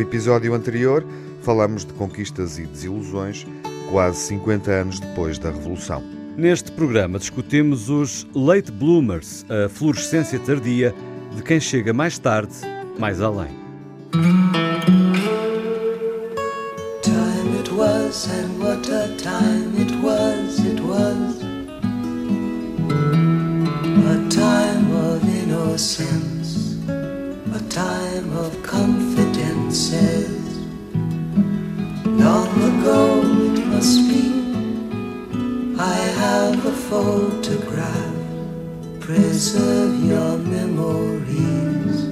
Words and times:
No 0.00 0.06
episódio 0.06 0.54
anterior, 0.54 1.04
falamos 1.42 1.84
de 1.84 1.92
conquistas 1.92 2.58
e 2.58 2.64
desilusões 2.64 3.46
quase 3.90 4.16
50 4.28 4.70
anos 4.70 4.98
depois 4.98 5.38
da 5.38 5.50
Revolução. 5.50 6.02
Neste 6.38 6.72
programa 6.72 7.18
discutimos 7.18 7.90
os 7.90 8.26
late 8.34 8.72
bloomers, 8.72 9.44
a 9.50 9.68
fluorescência 9.68 10.38
tardia 10.38 10.94
de 11.36 11.42
quem 11.42 11.60
chega 11.60 11.92
mais 11.92 12.18
tarde, 12.18 12.54
mais 12.98 13.20
além. 13.20 13.50
Time 17.02 17.58
it 17.60 17.70
was 17.70 18.26
and 18.30 18.58
what 18.58 18.90
a 18.90 19.06
time 19.18 19.76
it 19.78 19.92
was, 20.02 20.60
it 20.60 20.80
was 20.80 21.38
A 24.06 24.28
time 24.30 24.90
of 24.96 25.22
innocence, 25.28 26.29
I 35.80 35.96
have 36.20 36.66
a 36.68 36.72
photograph 36.90 38.14
Preserve 39.00 40.04
your 40.04 40.36
memories 40.36 42.04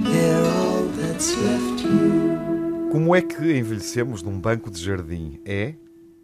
They're 0.00 0.46
all 0.56 0.88
that's 0.96 1.36
left 1.36 1.84
you 1.84 2.88
Como 2.90 3.14
é 3.14 3.20
que 3.20 3.58
envelhecemos 3.58 4.22
num 4.22 4.40
banco 4.40 4.70
de 4.70 4.82
jardim? 4.82 5.38
É, 5.44 5.74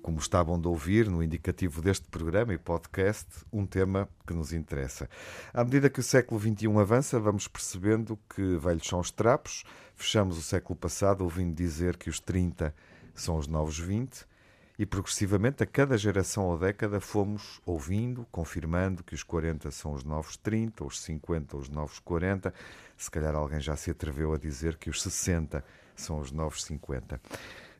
como 0.01 0.19
estavam 0.21 0.59
de 0.59 0.69
ouvir 0.69 1.11
no 1.11 1.23
indicativo 1.23 1.83
deste 1.83 2.09
programa 2.09 2.55
e 2.55 2.59
podcast, 2.59 3.27
um 3.52 3.66
tema 3.66 4.09
que 4.27 4.33
nos 4.33 4.51
interessa. 4.55 5.07
À 5.52 5.62
medida 5.62 5.91
que 5.91 6.01
o 6.01 6.02
século 6.02 6.41
XXI 6.41 6.69
avança, 6.79 7.21
vamos 7.21 7.47
percebendo 7.47 8.19
que 8.35 8.57
velhos 8.57 8.87
são 8.87 9.01
os 9.01 9.10
trapos. 9.10 9.65
Fechamos 9.95 10.38
o 10.38 10.43
século 10.43 10.79
passado 10.79 11.24
ouvindo 11.24 11.54
dizer 11.54 11.99
que 11.99 12.09
os 12.09 12.21
30 12.21 12.74
são 13.15 13.37
os 13.37 13.47
novos 13.47 13.79
20, 13.79 14.29
e 14.80 14.86
progressivamente 14.86 15.62
a 15.62 15.66
cada 15.66 15.95
geração 15.98 16.46
ou 16.46 16.56
década 16.59 17.02
fomos 17.02 17.60
ouvindo, 17.66 18.26
confirmando 18.32 19.04
que 19.04 19.14
os 19.14 19.23
40 19.23 19.70
são 19.70 19.92
os 19.92 20.02
novos 20.02 20.38
30, 20.38 20.82
os 20.82 21.02
50 21.02 21.54
os 21.59 21.68
novos 21.68 21.98
40. 21.98 22.54
Se 22.96 23.10
calhar 23.10 23.34
alguém 23.34 23.60
já 23.60 23.76
se 23.76 23.90
atreveu 23.90 24.32
a 24.32 24.38
dizer 24.38 24.78
que 24.78 24.88
os 24.88 25.02
60 25.02 25.62
são 25.95 26.18
os 26.18 26.32
novos 26.32 26.64
50. 26.64 27.20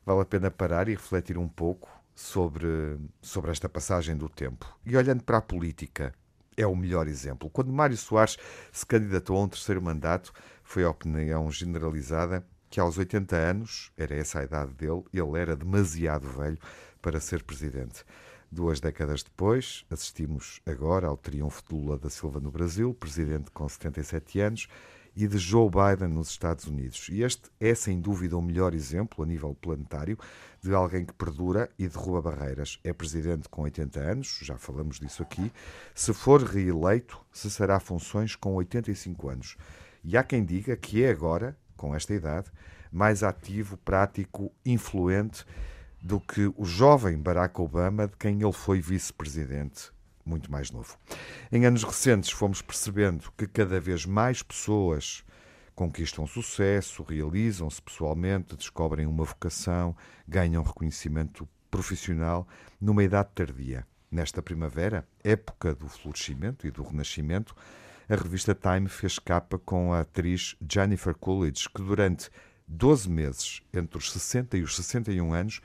Vale 0.05 0.21
a 0.21 0.25
pena 0.25 0.51
parar 0.51 0.87
e 0.89 0.91
refletir 0.91 1.39
um 1.39 1.47
pouco 1.47 1.89
sobre, 2.13 2.99
sobre 3.19 3.49
esta 3.49 3.67
passagem 3.67 4.15
do 4.15 4.29
tempo. 4.29 4.71
E 4.85 4.95
olhando 4.95 5.23
para 5.23 5.39
a 5.39 5.41
política, 5.41 6.13
é 6.55 6.67
o 6.67 6.75
melhor 6.75 7.07
exemplo. 7.07 7.49
Quando 7.49 7.73
Mário 7.73 7.97
Soares 7.97 8.37
se 8.71 8.85
candidatou 8.85 9.37
a 9.37 9.41
um 9.41 9.47
terceiro 9.47 9.81
mandato, 9.81 10.31
foi 10.63 10.83
a 10.83 10.91
opinião 10.91 11.51
generalizada 11.51 12.45
que 12.69 12.79
aos 12.79 12.97
80 12.97 13.35
anos, 13.35 13.91
era 13.97 14.15
essa 14.15 14.39
a 14.39 14.43
idade 14.43 14.73
dele, 14.73 15.03
ele 15.11 15.37
era 15.37 15.57
demasiado 15.57 16.29
velho 16.29 16.57
para 17.01 17.19
ser 17.19 17.43
presidente. 17.43 18.03
Duas 18.51 18.79
décadas 18.79 19.23
depois, 19.23 19.85
assistimos 19.89 20.61
agora 20.65 21.07
ao 21.07 21.15
triunfo 21.15 21.63
de 21.67 21.73
Lula 21.73 21.97
da 21.97 22.09
Silva 22.09 22.39
no 22.39 22.51
Brasil, 22.51 22.93
presidente 22.93 23.49
com 23.51 23.67
77 23.67 24.39
anos, 24.41 24.67
e 25.15 25.27
de 25.27 25.37
Joe 25.37 25.69
Biden 25.69 26.09
nos 26.09 26.29
Estados 26.29 26.65
Unidos. 26.65 27.07
E 27.09 27.21
este 27.21 27.49
é, 27.59 27.73
sem 27.75 27.99
dúvida, 27.99 28.37
o 28.37 28.41
melhor 28.41 28.73
exemplo 28.73 29.23
a 29.23 29.27
nível 29.27 29.55
planetário 29.55 30.17
de 30.61 30.73
alguém 30.73 31.05
que 31.05 31.13
perdura 31.13 31.69
e 31.77 31.87
derruba 31.87 32.21
barreiras. 32.21 32.79
É 32.83 32.93
presidente 32.93 33.49
com 33.49 33.63
80 33.63 33.99
anos, 33.99 34.39
já 34.41 34.57
falamos 34.57 34.99
disso 34.99 35.23
aqui. 35.23 35.51
Se 35.93 36.13
for 36.13 36.41
reeleito, 36.43 37.19
cessará 37.31 37.79
funções 37.79 38.35
com 38.35 38.55
85 38.55 39.29
anos. 39.29 39.57
E 40.03 40.17
há 40.17 40.23
quem 40.23 40.43
diga 40.43 40.75
que 40.75 41.03
é 41.03 41.09
agora 41.09 41.57
com 41.75 41.95
esta 41.95 42.13
idade, 42.13 42.51
mais 42.91 43.23
ativo, 43.23 43.77
prático, 43.77 44.51
influente 44.65 45.45
do 46.01 46.19
que 46.19 46.51
o 46.57 46.65
jovem 46.65 47.17
Barack 47.17 47.61
Obama, 47.61 48.07
de 48.07 48.17
quem 48.17 48.41
ele 48.41 48.51
foi 48.51 48.81
vice-presidente, 48.81 49.91
muito 50.25 50.51
mais 50.51 50.71
novo. 50.71 50.97
Em 51.51 51.65
anos 51.65 51.83
recentes, 51.83 52.31
fomos 52.31 52.61
percebendo 52.61 53.31
que 53.37 53.45
cada 53.45 53.79
vez 53.79 54.05
mais 54.05 54.41
pessoas 54.41 55.23
conquistam 55.75 56.25
sucesso, 56.25 57.03
realizam-se 57.03 57.81
pessoalmente, 57.81 58.55
descobrem 58.55 59.05
uma 59.05 59.23
vocação, 59.23 59.95
ganham 60.27 60.63
reconhecimento 60.63 61.47
profissional 61.69 62.47
numa 62.79 63.03
idade 63.03 63.29
tardia. 63.33 63.85
Nesta 64.11 64.41
primavera, 64.41 65.07
época 65.23 65.73
do 65.73 65.87
florescimento 65.87 66.67
e 66.67 66.71
do 66.71 66.83
renascimento, 66.83 67.55
a 68.09 68.15
revista 68.15 68.53
Time 68.53 68.89
fez 68.89 69.17
capa 69.19 69.57
com 69.57 69.93
a 69.93 70.01
atriz 70.01 70.55
Jennifer 70.69 71.15
Coolidge, 71.15 71.69
que 71.69 71.81
durante 71.81 72.29
12 72.67 73.09
meses, 73.09 73.61
entre 73.73 73.97
os 73.97 74.11
60 74.11 74.57
e 74.57 74.63
os 74.63 74.75
61 74.75 75.33
anos, 75.33 75.61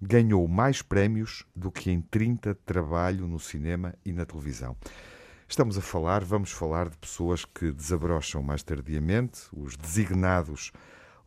ganhou 0.00 0.46
mais 0.46 0.82
prémios 0.82 1.44
do 1.54 1.70
que 1.70 1.90
em 1.90 2.00
30 2.00 2.54
de 2.54 2.60
trabalho 2.60 3.26
no 3.26 3.38
cinema 3.38 3.94
e 4.04 4.12
na 4.12 4.24
televisão. 4.24 4.76
Estamos 5.48 5.78
a 5.78 5.80
falar, 5.80 6.24
vamos 6.24 6.52
falar 6.52 6.88
de 6.88 6.96
pessoas 6.98 7.44
que 7.44 7.72
desabrocham 7.72 8.42
mais 8.42 8.62
tardiamente, 8.62 9.40
os 9.52 9.76
designados 9.76 10.72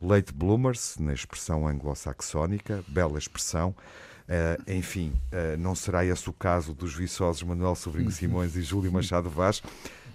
late 0.00 0.32
bloomers, 0.32 0.96
na 0.98 1.12
expressão 1.12 1.66
anglo-saxónica, 1.66 2.84
bela 2.88 3.18
expressão. 3.18 3.74
Uh, 4.22 4.70
enfim, 4.70 5.12
uh, 5.32 5.56
não 5.58 5.74
será 5.74 6.04
esse 6.04 6.30
o 6.30 6.32
caso 6.32 6.72
dos 6.72 6.94
viçosos 6.94 7.42
Manuel 7.42 7.74
Sobrinho 7.74 8.10
Simões 8.12 8.56
e 8.56 8.62
Júlio 8.62 8.92
Machado 8.92 9.28
Vaz, 9.28 9.60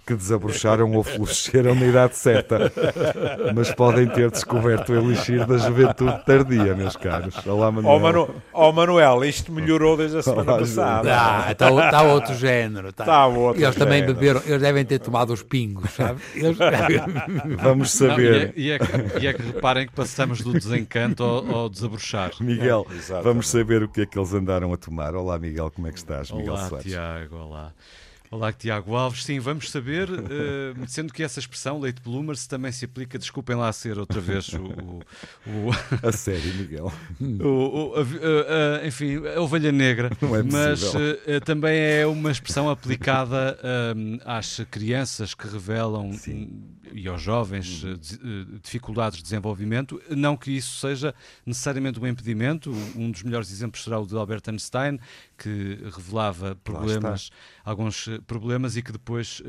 que 0.08 0.14
desabrocharam 0.14 0.90
ou 0.92 1.04
floresceram 1.04 1.74
na 1.74 1.86
idade 1.86 2.16
certa, 2.16 2.72
mas 3.54 3.70
podem 3.74 4.08
ter 4.08 4.30
descoberto 4.30 4.88
o 4.88 4.96
elixir 4.96 5.46
da 5.46 5.58
juventude 5.58 6.24
tardia, 6.24 6.74
meus 6.74 6.96
caros. 6.96 7.46
Olá, 7.46 7.70
Manuel. 7.70 7.94
Oh, 7.94 7.98
Manu... 8.00 8.34
oh 8.54 8.72
Manuel, 8.72 9.22
isto 9.26 9.52
melhorou 9.52 9.98
desde 9.98 10.16
a 10.16 10.22
semana 10.22 10.52
Olá, 10.52 10.60
passada. 10.60 11.10
Ah, 11.12 11.52
está, 11.52 11.68
está 11.68 12.02
outro 12.04 12.34
género. 12.34 12.88
Está, 12.88 13.02
está 13.04 13.26
outro 13.26 13.62
eles 13.62 13.74
género. 13.74 13.78
também 13.78 14.06
beberam, 14.06 14.40
eles 14.46 14.62
devem 14.62 14.84
ter 14.86 14.98
tomado 14.98 15.30
os 15.30 15.42
pingos, 15.42 15.90
sabe? 15.90 16.22
Eles... 16.34 16.56
Vamos 17.60 17.90
saber. 17.90 18.54
Não, 18.56 18.62
e, 18.62 18.70
é, 18.70 18.70
e, 18.70 18.70
é 18.70 18.78
que, 18.78 19.18
e, 19.20 19.26
é, 19.26 19.32
que, 19.34 19.42
reparem 19.42 19.86
que 19.86 19.92
passamos 19.92 20.40
do 20.40 20.54
desencanto 20.54 21.22
ao, 21.22 21.54
ao 21.54 21.68
desabrochar. 21.68 22.30
Miguel, 22.40 22.86
é, 23.10 23.20
vamos 23.20 23.50
saber 23.50 23.82
o 23.82 23.88
que 23.88 24.00
é 24.00 24.06
que 24.06 24.18
eles 24.18 24.32
andaram 24.32 24.72
a 24.72 24.76
tomar. 24.78 25.14
Olá, 25.14 25.38
Miguel, 25.38 25.70
como 25.70 25.86
é 25.86 25.92
que 25.92 25.98
estás? 25.98 26.30
Miguel 26.30 26.54
olá, 26.54 26.66
Soares. 26.66 26.86
Tiago, 26.86 27.36
olá. 27.36 27.74
Olá, 28.30 28.52
Tiago 28.52 28.94
Alves. 28.94 29.24
Sim, 29.24 29.38
vamos 29.38 29.70
saber, 29.70 30.10
uh, 30.10 30.86
sendo 30.86 31.12
que 31.12 31.22
essa 31.22 31.40
expressão, 31.40 31.80
late 31.80 32.02
bloomers, 32.02 32.46
também 32.46 32.70
se 32.70 32.84
aplica, 32.84 33.18
desculpem 33.18 33.56
lá 33.56 33.72
ser 33.72 33.98
outra 33.98 34.20
vez 34.20 34.52
o. 34.52 34.64
o, 34.64 35.00
o 35.46 36.06
a 36.06 36.12
sério, 36.12 36.54
Miguel. 36.54 36.92
O, 37.40 37.94
a, 37.94 38.00
a, 38.00 38.82
a, 38.82 38.86
enfim, 38.86 39.26
a 39.26 39.40
ovelha 39.40 39.72
negra. 39.72 40.10
Não 40.20 40.36
é 40.36 40.42
mas 40.42 40.94
uh, 40.94 40.98
também 41.44 41.78
é 41.78 42.06
uma 42.06 42.30
expressão 42.30 42.68
aplicada 42.68 43.58
às 44.24 44.60
crianças 44.70 45.34
que 45.34 45.46
revelam. 45.46 46.12
Sim 46.12 46.77
e 46.92 47.08
aos 47.08 47.20
jovens 47.20 47.84
uhum. 47.84 48.58
dificuldades 48.62 49.18
de 49.18 49.22
desenvolvimento. 49.22 50.00
Não 50.10 50.36
que 50.36 50.50
isso 50.50 50.78
seja 50.80 51.14
necessariamente 51.44 51.98
um 52.00 52.06
impedimento. 52.06 52.70
Um 52.96 53.10
dos 53.10 53.22
melhores 53.22 53.50
exemplos 53.50 53.82
será 53.82 53.98
o 53.98 54.06
de 54.06 54.16
Albert 54.16 54.42
Einstein, 54.48 54.98
que 55.36 55.78
revelava 55.94 56.54
problemas, 56.56 57.30
alguns 57.64 58.08
problemas 58.26 58.76
e 58.76 58.82
que 58.82 58.92
depois 58.92 59.42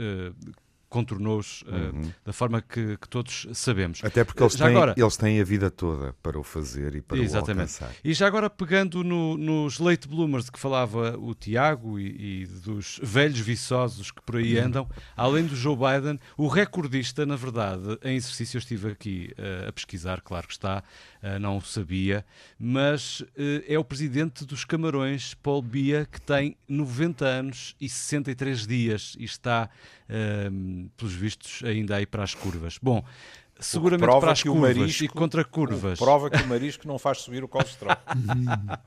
contornou-os 0.89 1.61
uh, 1.61 1.95
uhum. 1.95 2.11
da 2.25 2.33
forma 2.33 2.61
que, 2.61 2.97
que, 2.97 3.07
todos 3.07 3.47
sabemos. 3.53 4.01
Até 4.03 4.23
porque 4.23 4.41
eles, 4.41 4.55
têm, 4.55 4.67
agora, 4.67 4.95
eles 4.97 5.17
têm 5.17 5.39
a 5.39 5.43
vida 5.43 5.69
toda 5.69 6.13
para 6.21 6.37
o 6.39 6.43
fazer 6.43 6.95
e 6.95 7.01
para 7.01 7.17
exatamente. 7.19 7.47
o 7.47 7.61
alcançar. 7.61 7.91
E 8.03 8.13
já 8.13 8.27
agora 8.27 8.49
pegando 8.49 9.03
no, 9.03 9.37
nos 9.37 9.79
late 9.79 10.07
bloomers 10.07 10.45
de 10.45 10.51
que 10.51 10.59
falava 10.59 11.15
o 11.17 11.35
Tiago 11.35 11.99
e, 11.99 12.41
e, 12.41 12.45
dos 12.47 12.99
velhos 13.03 13.39
viçosos 13.39 14.09
que 14.09 14.21
por 14.21 14.37
aí 14.37 14.57
uhum. 14.57 14.65
andam, 14.65 14.89
além 15.15 15.45
do 15.45 15.55
Joe 15.55 15.75
Biden, 15.75 16.19
o 16.35 16.47
recordista, 16.47 17.25
na 17.25 17.35
verdade, 17.35 17.97
em 18.03 18.15
exercício 18.15 18.57
eu 18.57 18.59
estive 18.59 18.91
aqui 18.91 19.31
uh, 19.37 19.69
a 19.69 19.71
pesquisar, 19.71 20.21
claro 20.21 20.47
que 20.47 20.53
está, 20.53 20.83
não 21.39 21.57
o 21.57 21.61
sabia, 21.61 22.25
mas 22.57 23.23
é 23.67 23.77
o 23.77 23.83
presidente 23.83 24.45
dos 24.45 24.63
Camarões, 24.63 25.33
Paul 25.33 25.61
Bia, 25.61 26.07
que 26.09 26.21
tem 26.21 26.55
90 26.67 27.25
anos 27.25 27.75
e 27.79 27.89
63 27.89 28.65
dias 28.65 29.15
e 29.19 29.25
está 29.25 29.69
pelos 30.95 31.13
vistos, 31.13 31.61
ainda 31.63 31.97
aí 31.97 32.05
para 32.05 32.23
as 32.23 32.33
curvas. 32.33 32.77
Bom, 32.81 33.03
seguramente 33.59 34.19
para 34.19 34.31
as 34.31 34.41
curvas 34.41 34.77
marisco, 34.77 35.03
e 35.03 35.07
contra 35.07 35.43
curvas. 35.43 35.99
Prova 35.99 36.29
que 36.29 36.41
o 36.41 36.47
marisco 36.47 36.87
não 36.87 36.97
faz 36.97 37.19
subir 37.19 37.43
o 37.43 37.47
colesterol. 37.47 37.95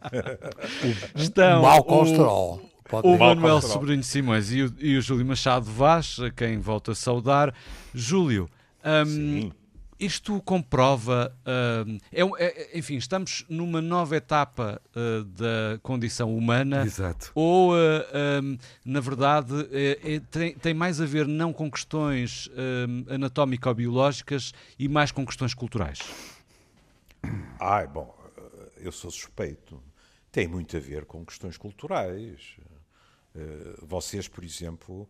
Estão 1.14 1.60
o 1.60 1.62
mau 1.62 1.84
colesterol. 1.84 2.62
O, 2.90 3.12
o 3.14 3.18
Manuel 3.18 3.60
Sobrinho 3.62 4.02
Simões 4.02 4.52
e 4.52 4.62
o, 4.62 4.74
e 4.78 4.96
o 4.98 5.02
Júlio 5.02 5.24
Machado 5.24 5.64
Vaz, 5.64 6.18
a 6.18 6.30
quem 6.30 6.58
volto 6.58 6.90
a 6.90 6.94
saudar. 6.94 7.54
Júlio, 7.94 8.50
um, 8.84 9.50
isto 9.98 10.40
comprova, 10.42 11.34
uh, 11.42 11.98
é, 12.12 12.44
é, 12.44 12.78
enfim, 12.78 12.96
estamos 12.96 13.44
numa 13.48 13.80
nova 13.80 14.16
etapa 14.16 14.80
uh, 14.96 15.24
da 15.24 15.78
condição 15.82 16.36
humana. 16.36 16.84
Exato. 16.84 17.30
Ou, 17.34 17.72
uh, 17.72 17.76
um, 18.42 18.58
na 18.84 19.00
verdade, 19.00 19.68
é, 19.70 20.14
é, 20.14 20.20
tem, 20.20 20.54
tem, 20.54 20.74
mais 20.74 21.00
a 21.00 21.06
ver 21.06 21.26
não 21.26 21.52
com 21.52 21.70
questões 21.70 22.50
anatómico-biológicas 23.08 24.52
e 24.78 24.88
mais 24.88 25.12
com 25.12 25.24
questões 25.24 25.54
culturais? 25.54 26.00
Ai, 27.60 27.86
bom, 27.86 28.16
eu 28.78 28.90
sou 28.90 29.10
suspeito. 29.10 29.80
Tem 30.30 30.48
muito 30.48 30.76
a 30.76 30.80
ver 30.80 31.04
com 31.04 31.24
questões 31.24 31.56
culturais. 31.56 32.56
Vocês, 33.82 34.26
por 34.28 34.42
exemplo, 34.42 35.08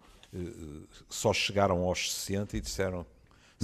só 1.08 1.32
chegaram 1.32 1.82
aos 1.84 2.12
60 2.12 2.56
e 2.56 2.60
disseram 2.60 3.06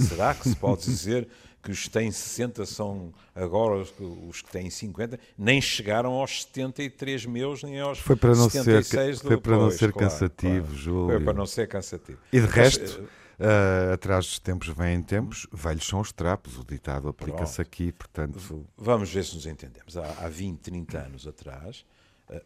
Será 0.03 0.33
que 0.33 0.47
se 0.47 0.55
pode 0.55 0.85
dizer 0.85 1.27
que 1.61 1.71
os 1.71 1.83
que 1.83 1.89
têm 1.89 2.11
60 2.11 2.65
são 2.65 3.13
agora 3.35 3.83
os 4.27 4.41
que 4.41 4.51
têm 4.51 4.69
50? 4.69 5.19
Nem 5.37 5.61
chegaram 5.61 6.13
aos 6.13 6.43
73 6.43 7.25
meus, 7.25 7.63
nem 7.63 7.79
aos 7.79 7.99
foi 7.99 8.15
para 8.15 8.35
não 8.35 8.49
76 8.49 9.19
ser, 9.19 9.27
Foi 9.27 9.37
para 9.37 9.57
não 9.57 9.71
ser 9.71 9.91
claro, 9.91 10.09
cansativo, 10.09 10.67
claro. 10.67 10.81
Júlio. 10.81 11.15
Foi 11.15 11.25
para 11.25 11.33
não 11.33 11.45
ser 11.45 11.67
cansativo. 11.67 12.19
E 12.31 12.39
de 12.39 12.45
Mas, 12.47 12.55
resto, 12.55 13.01
uh, 13.01 13.93
atrás 13.93 14.25
dos 14.25 14.39
tempos 14.39 14.69
vêm 14.69 15.01
tempos, 15.01 15.47
velhos 15.51 15.85
são 15.85 15.99
os 15.99 16.11
trapos, 16.11 16.57
o 16.57 16.63
ditado 16.63 17.07
aplica-se 17.09 17.61
aqui, 17.61 17.91
portanto... 17.91 18.65
Vamos 18.77 19.11
ver 19.11 19.23
se 19.23 19.35
nos 19.35 19.45
entendemos. 19.45 19.97
Há, 19.97 20.25
há 20.25 20.29
20, 20.29 20.59
30 20.59 20.97
anos 20.97 21.27
atrás, 21.27 21.85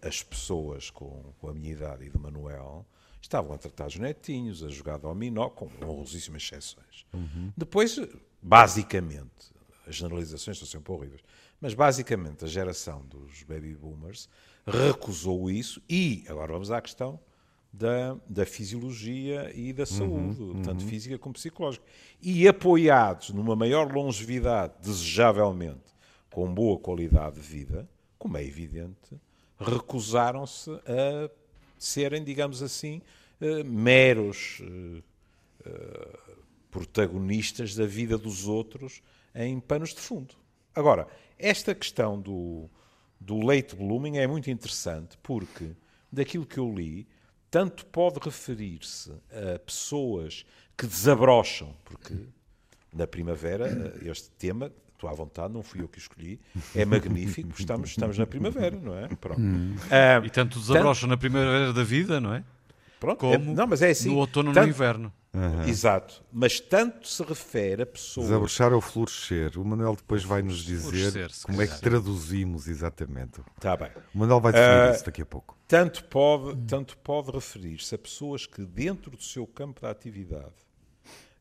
as 0.01 0.23
pessoas 0.23 0.89
com, 0.89 1.33
com 1.39 1.49
a 1.49 1.53
minha 1.53 1.71
idade 1.71 2.06
e 2.06 2.09
do 2.09 2.19
Manuel 2.19 2.85
estavam 3.23 3.53
a 3.53 3.57
tratar 3.57 3.87
os 3.87 3.95
netinhos, 3.95 4.63
a 4.63 4.69
jogar 4.69 4.97
dominó, 4.97 5.49
com 5.49 5.69
honrosíssimas 5.81 6.43
exceções. 6.43 7.05
Uhum. 7.13 7.51
Depois, 7.55 7.99
basicamente, 8.41 9.53
as 9.87 9.95
generalizações 9.95 10.59
são 10.59 10.67
sempre 10.67 10.91
horríveis, 10.91 11.21
mas 11.59 11.73
basicamente 11.73 12.43
a 12.43 12.47
geração 12.47 13.01
dos 13.05 13.43
baby 13.43 13.75
boomers 13.75 14.29
recusou 14.67 15.49
isso 15.49 15.81
e, 15.89 16.25
agora 16.27 16.51
vamos 16.51 16.69
à 16.69 16.81
questão 16.81 17.19
da, 17.71 18.17
da 18.27 18.45
fisiologia 18.45 19.51
e 19.55 19.71
da 19.71 19.83
uhum, 19.83 19.85
saúde, 19.87 20.43
uhum, 20.43 20.61
tanto 20.61 20.83
física 20.85 21.17
como 21.17 21.33
psicológica. 21.33 21.85
E 22.21 22.47
apoiados 22.47 23.29
numa 23.29 23.55
maior 23.55 23.91
longevidade, 23.91 24.73
desejavelmente, 24.81 25.93
com 26.29 26.53
boa 26.53 26.77
qualidade 26.77 27.35
de 27.35 27.41
vida, 27.41 27.89
como 28.19 28.37
é 28.37 28.43
evidente, 28.43 29.19
recusaram-se 29.59 30.69
a 30.71 31.29
serem, 31.85 32.24
digamos 32.24 32.62
assim, 32.62 33.01
uh, 33.41 33.65
meros 33.65 34.62
uh, 34.62 35.03
protagonistas 36.71 37.75
da 37.75 37.85
vida 37.85 38.18
dos 38.18 38.47
outros 38.47 39.01
em 39.35 39.59
panos 39.59 39.94
de 39.94 40.00
fundo. 40.00 40.35
Agora, 40.75 41.07
esta 41.38 41.75
questão 41.75 42.19
do, 42.19 42.69
do 43.19 43.39
late 43.39 43.75
blooming 43.75 44.18
é 44.18 44.27
muito 44.27 44.50
interessante 44.50 45.18
porque, 45.21 45.71
daquilo 46.12 46.45
que 46.45 46.57
eu 46.57 46.74
li, 46.74 47.07
tanto 47.51 47.85
pode 47.85 48.19
referir-se 48.19 49.12
a 49.31 49.59
pessoas 49.59 50.45
que 50.75 50.88
desabrocham, 50.88 51.75
porque 51.85 52.15
na 52.91 53.06
primavera 53.06 53.95
este 54.01 54.30
tema 54.31 54.71
estou 55.03 55.09
à 55.09 55.13
vontade, 55.13 55.53
não 55.53 55.61
fui 55.61 55.81
eu 55.81 55.88
que 55.88 56.00
escolhi, 56.00 56.39
é 56.75 56.85
magnífico, 56.85 57.50
estamos, 57.57 57.89
estamos 57.89 58.17
na 58.17 58.25
primavera, 58.25 58.77
não 58.81 58.97
é? 58.97 59.07
Pronto. 59.07 59.41
Hum. 59.41 59.75
Uh, 59.75 60.25
e 60.25 60.29
tanto 60.29 60.59
desabrocha 60.59 61.01
tanto... 61.01 61.09
na 61.09 61.17
primavera 61.17 61.73
da 61.73 61.83
vida, 61.83 62.21
não 62.21 62.33
é? 62.33 62.44
Pronto, 63.00 63.19
Como 63.19 63.33
é, 63.33 63.38
não, 63.38 63.67
mas 63.67 63.81
é 63.81 63.89
assim, 63.89 64.09
no 64.09 64.17
outono 64.17 64.50
ou 64.50 64.53
tanto, 64.53 64.63
no 64.63 64.69
inverno. 64.69 65.13
Uhum. 65.33 65.63
Exato, 65.67 66.23
mas 66.31 66.59
tanto 66.61 67.05
se 67.05 67.21
refere 67.21 67.81
a 67.81 67.85
pessoas. 67.85 68.27
Desabrochar 68.27 68.71
ou 68.71 68.79
florescer. 68.79 69.59
O 69.59 69.65
Manuel 69.65 69.95
depois 69.95 70.23
vai 70.23 70.41
nos 70.41 70.63
dizer 70.63 71.29
como 71.44 71.61
é 71.61 71.67
que 71.67 71.81
traduzimos 71.81 72.67
exatamente. 72.67 73.41
Está 73.57 73.75
bem. 73.75 73.89
O 74.15 74.19
Manuel 74.19 74.39
vai 74.39 74.53
definir 74.53 74.91
uh, 74.91 74.95
isso 74.95 75.06
daqui 75.06 75.21
a 75.21 75.25
pouco. 75.25 75.57
Tanto 75.67 76.06
pode, 76.06 76.56
tanto 76.65 76.97
pode 76.99 77.31
referir-se 77.31 77.94
a 77.94 77.97
pessoas 77.97 78.45
que, 78.45 78.63
dentro 78.63 79.11
do 79.11 79.23
seu 79.23 79.45
campo 79.45 79.81
de 79.81 79.88
atividade, 79.88 80.53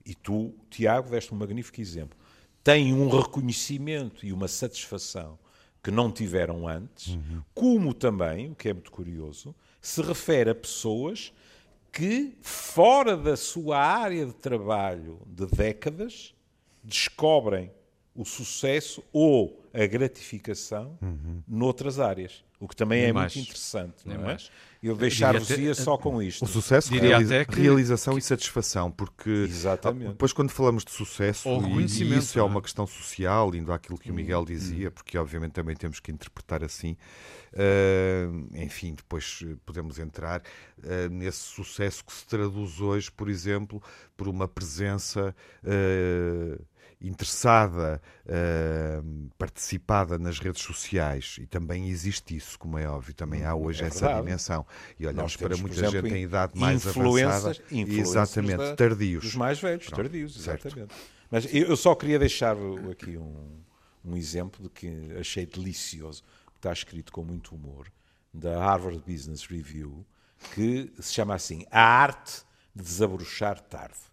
e 0.04 0.16
tu, 0.16 0.52
Tiago, 0.68 1.10
deste 1.10 1.32
um 1.32 1.36
magnífico 1.36 1.80
exemplo, 1.80 2.18
têm 2.62 2.92
um 2.94 3.08
reconhecimento 3.08 4.24
e 4.24 4.32
uma 4.32 4.48
satisfação 4.48 5.38
que 5.82 5.90
não 5.90 6.12
tiveram 6.12 6.68
antes, 6.68 7.08
uhum. 7.08 7.42
como 7.52 7.92
também, 7.92 8.52
o 8.52 8.54
que 8.54 8.68
é 8.68 8.72
muito 8.72 8.92
curioso, 8.92 9.54
se 9.80 10.00
refere 10.00 10.50
a 10.50 10.54
pessoas 10.54 11.32
que, 11.90 12.36
fora 12.40 13.16
da 13.16 13.36
sua 13.36 13.78
área 13.78 14.24
de 14.24 14.32
trabalho 14.32 15.18
de 15.26 15.46
décadas, 15.46 16.34
descobrem 16.82 17.70
o 18.14 18.24
sucesso 18.24 19.02
ou 19.12 19.60
a 19.72 19.84
gratificação 19.86 20.96
uhum. 21.02 21.42
noutras 21.48 21.98
áreas. 21.98 22.44
O 22.62 22.68
que 22.68 22.76
também 22.76 23.00
Nem 23.00 23.10
é 23.10 23.12
mais. 23.12 23.34
muito 23.34 23.48
interessante. 23.48 23.94
Nem 24.06 24.16
não 24.16 24.22
é? 24.22 24.26
mais. 24.28 24.48
Eu 24.80 24.94
deixar-vos-ia 24.94 25.74
só 25.74 25.98
com 25.98 26.22
isto. 26.22 26.44
O 26.44 26.46
sucesso, 26.46 26.94
realiza 26.94 27.44
que... 27.44 27.60
realização 27.60 28.16
e 28.16 28.22
satisfação, 28.22 28.88
porque 28.88 29.30
Exatamente. 29.30 30.10
depois 30.10 30.32
quando 30.32 30.50
falamos 30.50 30.84
de 30.84 30.92
sucesso, 30.92 31.48
e 31.76 31.84
isso 32.16 32.38
é 32.38 32.42
uma 32.42 32.60
é? 32.60 32.62
questão 32.62 32.86
social, 32.86 33.52
indo 33.52 33.72
àquilo 33.72 33.98
que 33.98 34.12
o 34.12 34.14
Miguel 34.14 34.42
hum, 34.42 34.44
dizia, 34.44 34.88
hum. 34.88 34.92
porque 34.92 35.18
obviamente 35.18 35.52
também 35.52 35.74
temos 35.74 35.98
que 35.98 36.12
interpretar 36.12 36.62
assim, 36.62 36.96
uh, 37.52 38.56
enfim, 38.56 38.94
depois 38.94 39.44
podemos 39.66 39.98
entrar 39.98 40.40
uh, 40.40 41.08
nesse 41.10 41.40
sucesso 41.40 42.04
que 42.04 42.12
se 42.12 42.24
traduz 42.26 42.80
hoje, 42.80 43.10
por 43.10 43.28
exemplo, 43.28 43.82
por 44.16 44.28
uma 44.28 44.46
presença... 44.46 45.34
Uh, 45.64 46.64
interessada, 47.02 48.00
uh, 48.26 49.30
participada 49.36 50.18
nas 50.18 50.38
redes 50.38 50.62
sociais, 50.62 51.36
e 51.40 51.46
também 51.46 51.88
existe 51.88 52.36
isso, 52.36 52.58
como 52.58 52.78
é 52.78 52.88
óbvio, 52.88 53.12
também 53.14 53.44
há 53.44 53.54
hoje 53.54 53.82
é 53.82 53.86
essa 53.86 54.06
verdade. 54.06 54.24
dimensão. 54.24 54.66
E 54.98 55.06
olhamos 55.06 55.36
temos, 55.36 55.56
para 55.56 55.62
muita 55.62 55.86
exemplo, 55.86 56.08
gente 56.08 56.18
em 56.18 56.22
idade 56.22 56.58
mais 56.58 56.86
avançada. 56.86 57.56
Exatamente, 57.70 58.76
tardios. 58.76 59.24
Os 59.24 59.34
mais 59.34 59.60
velhos, 59.60 59.86
Pronto, 59.86 60.02
tardios, 60.02 60.36
exatamente. 60.36 60.74
Certo. 60.74 60.94
Mas 61.30 61.52
eu 61.52 61.76
só 61.76 61.94
queria 61.94 62.18
deixar 62.18 62.56
aqui 62.90 63.16
um, 63.16 63.62
um 64.04 64.16
exemplo 64.16 64.62
de 64.62 64.68
que 64.68 65.16
achei 65.18 65.46
delicioso, 65.46 66.22
que 66.52 66.58
está 66.58 66.72
escrito 66.72 67.10
com 67.10 67.24
muito 67.24 67.54
humor, 67.54 67.90
da 68.32 68.58
Harvard 68.58 69.02
Business 69.06 69.46
Review, 69.46 70.06
que 70.54 70.92
se 71.00 71.12
chama 71.12 71.34
assim 71.34 71.64
A 71.70 71.82
Arte 71.82 72.42
de 72.74 72.82
Desabrochar 72.82 73.60
Tarde. 73.60 74.11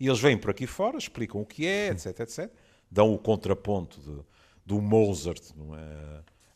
E 0.00 0.06
eles 0.06 0.18
vêm 0.18 0.38
por 0.38 0.50
aqui 0.50 0.66
fora, 0.66 0.96
explicam 0.96 1.42
o 1.42 1.46
que 1.46 1.66
é, 1.66 1.88
etc, 1.88 2.20
etc. 2.20 2.50
Dão 2.90 3.12
o 3.12 3.18
contraponto 3.18 4.00
de, 4.00 4.24
do 4.64 4.80
Mozart 4.80 5.52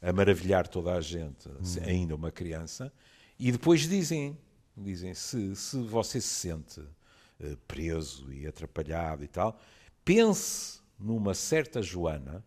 é? 0.01 0.09
a 0.09 0.13
maravilhar 0.15 0.67
toda 0.67 0.95
a 0.95 1.01
gente, 1.01 1.49
hum. 1.49 1.63
ainda 1.85 2.15
uma 2.15 2.33
criança. 2.33 2.91
E 3.39 3.53
depois 3.53 3.83
dizem, 3.87 4.39
dizem 4.75 5.13
se, 5.13 5.55
se 5.55 5.77
você 5.83 6.23
se 6.23 6.29
sente 6.29 6.81
uh, 6.81 7.57
preso 7.69 8.33
e 8.33 8.47
atrapalhado 8.47 9.23
e 9.23 9.29
tal, 9.29 9.61
pense 10.03 10.81
numa 10.99 11.35
certa 11.35 11.83
Joana, 11.83 12.43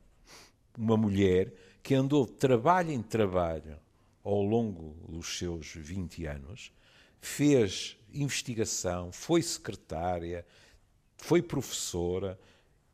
uma 0.76 0.98
mulher 0.98 1.54
que 1.84 1.94
andou 1.94 2.26
de 2.26 2.34
trabalho 2.34 2.92
em 2.92 3.02
trabalho 3.02 3.78
ao 4.24 4.42
longo 4.42 4.96
dos 5.08 5.38
seus 5.38 5.74
20 5.76 6.26
anos, 6.26 6.72
fez 7.22 7.98
investigação, 8.14 9.12
foi 9.12 9.42
secretária, 9.42 10.46
foi 11.18 11.42
professora 11.42 12.40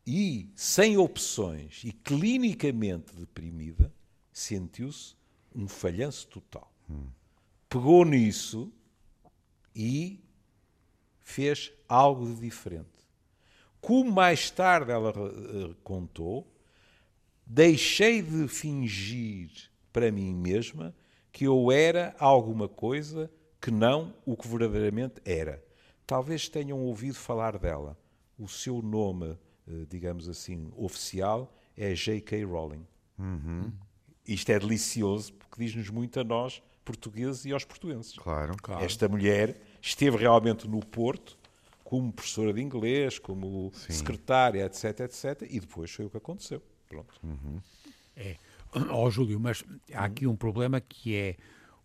e, 0.06 0.50
sem 0.54 0.96
opções 0.96 1.82
e 1.84 1.92
clinicamente 1.92 3.14
deprimida, 3.14 3.92
sentiu-se 4.32 5.14
um 5.54 5.68
falhanço 5.68 6.26
total. 6.28 6.70
Hum. 6.90 7.06
Pegou 7.68 8.04
nisso 8.04 8.72
e 9.74 10.20
fez 11.22 11.72
algo 11.88 12.26
de 12.26 12.40
diferente. 12.40 12.88
Como 13.80 14.10
mais 14.10 14.50
tarde 14.50 14.90
ela 14.90 15.10
uh, 15.10 15.74
contou, 15.82 16.46
deixei 17.46 18.22
de 18.22 18.48
fingir 18.48 19.50
para 19.92 20.10
mim 20.10 20.34
mesma 20.34 20.94
que 21.30 21.44
eu 21.46 21.70
era 21.70 22.14
alguma 22.18 22.68
coisa 22.68 23.30
que 23.60 23.70
não 23.70 24.14
o 24.24 24.36
que 24.36 24.46
verdadeiramente 24.46 25.20
era. 25.24 25.62
Talvez 26.06 26.48
tenham 26.48 26.80
ouvido 26.80 27.14
falar 27.14 27.58
dela 27.58 27.98
o 28.44 28.48
seu 28.48 28.82
nome, 28.82 29.36
eh, 29.66 29.86
digamos 29.88 30.28
assim, 30.28 30.70
oficial 30.76 31.52
é 31.76 31.94
J.K. 31.94 32.44
Rowling. 32.44 32.86
Uhum. 33.18 33.72
Isto 34.26 34.50
é 34.50 34.58
delicioso 34.58 35.32
porque 35.34 35.64
diz-nos 35.64 35.90
muito 35.90 36.18
a 36.20 36.24
nós, 36.24 36.62
portugueses 36.84 37.44
e 37.44 37.52
aos 37.52 37.64
portugueses. 37.64 38.12
Claro, 38.12 38.54
claro. 38.62 38.84
Esta 38.84 39.08
mulher 39.08 39.60
esteve 39.80 40.16
realmente 40.16 40.68
no 40.68 40.80
Porto 40.80 41.38
como 41.82 42.12
professora 42.12 42.52
de 42.52 42.62
inglês, 42.62 43.18
como 43.18 43.70
Sim. 43.74 43.92
secretária, 43.92 44.64
etc, 44.64 45.00
etc, 45.00 45.42
e 45.48 45.60
depois 45.60 45.90
foi 45.90 46.06
o 46.06 46.10
que 46.10 46.16
aconteceu. 46.16 46.62
Pronto. 46.88 47.14
Uhum. 47.22 47.60
É. 48.16 48.36
Ó 48.90 49.04
oh, 49.04 49.10
Júlio, 49.10 49.38
mas 49.38 49.62
há 49.92 50.04
aqui 50.04 50.26
um 50.26 50.34
problema 50.34 50.80
que 50.80 51.14
é 51.14 51.36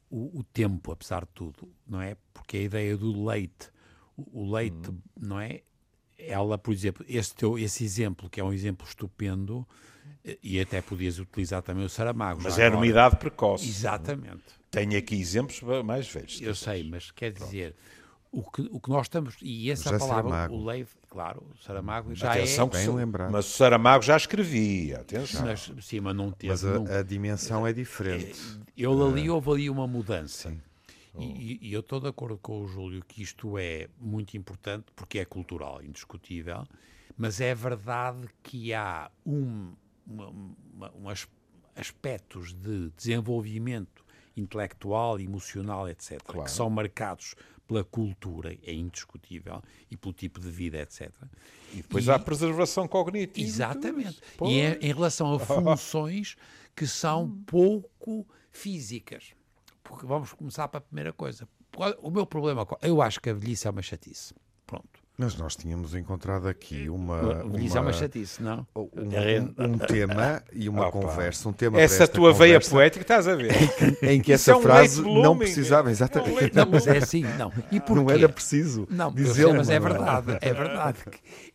o, 0.10 0.40
o, 0.40 0.44
tempo, 0.44 0.92
apesar 0.92 1.22
de 1.22 1.32
tudo, 1.34 1.70
não 1.86 2.02
é? 2.02 2.16
Porque 2.34 2.58
a 2.58 2.62
ideia 2.62 2.98
do 2.98 3.26
leite, 3.26 3.70
o, 4.18 4.42
o 4.42 4.52
leite, 4.52 4.90
uhum. 4.90 5.02
não 5.20 5.40
é? 5.40 5.62
Ela, 6.20 6.58
por 6.58 6.74
exemplo, 6.74 7.06
esse, 7.08 7.34
teu, 7.34 7.58
esse 7.58 7.84
exemplo, 7.84 8.30
que 8.30 8.40
é 8.40 8.44
um 8.44 8.54
exemplo 8.54 8.86
estupendo, 8.88 9.66
e 10.44 10.60
até 10.60 10.82
podias 10.82 11.18
utilizar 11.18 11.62
também 11.62 11.86
o 11.86 11.90
Saramago. 11.90 12.42
Mas 12.44 12.60
é 12.60 12.70
numa 12.70 12.86
idade 12.86 13.16
precoce. 13.16 13.68
Exatamente. 13.68 14.44
Tenho 14.70 14.98
aqui 14.98 15.20
exemplos 15.20 15.62
mais 15.84 16.08
velhos. 16.08 16.40
Eu 16.42 16.54
sei, 16.54 16.84
mas 16.84 17.10
quer 17.10 17.32
dizer, 17.32 17.76
o 18.32 18.44
que, 18.44 18.62
o 18.72 18.80
que 18.80 18.90
nós 18.90 19.06
estamos, 19.06 19.36
e 19.42 19.72
essa 19.72 19.90
José 19.90 19.98
palavra, 19.98 20.30
Saramago. 20.30 20.56
o 20.56 20.66
Leif, 20.66 20.92
claro, 21.10 21.44
o 21.52 21.64
Saramago 21.64 22.14
já 22.14 22.32
atenção, 22.32 22.70
é... 22.74 22.78
Bem 22.78 22.96
lembrado. 22.96 23.32
Mas 23.32 23.46
o 23.48 23.50
Saramago 23.50 24.04
já 24.04 24.16
escrevia, 24.16 25.00
atenção. 25.00 25.46
Mas, 25.46 25.72
sim, 25.82 26.00
mas 26.00 26.16
não 26.16 26.32
teve... 26.32 26.52
Mas 26.52 26.64
a, 26.64 26.74
não, 26.74 26.86
a 26.86 27.02
dimensão 27.02 27.66
é 27.66 27.74
diferente. 27.74 28.40
Eu 28.78 29.02
ali 29.04 29.30
houve 29.30 29.50
ali 29.50 29.70
uma 29.70 29.88
mudança. 29.88 30.54
E, 31.18 31.60
e, 31.62 31.74
eu 31.74 31.80
estou 31.80 32.00
de 32.00 32.08
acordo 32.08 32.38
com 32.38 32.62
o 32.62 32.68
Júlio 32.68 33.04
que 33.04 33.22
isto 33.22 33.58
é 33.58 33.90
muito 34.00 34.38
importante 34.38 34.86
porque 34.96 35.20
é 35.20 35.26
cultural, 35.26 35.84
indiscutível, 35.84 36.68
mas 37.18 37.42
é 37.42 37.54
verdade 37.56 38.28
que 38.44 38.74
há 38.74 39.10
um, 39.26 39.74
uma, 40.06 40.30
uma, 40.30 40.92
um 40.96 41.10
aspectos 41.76 42.54
de 42.54 42.90
desenvolvimento 42.92 44.06
intelectual, 44.36 45.20
emocional, 45.20 45.90
etc., 45.90 46.22
claro. 46.24 46.44
que 46.44 46.52
são 46.52 46.70
marcados 46.70 47.36
pela 47.68 47.84
cultura, 47.84 48.58
é 48.64 48.74
indiscutível, 48.74 49.62
e 49.92 49.96
pelo 49.96 50.14
tipo 50.14 50.40
de 50.40 50.50
vida, 50.50 50.80
etc. 50.82 51.12
E 51.74 51.78
depois 51.78 52.08
e, 52.08 52.12
há 52.12 52.16
a 52.16 52.20
preservação 52.20 52.88
cognitiva. 52.88 53.48
Exatamente. 53.48 54.20
E 54.44 54.60
é, 54.60 54.80
em 54.82 54.92
relação 54.92 55.34
a 55.34 55.38
funções 55.40 56.36
que 56.76 56.88
são 56.88 57.30
pouco 57.46 58.26
físicas. 58.52 59.36
Porque 59.90 60.06
vamos 60.06 60.34
começar 60.34 60.68
para 60.68 60.78
a 60.78 60.82
primeira 60.82 61.12
coisa. 61.12 61.48
O 62.04 62.12
meu 62.12 62.24
problema, 62.24 62.66
eu 62.84 63.02
acho 63.02 63.20
que 63.20 63.28
a 63.28 63.34
velhice 63.34 63.68
é 63.68 63.72
uma 63.72 63.82
chatice. 63.82 64.36
Pronto. 64.68 65.00
Mas 65.18 65.36
nós 65.36 65.56
tínhamos 65.56 65.96
encontrado 65.96 66.48
aqui 66.48 66.88
uma. 66.88 67.44
Isso 67.60 67.76
é 67.76 67.82
uma 67.82 67.92
chatice, 67.92 68.42
não? 68.44 68.68
Um, 68.76 68.84
um, 68.84 69.66
um 69.66 69.78
tema 69.80 70.44
e 70.54 70.70
uma 70.70 70.86
Opa. 70.88 70.92
conversa. 70.92 71.50
Um 71.50 71.54
tema 71.54 71.82
essa 71.82 72.08
tua 72.08 72.32
veia 72.32 72.62
poética, 72.62 73.02
estás 73.02 73.28
a 73.28 73.34
ver? 73.34 73.52
em 74.04 74.22
que 74.22 74.32
essa 74.32 74.52
é 74.52 74.56
um 74.56 74.62
frase 74.62 75.02
não 75.02 75.36
precisava, 75.36 75.90
exatamente. 75.90 76.56
Não, 76.56 76.68
mas 76.70 76.86
é 76.86 77.00
assim, 77.00 77.24
não. 77.36 77.52
E 77.72 77.80
porquê? 77.80 78.04
Não 78.04 78.10
era 78.12 78.30
preciso. 78.30 78.88
Não, 78.92 79.12
dizer 79.12 79.52
mas 79.52 79.70
é 79.72 79.80
verdade. 79.80 80.38
É 80.40 80.54
verdade. 80.54 81.00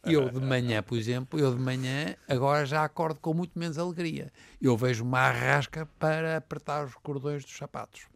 Eu 0.05 0.29
de 0.29 0.41
manhã, 0.41 0.83
por 0.83 0.99
exemplo, 0.99 1.39
eu 1.39 1.55
de 1.55 1.61
manhã 1.63 2.17
agora 2.29 2.67
já 2.67 2.85
acordo 2.85 3.21
com 3.21 3.33
muito 3.33 3.57
menos 3.57 3.79
alegria. 3.79 4.33
Eu 4.61 4.77
vejo 4.77 5.05
uma 5.05 5.21
arrasca 5.21 5.89
para 6.01 6.37
apertar 6.37 6.85
os 6.85 6.95
cordões 6.97 7.45
dos 7.45 7.57
sapatos. 7.57 8.13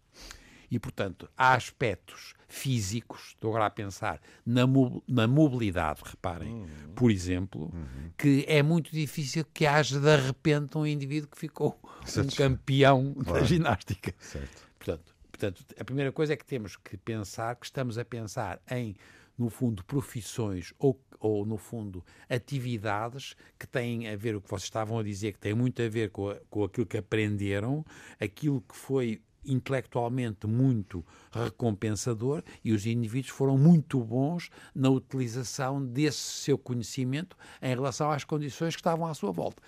E, 0.70 0.78
portanto, 0.78 1.28
há 1.37 1.54
aspectos 1.54 2.34
físicos, 2.48 3.28
estou 3.28 3.50
agora 3.50 3.66
a 3.66 3.70
pensar 3.70 4.20
na, 4.44 4.62
na 5.06 5.26
mobilidade, 5.26 6.00
reparem, 6.04 6.52
uhum. 6.52 6.66
por 6.94 7.10
exemplo, 7.10 7.70
uhum. 7.72 8.10
que 8.16 8.44
é 8.48 8.62
muito 8.62 8.90
difícil 8.90 9.44
que 9.52 9.66
haja 9.66 10.00
de 10.00 10.16
repente 10.16 10.76
um 10.76 10.87
indivíduo 10.87 11.30
que 11.30 11.38
ficou 11.38 11.78
certo. 12.04 12.32
um 12.32 12.37
campeão 12.37 13.14
claro. 13.14 13.40
da 13.40 13.46
ginástica. 13.46 14.14
Certo. 14.18 14.68
Portanto, 14.78 15.14
portanto, 15.30 15.64
a 15.78 15.84
primeira 15.84 16.10
coisa 16.10 16.32
é 16.32 16.37
que 16.37 16.44
temos 16.44 16.76
que 16.76 16.96
pensar 16.96 17.54
que 17.56 17.66
estamos 17.66 17.98
a 17.98 18.04
pensar 18.04 18.60
em 18.70 18.96
no 19.38 19.48
fundo, 19.48 19.84
profissões 19.84 20.75
ou, 20.78 21.00
ou, 21.20 21.46
no 21.46 21.56
fundo, 21.56 22.04
atividades 22.28 23.37
que 23.56 23.68
têm 23.68 24.08
a 24.08 24.16
ver, 24.16 24.34
o 24.34 24.40
que 24.40 24.50
vocês 24.50 24.64
estavam 24.64 24.98
a 24.98 25.02
dizer, 25.02 25.32
que 25.32 25.38
têm 25.38 25.54
muito 25.54 25.80
a 25.80 25.88
ver 25.88 26.10
com, 26.10 26.30
a, 26.30 26.37
com 26.50 26.64
aquilo 26.64 26.84
que 26.84 26.98
aprenderam, 26.98 27.84
aquilo 28.18 28.60
que 28.60 28.75
foi 28.75 29.22
intelectualmente 29.45 30.47
muito 30.47 31.04
recompensador 31.30 32.42
e 32.64 32.73
os 32.73 32.87
indivíduos 32.87 33.33
foram 33.33 33.57
muito 33.57 34.00
bons 34.00 34.50
na 34.75 34.90
utilização 34.90 35.85
desse 35.85 36.18
seu 36.18 36.59
conhecimento 36.59 37.37
em 37.62 37.71
relação 37.71 38.11
às 38.11 38.25
condições 38.25 38.75
que 38.75 38.80
estavam 38.80 39.07
à 39.07 39.14
sua 39.14 39.33
volta. 39.33 39.62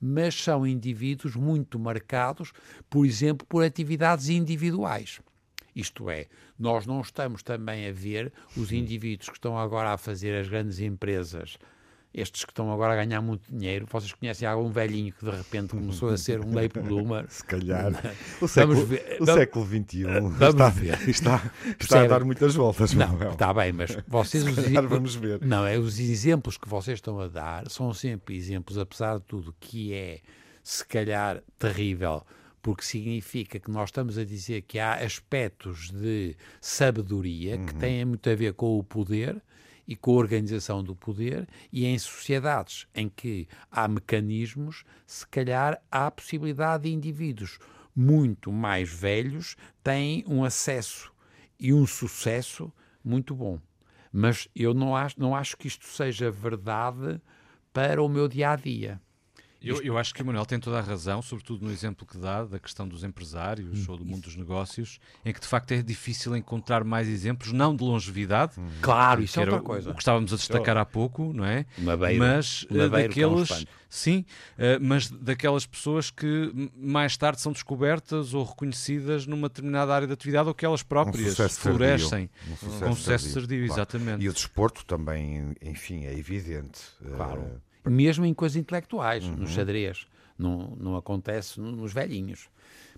Mas 0.00 0.34
são 0.34 0.66
indivíduos 0.66 1.34
muito 1.36 1.78
marcados, 1.78 2.52
por 2.90 3.06
exemplo, 3.06 3.46
por 3.46 3.64
atividades 3.64 4.28
individuais. 4.28 5.20
Isto 5.74 6.08
é, 6.08 6.26
nós 6.58 6.86
não 6.86 7.00
estamos 7.00 7.42
também 7.42 7.88
a 7.88 7.92
ver 7.92 8.32
os 8.56 8.70
indivíduos 8.70 9.28
que 9.28 9.36
estão 9.36 9.58
agora 9.58 9.92
a 9.92 9.98
fazer 9.98 10.38
as 10.38 10.48
grandes 10.48 10.78
empresas 10.78 11.58
estes 12.14 12.44
que 12.44 12.52
estão 12.52 12.72
agora 12.72 12.92
a 12.92 13.04
ganhar 13.04 13.20
muito 13.20 13.50
dinheiro, 13.50 13.86
vocês 13.90 14.12
conhecem 14.12 14.46
algum 14.46 14.70
velhinho 14.70 15.12
que 15.12 15.24
de 15.24 15.30
repente 15.32 15.70
começou 15.70 16.10
a 16.10 16.16
ser 16.16 16.40
um 16.40 16.54
late 16.54 16.78
bloomer? 16.78 17.26
Se 17.28 17.44
calhar. 17.44 17.92
O 18.40 18.46
século, 18.46 18.86
ver, 18.86 19.16
o 19.20 19.26
século 19.26 19.66
XXI 19.66 20.04
está, 20.48 20.68
ver. 20.68 21.08
está, 21.08 21.52
está 21.80 22.02
a 22.02 22.06
dar 22.06 22.24
muitas 22.24 22.54
voltas. 22.54 22.94
Não, 22.94 23.32
está 23.32 23.52
bem, 23.52 23.72
mas 23.72 23.98
vocês... 24.06 24.44
Calhar 24.44 24.86
vamos 24.86 25.16
ver. 25.16 25.44
Não, 25.44 25.66
é 25.66 25.76
os 25.76 25.98
exemplos 25.98 26.56
que 26.56 26.68
vocês 26.68 26.98
estão 26.98 27.18
a 27.18 27.26
dar 27.26 27.68
são 27.68 27.92
sempre 27.92 28.36
exemplos, 28.36 28.78
apesar 28.78 29.18
de 29.18 29.24
tudo, 29.24 29.54
que 29.58 29.92
é, 29.92 30.20
se 30.62 30.86
calhar, 30.86 31.42
terrível, 31.58 32.24
porque 32.62 32.84
significa 32.84 33.58
que 33.58 33.70
nós 33.70 33.88
estamos 33.88 34.16
a 34.16 34.24
dizer 34.24 34.62
que 34.62 34.78
há 34.78 34.94
aspectos 34.94 35.90
de 35.90 36.36
sabedoria 36.60 37.56
uhum. 37.56 37.66
que 37.66 37.74
têm 37.74 38.04
muito 38.04 38.30
a 38.30 38.34
ver 38.34 38.54
com 38.54 38.78
o 38.78 38.84
poder, 38.84 39.42
e 39.86 39.94
com 39.94 40.12
a 40.12 40.18
organização 40.18 40.82
do 40.82 40.94
poder, 40.94 41.48
e 41.72 41.84
em 41.84 41.98
sociedades 41.98 42.86
em 42.94 43.08
que 43.08 43.46
há 43.70 43.86
mecanismos, 43.86 44.84
se 45.06 45.26
calhar 45.26 45.80
há 45.90 46.06
a 46.06 46.10
possibilidade 46.10 46.84
de 46.84 46.94
indivíduos 46.94 47.58
muito 47.94 48.50
mais 48.50 48.90
velhos 48.90 49.56
têm 49.82 50.24
um 50.26 50.44
acesso 50.44 51.12
e 51.58 51.72
um 51.72 51.86
sucesso 51.86 52.72
muito 53.04 53.34
bom. 53.34 53.60
Mas 54.12 54.48
eu 54.54 54.74
não 54.74 54.96
acho, 54.96 55.20
não 55.20 55.34
acho 55.34 55.56
que 55.56 55.68
isto 55.68 55.86
seja 55.86 56.30
verdade 56.30 57.20
para 57.72 58.02
o 58.02 58.08
meu 58.08 58.28
dia 58.28 58.50
a 58.50 58.56
dia. 58.56 59.00
Eu, 59.64 59.82
eu, 59.82 59.98
acho 59.98 60.14
que 60.14 60.22
o 60.22 60.26
Manuel 60.26 60.46
tem 60.46 60.58
toda 60.58 60.78
a 60.78 60.80
razão, 60.80 61.22
sobretudo 61.22 61.64
no 61.64 61.70
exemplo 61.70 62.06
que 62.06 62.18
dá 62.18 62.44
da 62.44 62.58
questão 62.58 62.86
dos 62.86 63.04
empresários 63.04 63.88
hum, 63.88 63.92
ou 63.92 63.98
do 63.98 64.04
mundo 64.04 64.22
dos 64.22 64.36
negócios, 64.36 64.98
em 65.24 65.32
que 65.32 65.40
de 65.40 65.46
facto 65.46 65.72
é 65.72 65.82
difícil 65.82 66.36
encontrar 66.36 66.84
mais 66.84 67.08
exemplos, 67.08 67.52
não 67.52 67.74
de 67.74 67.82
longevidade. 67.82 68.58
Hum. 68.58 68.68
Claro, 68.80 69.22
isso 69.22 69.38
é 69.38 69.42
outra 69.42 69.60
coisa. 69.60 69.90
O 69.90 69.94
que 69.94 70.02
estávamos 70.02 70.32
a 70.32 70.36
destacar 70.36 70.76
há 70.76 70.84
pouco, 70.84 71.32
não 71.32 71.44
é? 71.44 71.66
Mabeiro, 71.78 72.18
mas 72.18 72.64
uh, 72.64 72.88
daqueles. 72.88 73.66
Sim, 73.94 74.24
uh, 74.58 74.80
mas 74.80 75.08
daquelas 75.08 75.64
pessoas 75.64 76.10
que 76.10 76.52
mais 76.76 77.16
tarde 77.16 77.40
são 77.40 77.52
descobertas 77.52 78.34
ou 78.34 78.42
reconhecidas 78.42 79.24
numa 79.24 79.48
determinada 79.48 79.94
área 79.94 80.04
de 80.04 80.12
atividade 80.12 80.48
ou 80.48 80.54
que 80.54 80.66
elas 80.66 80.82
próprias 80.82 81.38
um 81.38 81.48
florescem 81.48 82.28
um 82.50 82.56
sucesso 82.56 82.84
com 82.84 82.96
sucesso 82.96 83.34
tardio, 83.34 83.66
claro. 83.66 83.72
exatamente. 83.72 84.24
E 84.24 84.28
o 84.28 84.32
desporto 84.32 84.84
também, 84.84 85.54
enfim, 85.62 86.06
é 86.06 86.12
evidente. 86.12 86.80
Claro. 87.16 87.42
Uh, 87.42 87.73
mesmo 87.84 88.24
em 88.24 88.34
coisas 88.34 88.56
intelectuais, 88.56 89.24
uhum. 89.24 89.36
no 89.36 89.46
xadrez. 89.46 90.06
Não, 90.38 90.76
não 90.80 90.96
acontece 90.96 91.60
nos 91.60 91.92
velhinhos. 91.92 92.48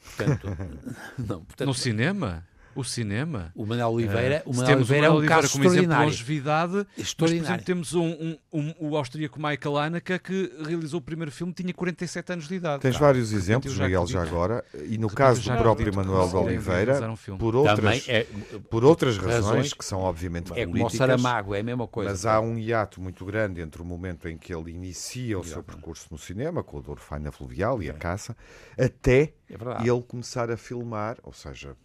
Portanto, 0.03 0.49
não, 1.19 1.45
portanto, 1.45 1.67
no 1.67 1.75
cinema? 1.75 2.47
O 2.77 2.85
cinema. 2.85 3.51
O 3.55 3.65
Manuel 3.65 3.89
Oliveira, 3.89 4.43
uh, 4.45 4.51
o 4.51 4.55
Manuel 4.55 4.77
Oliveira 4.77 5.07
é 5.07 5.11
um 5.11 5.27
caso 5.27 5.53
como 5.53 5.65
exemplo 5.65 5.89
de 5.89 6.05
longevidade. 6.05 6.87
Extraordinário. 6.97 6.97
Mas, 6.99 7.15
por 7.15 7.29
exemplo, 7.29 7.65
temos 7.65 7.95
um, 7.95 8.07
um, 8.07 8.39
um, 8.53 8.75
o 8.79 8.97
austríaco 8.97 9.41
Michael 9.41 9.79
Haneke 9.79 10.19
que 10.19 10.53
realizou 10.65 10.99
o 10.99 11.03
primeiro 11.03 11.33
filme, 11.33 11.53
tinha 11.53 11.73
47 11.73 12.33
anos 12.33 12.49
de 12.49 12.55
idade. 12.55 12.83
Tens 12.83 12.97
vários 12.97 13.33
exemplos, 13.33 13.73
já 13.73 13.85
Miguel, 13.85 14.07
já 14.07 14.23
agora. 14.23 14.65
E 14.89 14.99
no 14.99 15.09
caso 15.09 15.43
do 15.43 15.57
próprio 15.57 15.95
Manuel 15.95 16.29
de 16.29 16.37
Oliveira, 16.37 17.11
um 17.29 17.39
por 17.39 17.57
outras, 17.57 18.09
é, 18.09 18.27
por 18.71 18.85
outras 18.85 19.17
razões, 19.17 19.45
razões, 19.45 19.73
que 19.73 19.85
são 19.85 20.01
obviamente 20.01 20.53
é 20.53 20.67
políticas. 20.67 20.77
É 20.77 20.79
como 20.79 20.87
o 20.87 20.91
Saramago, 20.91 21.55
é 21.55 21.61
a 21.61 21.63
mesma 21.63 21.87
coisa. 21.87 22.11
Mas 22.11 22.27
há 22.27 22.41
um 22.41 22.59
hiato 22.59 23.01
muito 23.01 23.25
grande 23.25 23.61
entre 23.61 23.81
o 23.81 23.85
momento 23.85 24.29
em 24.29 24.37
que 24.37 24.55
ele 24.55 24.71
inicia 24.71 25.39
o 25.39 25.45
seu 25.45 25.63
percurso 25.63 26.09
no 26.11 26.19
cinema, 26.19 26.63
com 26.63 26.79
o 26.79 26.83
Dorfaina 26.83 27.33
Fluvial 27.33 27.83
e 27.83 27.91
a 27.91 27.95
é. 27.95 27.97
caça, 27.97 28.37
até 28.79 29.33
é 29.49 29.89
ele 29.89 30.03
começar 30.03 30.51
a 30.51 30.57
filmar, 30.57 31.19
ou 31.23 31.33
seja, 31.33 31.77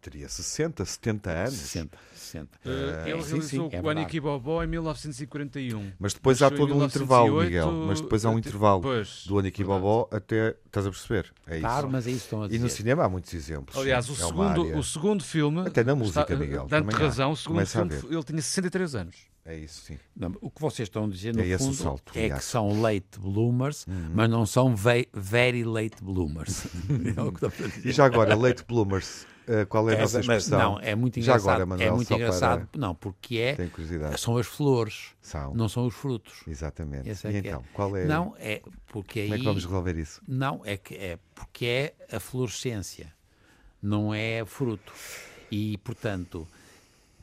teria 0.00 0.28
60, 0.28 0.84
70 0.84 1.30
anos. 1.30 1.54
60, 1.54 1.98
60. 2.14 2.58
Uh, 2.64 2.68
ele 2.68 3.04
realizou 3.04 3.42
sim, 3.42 3.68
é 3.72 3.80
o 3.80 3.88
Aniki 3.88 4.20
Bobó 4.20 4.62
em 4.62 4.66
1941. 4.66 5.92
Mas 5.98 6.14
depois 6.14 6.42
há 6.42 6.50
todo 6.50 6.74
um 6.74 6.84
intervalo, 6.84 7.42
Miguel. 7.42 7.72
Mas 7.86 8.00
depois 8.00 8.24
há 8.24 8.30
um 8.30 8.38
intervalo 8.38 8.80
depois, 8.80 9.24
do 9.26 9.38
Aniki 9.38 9.64
Bobó 9.64 10.08
até. 10.10 10.56
Estás 10.66 10.86
a 10.86 10.90
perceber? 10.90 11.32
É 11.46 11.54
isso. 11.54 11.60
Claro, 11.62 11.90
mas 11.90 12.06
é 12.06 12.10
isso 12.10 12.20
que 12.20 12.24
estão 12.24 12.42
a 12.42 12.46
dizer. 12.46 12.58
E 12.58 12.62
no 12.62 12.68
cinema 12.68 13.04
há 13.04 13.08
muitos 13.08 13.32
exemplos. 13.34 13.76
Aliás, 13.76 14.08
o, 14.08 14.12
é 14.12 14.16
segundo, 14.16 14.78
o 14.78 14.84
segundo 14.84 15.24
filme. 15.24 15.60
Até 15.66 15.82
na 15.82 15.94
música, 15.94 16.20
está, 16.22 16.36
Miguel. 16.36 16.66
Dando 16.66 16.90
razão, 16.90 17.32
o 17.32 17.36
segundo 17.36 17.66
filme, 17.66 17.94
ele 17.94 18.22
tinha 18.22 18.42
63 18.42 18.94
anos. 18.94 19.16
É 19.48 19.56
isso, 19.56 19.80
sim. 19.80 19.98
Não, 20.14 20.34
o 20.42 20.50
que 20.50 20.60
vocês 20.60 20.88
estão 20.88 21.06
a 21.06 21.08
dizer, 21.08 21.34
no 21.34 21.42
é 21.42 21.56
fundo, 21.56 21.72
salto, 21.72 22.12
é 22.14 22.28
que 22.28 22.44
são 22.44 22.82
late 22.82 23.18
bloomers, 23.18 23.86
uhum. 23.86 24.10
mas 24.12 24.28
não 24.28 24.44
são 24.44 24.76
very 24.76 25.64
late 25.64 26.04
bloomers. 26.04 26.66
é 26.90 27.88
e 27.88 27.90
já 27.90 28.04
agora, 28.04 28.34
late 28.34 28.62
bloomers, 28.68 29.26
uh, 29.48 29.66
qual 29.66 29.88
é 29.90 29.96
a 29.96 30.00
nossa 30.00 30.20
expressão? 30.20 30.58
Não, 30.58 30.80
é 30.80 30.94
muito 30.94 31.18
engraçado. 31.18 31.44
Já 31.44 31.50
agora, 31.52 31.66
Manuel, 31.66 31.88
é 31.88 31.96
muito 31.96 32.14
engraçado, 32.14 32.68
para... 32.68 32.80
não, 32.80 32.94
porque 32.94 33.38
é, 33.38 33.56
são 34.16 34.36
as 34.36 34.46
flores, 34.46 35.14
são. 35.20 35.54
não 35.54 35.68
são 35.68 35.86
os 35.86 35.94
frutos. 35.94 36.42
Exatamente. 36.46 37.08
É 37.08 37.30
e 37.30 37.36
é 37.36 37.38
então, 37.38 37.60
é. 37.60 37.74
qual 37.74 37.96
é? 37.96 38.04
Não, 38.04 38.34
é 38.38 38.62
porque 38.86 39.20
aí... 39.20 39.26
Como 39.26 39.34
é 39.34 39.38
que 39.38 39.44
vamos 39.44 39.64
resolver 39.64 39.96
isso? 39.96 40.22
Não, 40.26 40.60
é, 40.64 40.76
que 40.76 40.94
é 40.94 41.18
porque 41.34 41.66
é 41.66 42.16
a 42.16 42.20
florescência, 42.20 43.12
não 43.82 44.14
é 44.14 44.44
fruto. 44.44 44.92
E, 45.50 45.78
portanto 45.78 46.46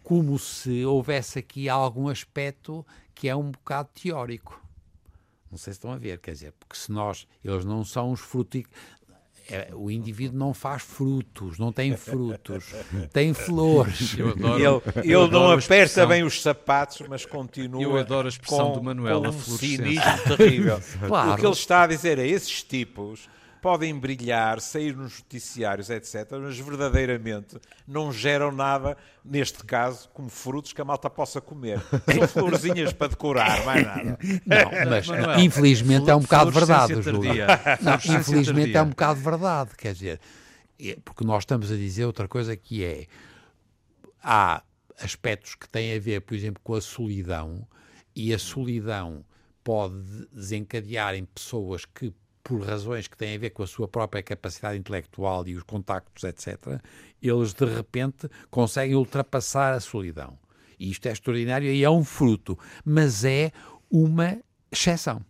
como 0.05 0.37
se 0.37 0.85
houvesse 0.85 1.39
aqui 1.39 1.67
algum 1.67 2.07
aspecto 2.09 2.85
que 3.15 3.27
é 3.27 3.35
um 3.35 3.49
bocado 3.49 3.89
teórico. 3.91 4.63
Não 5.49 5.57
sei 5.57 5.73
se 5.73 5.77
estão 5.77 5.91
a 5.91 5.97
ver, 5.97 6.19
quer 6.19 6.33
dizer, 6.33 6.53
porque 6.59 6.75
se 6.75 6.91
nós, 6.91 7.27
eles 7.43 7.65
não 7.65 7.83
são 7.83 8.11
os 8.11 8.19
frutos. 8.19 8.63
É, 9.49 9.69
o 9.73 9.91
indivíduo 9.91 10.37
não 10.37 10.53
faz 10.53 10.81
frutos, 10.81 11.59
não 11.59 11.71
tem 11.71 11.95
frutos, 11.95 12.65
tem 13.13 13.33
flores. 13.33 14.15
Eu 14.17 14.29
adoro, 14.29 14.83
ele 14.97 15.13
eu 15.13 15.23
ele 15.23 15.31
não 15.31 15.51
aperta 15.51 16.05
bem 16.05 16.23
os 16.23 16.41
sapatos, 16.41 17.05
mas 17.07 17.25
continua. 17.25 17.81
Eu 17.81 17.97
adoro 17.97 18.27
a 18.27 18.29
expressão 18.29 18.69
com, 18.69 18.73
do 18.73 18.83
Manuel, 18.83 19.21
com 19.21 19.27
a 19.27 19.29
um 19.29 19.39
cinismo 19.39 20.37
terrível. 20.37 20.79
claro. 21.07 21.33
O 21.35 21.37
que 21.37 21.45
ele 21.45 21.53
está 21.53 21.83
a 21.83 21.87
dizer 21.87 22.17
é 22.17 22.27
esses 22.27 22.63
tipos 22.63 23.29
podem 23.65 23.97
brilhar, 23.97 24.61
sair 24.61 24.95
nos 24.95 25.17
noticiários, 25.17 25.89
etc., 25.89 26.33
mas 26.39 26.55
verdadeiramente 26.55 27.59
não 27.87 28.13
geram 28.13 28.51
nada, 28.51 28.95
neste 29.23 29.63
caso, 29.63 30.07
como 30.13 30.29
frutos 30.29 30.71
que 30.71 30.79
a 30.79 30.85
malta 30.85 31.09
possa 31.09 31.41
comer. 31.41 31.81
São 32.13 32.27
florzinhas 32.27 32.93
para 32.93 33.07
decorar, 33.07 33.65
mais 33.65 33.83
nada. 33.83 34.19
Não, 34.45 34.89
mas 34.91 35.07
Manuel, 35.07 35.39
infelizmente 35.39 36.07
é 36.07 36.15
um 36.15 36.19
bocado 36.19 36.51
verdade, 36.51 37.01
Júlio. 37.01 37.33
Não, 37.81 38.19
infelizmente 38.19 38.77
é 38.77 38.83
um 38.83 38.89
bocado 38.89 39.19
verdade, 39.19 39.71
quer 39.75 39.93
dizer, 39.93 40.19
é, 40.79 40.99
porque 41.03 41.23
nós 41.25 41.41
estamos 41.41 41.71
a 41.71 41.75
dizer 41.75 42.05
outra 42.05 42.27
coisa 42.27 42.55
que 42.55 42.85
é, 42.85 43.07
há 44.21 44.61
aspectos 45.01 45.55
que 45.55 45.67
têm 45.67 45.95
a 45.95 45.99
ver, 45.99 46.21
por 46.21 46.35
exemplo, 46.35 46.61
com 46.63 46.75
a 46.75 46.81
solidão, 46.81 47.67
e 48.15 48.31
a 48.31 48.37
solidão 48.37 49.25
pode 49.63 50.27
desencadear 50.31 51.15
em 51.15 51.25
pessoas 51.25 51.83
que 51.83 52.13
por 52.45 52.61
razões 52.61 53.07
que 53.07 53.17
têm 53.17 53.35
a 53.35 53.39
ver 53.39 53.49
com 53.49 53.63
a 53.63 53.67
sua 53.67 53.87
própria 53.87 54.21
capacidade 54.21 54.77
intelectual 54.77 55.47
e 55.47 55.55
os 55.55 55.63
contactos, 55.63 56.23
etc., 56.23 56.79
eles 57.19 57.55
de 57.55 57.65
repente 57.65 58.29
conseguem 58.51 58.95
ultrapassar 58.95 59.73
a 59.73 59.79
solidão. 59.79 60.37
E 60.79 60.91
isto 60.91 61.07
é 61.07 61.11
extraordinário 61.11 61.67
e 61.67 61.83
é 61.83 61.89
um 61.89 62.03
fruto, 62.03 62.57
mas 62.85 63.25
é 63.25 63.51
uma 63.89 64.37
exceção. 64.71 65.25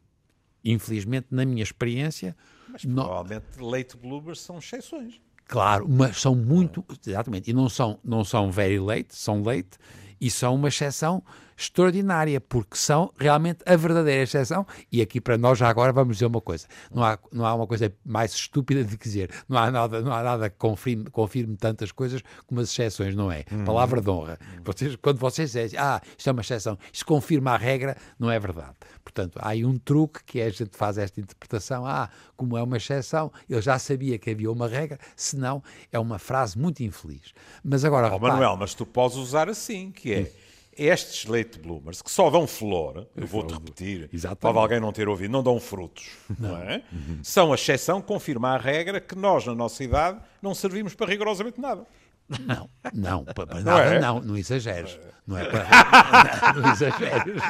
Infelizmente, 0.63 1.27
na 1.31 1.45
minha 1.45 1.63
experiência. 1.63 2.35
Mas 2.67 2.83
provavelmente 2.83 3.45
não... 3.57 3.69
late 3.69 3.95
bloomers 3.95 4.41
são 4.41 4.57
exceções. 4.57 5.21
Claro, 5.47 5.87
mas 5.87 6.19
são 6.19 6.35
muito. 6.35 6.83
Exatamente. 7.07 7.49
E 7.49 7.53
não 7.53 7.69
são, 7.69 7.97
não 8.03 8.25
são 8.25 8.51
very 8.51 8.79
late, 8.79 9.15
são 9.15 9.41
late 9.41 9.77
e 10.19 10.29
são 10.29 10.55
uma 10.55 10.67
exceção 10.67 11.23
extraordinária, 11.57 12.41
porque 12.41 12.75
são 12.75 13.11
realmente 13.17 13.59
a 13.65 13.75
verdadeira 13.75 14.23
exceção. 14.23 14.65
E 14.91 15.01
aqui 15.01 15.21
para 15.21 15.37
nós, 15.37 15.57
já 15.57 15.69
agora, 15.69 15.93
vamos 15.93 16.17
dizer 16.17 16.25
uma 16.25 16.41
coisa: 16.41 16.67
não 16.93 17.03
há, 17.03 17.17
não 17.31 17.45
há 17.45 17.53
uma 17.53 17.67
coisa 17.67 17.93
mais 18.05 18.33
estúpida 18.33 18.83
de 18.83 18.97
dizer, 18.97 19.31
não 19.47 19.57
há 19.57 19.71
nada, 19.71 20.01
não 20.01 20.13
há 20.13 20.21
nada 20.21 20.49
que 20.49 20.57
confirme, 20.57 21.09
confirme 21.09 21.55
tantas 21.55 21.91
coisas 21.91 22.21
como 22.45 22.61
as 22.61 22.69
exceções, 22.69 23.15
não 23.15 23.31
é? 23.31 23.45
Uhum. 23.51 23.63
Palavra 23.63 24.01
de 24.01 24.09
honra. 24.09 24.37
Vocês, 24.63 24.95
quando 24.97 25.17
vocês 25.17 25.51
dizem, 25.51 25.79
ah, 25.79 26.01
isto 26.17 26.29
é 26.29 26.31
uma 26.31 26.41
exceção, 26.41 26.77
isto 26.91 27.05
confirma 27.05 27.51
a 27.51 27.57
regra, 27.57 27.95
não 28.19 28.29
é 28.29 28.39
verdade. 28.39 28.75
Portanto, 29.03 29.37
há 29.41 29.49
aí 29.49 29.63
um 29.63 29.77
truque 29.77 30.23
que 30.25 30.39
é 30.39 30.45
a 30.45 30.49
gente 30.49 30.75
faz 30.75 30.97
esta 30.97 31.21
interpretação, 31.21 31.85
ah, 31.85 32.09
como 32.35 32.57
é 32.57 32.63
uma 32.63 32.77
exceção, 32.77 33.31
eu 33.47 33.61
já 33.61 33.79
sabia 33.79 34.17
que 34.17 34.29
havia 34.29 34.51
uma 34.51 34.67
regra, 34.67 34.99
senão 35.15 35.63
é 35.91 35.99
uma 35.99 36.19
frase 36.19 36.57
muito 36.57 36.83
infeliz. 36.83 37.33
Mas 37.63 37.85
agora. 37.85 38.13
Oh, 38.13 38.19
Manuel, 38.19 38.57
mas 38.57 38.73
tu 38.73 38.85
podes 38.85 39.17
usar 39.17 39.49
assim, 39.49 39.91
que 39.91 40.04
é 40.13 40.31
estes 40.77 41.25
late 41.25 41.57
bloomers 41.57 42.01
que 42.01 42.11
só 42.11 42.29
dão 42.29 42.45
flor, 42.45 43.07
eu 43.15 43.25
vou-te 43.25 43.53
repetir, 43.53 44.09
Exatamente. 44.11 44.41
pode 44.41 44.57
alguém 44.57 44.79
não 44.79 44.91
ter 44.91 45.07
ouvido, 45.07 45.31
não 45.31 45.41
dão 45.41 45.59
frutos, 45.59 46.09
não, 46.37 46.49
não 46.49 46.57
é? 46.57 46.83
Uhum. 46.91 47.19
São 47.23 47.51
a 47.53 47.55
exceção, 47.55 48.01
confirma 48.01 48.49
a 48.49 48.57
regra 48.57 48.99
que 48.99 49.15
nós, 49.15 49.45
na 49.45 49.55
nossa 49.55 49.83
idade, 49.83 50.19
não 50.41 50.53
servimos 50.53 50.93
para 50.93 51.07
rigorosamente 51.07 51.61
nada. 51.61 51.87
Não, 52.27 52.69
não, 52.93 53.23
para 53.23 53.55
não 53.55 53.63
nada 53.63 53.83
é? 53.83 53.99
não, 53.99 54.19
não 54.19 54.37
exageres. 54.37 54.99
Não 55.27 55.37
é 55.37 55.45
para. 55.45 55.65
Não, 56.53 56.71
exageres. 56.71 57.41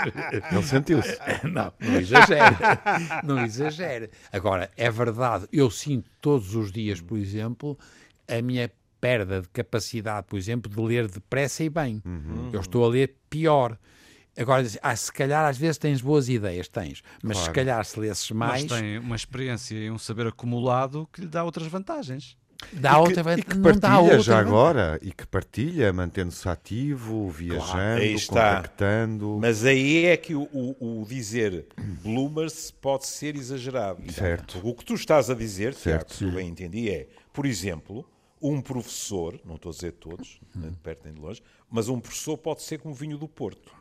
Ele 0.51 0.63
sentiu-se. 0.63 1.17
Não, 1.43 1.73
não 1.77 1.99
exagere. 1.99 2.55
Não 3.23 3.45
exagere. 3.45 4.09
Agora, 4.31 4.71
é 4.77 4.89
verdade, 4.89 5.45
eu 5.51 5.69
sinto 5.69 6.09
todos 6.21 6.55
os 6.55 6.71
dias, 6.71 7.01
por 7.01 7.17
exemplo, 7.17 7.77
a 8.29 8.41
minha 8.41 8.71
perda 8.99 9.41
de 9.41 9.49
capacidade, 9.49 10.27
por 10.27 10.37
exemplo, 10.37 10.71
de 10.71 10.81
ler 10.81 11.07
depressa 11.07 11.63
e 11.63 11.69
bem. 11.69 12.01
Uhum. 12.05 12.49
Eu 12.51 12.61
estou 12.61 12.83
a 12.83 12.87
ler 12.87 13.15
pior. 13.29 13.77
Agora, 14.37 14.67
ah, 14.81 14.95
se 14.95 15.11
calhar 15.11 15.45
às 15.45 15.57
vezes 15.57 15.77
tens 15.77 16.01
boas 16.01 16.27
ideias, 16.27 16.67
tens, 16.67 17.01
mas 17.23 17.37
claro. 17.37 17.45
se 17.45 17.51
calhar 17.53 17.85
se 17.85 17.99
lesses 17.99 18.31
mais. 18.31 18.65
Mas 18.65 18.81
tem 18.81 18.97
uma 18.97 19.15
experiência 19.15 19.75
e 19.75 19.89
um 19.89 19.97
saber 19.97 20.27
acumulado 20.27 21.07
que 21.13 21.21
lhe 21.21 21.27
dá 21.27 21.43
outras 21.43 21.67
vantagens. 21.67 22.37
Dá 22.71 22.93
e 22.93 22.95
outra, 22.95 23.23
que, 23.35 23.41
e 23.41 23.43
que 23.43 23.57
partilha 23.59 24.19
já 24.19 24.39
agora 24.39 24.97
e 25.01 25.11
que 25.11 25.27
partilha, 25.27 25.91
mantendo-se 25.91 26.47
ativo, 26.47 27.29
viajando, 27.29 28.01
claro, 28.27 28.57
contactando. 28.57 29.37
Mas 29.41 29.65
aí 29.65 30.05
é 30.05 30.17
que 30.17 30.33
o, 30.33 30.43
o, 30.53 31.01
o, 31.01 31.05
dizer 31.05 31.67
bloomers 32.01 32.71
pode 32.71 33.05
ser 33.07 33.35
exagerado. 33.35 34.01
Certo. 34.11 34.59
O 34.63 34.73
que 34.73 34.85
tu 34.85 34.93
estás 34.93 35.29
a 35.29 35.35
dizer, 35.35 35.73
certo. 35.73 36.07
Tiago, 36.07 36.13
se 36.13 36.23
eu 36.23 36.31
bem 36.31 36.49
entendi, 36.49 36.89
é, 36.89 37.07
por 37.33 37.45
exemplo, 37.45 38.07
um 38.51 38.61
professor, 38.61 39.39
não 39.45 39.55
estou 39.55 39.71
a 39.71 39.73
dizer 39.73 39.93
todos, 39.93 40.39
nem 40.53 40.69
de 40.69 40.77
perto 40.77 41.05
nem 41.05 41.13
de 41.13 41.19
longe, 41.19 41.41
mas 41.69 41.89
um 41.89 41.99
professor 41.99 42.37
pode 42.37 42.61
ser 42.61 42.79
como 42.79 42.93
vinho 42.93 43.17
do 43.17 43.27
Porto. 43.27 43.73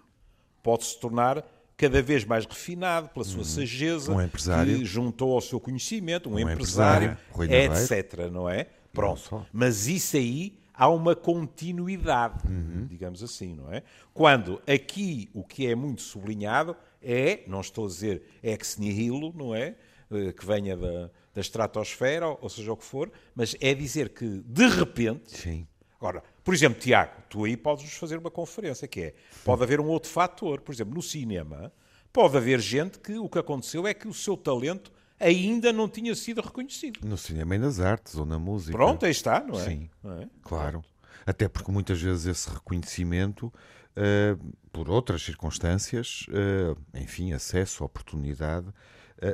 Pode 0.63 0.85
se 0.85 0.99
tornar 0.99 1.45
cada 1.77 2.01
vez 2.01 2.25
mais 2.25 2.47
refinado 2.47 3.09
pela 3.09 3.25
sua 3.25 3.39
uhum. 3.39 3.45
sageza, 3.45 4.13
um 4.13 4.23
empresário. 4.23 4.79
que 4.79 4.85
juntou 4.85 5.35
ao 5.35 5.41
seu 5.41 5.61
conhecimento, 5.61 6.31
um, 6.31 6.35
um 6.35 6.39
empresário, 6.39 7.19
empresário 7.33 7.83
etc. 7.83 8.31
Não 8.31 8.49
é? 8.49 8.69
Pronto. 8.93 9.29
Não 9.31 9.47
Mas 9.53 9.87
isso 9.87 10.17
aí 10.17 10.59
há 10.73 10.89
uma 10.89 11.15
continuidade, 11.15 12.47
uhum. 12.47 12.87
digamos 12.89 13.23
assim, 13.23 13.55
não 13.55 13.73
é? 13.73 13.83
Quando 14.13 14.63
aqui 14.67 15.29
o 15.35 15.43
que 15.45 15.67
é 15.67 15.75
muito 15.75 16.03
sublinhado 16.03 16.77
é, 17.03 17.43
não 17.47 17.61
estou 17.61 17.85
a 17.85 17.89
dizer 17.89 18.23
ex 18.43 18.79
nihilo, 18.79 19.33
não 19.37 19.55
é? 19.55 19.75
Eh, 20.11 20.33
que 20.33 20.45
venha 20.47 20.77
da, 20.77 21.11
da 21.35 21.41
estratosfera, 21.41 22.29
ou 22.29 22.49
seja 22.49 22.73
o 22.73 22.77
que 22.77 22.85
for, 22.85 23.11
mas 23.35 23.57
é 23.61 23.75
dizer 23.75 24.11
que, 24.11 24.25
de 24.47 24.67
repente. 24.69 25.37
Sim. 25.37 25.67
Agora, 25.99 26.23
por 26.45 26.55
exemplo, 26.55 26.79
Tiago, 26.79 27.13
tu 27.29 27.45
aí 27.45 27.57
podes-nos 27.57 27.95
fazer 27.95 28.19
uma 28.19 28.31
conferência, 28.31 28.87
que 28.87 29.01
é: 29.01 29.15
pode 29.45 29.63
haver 29.63 29.81
um 29.81 29.87
outro 29.87 30.11
fator. 30.11 30.61
Por 30.61 30.73
exemplo, 30.73 30.95
no 30.95 31.03
cinema, 31.03 31.73
pode 32.13 32.37
haver 32.37 32.61
gente 32.61 32.99
que 32.99 33.19
o 33.19 33.29
que 33.29 33.39
aconteceu 33.39 33.87
é 33.87 33.93
que 33.93 34.07
o 34.07 34.15
seu 34.15 34.37
talento 34.37 34.93
ainda 35.19 35.73
não 35.73 35.89
tinha 35.89 36.15
sido 36.15 36.41
reconhecido. 36.41 37.01
No 37.03 37.17
cinema 37.17 37.55
e 37.57 37.59
nas 37.59 37.81
artes, 37.81 38.17
ou 38.17 38.27
na 38.27 38.39
música. 38.39 38.73
Pronto, 38.73 39.05
aí 39.05 39.11
está, 39.11 39.41
não 39.41 39.59
é? 39.59 39.65
Sim, 39.65 39.91
não 40.03 40.21
é? 40.21 40.29
claro. 40.43 40.81
Pronto. 40.81 40.95
Até 41.27 41.49
porque 41.49 41.73
muitas 41.73 42.01
vezes 42.01 42.27
esse 42.27 42.51
reconhecimento, 42.51 43.47
uh, 43.47 44.55
por 44.71 44.91
outras 44.91 45.23
circunstâncias, 45.23 46.27
uh, 46.29 46.79
enfim, 46.93 47.33
acesso, 47.33 47.83
oportunidade, 47.83 48.67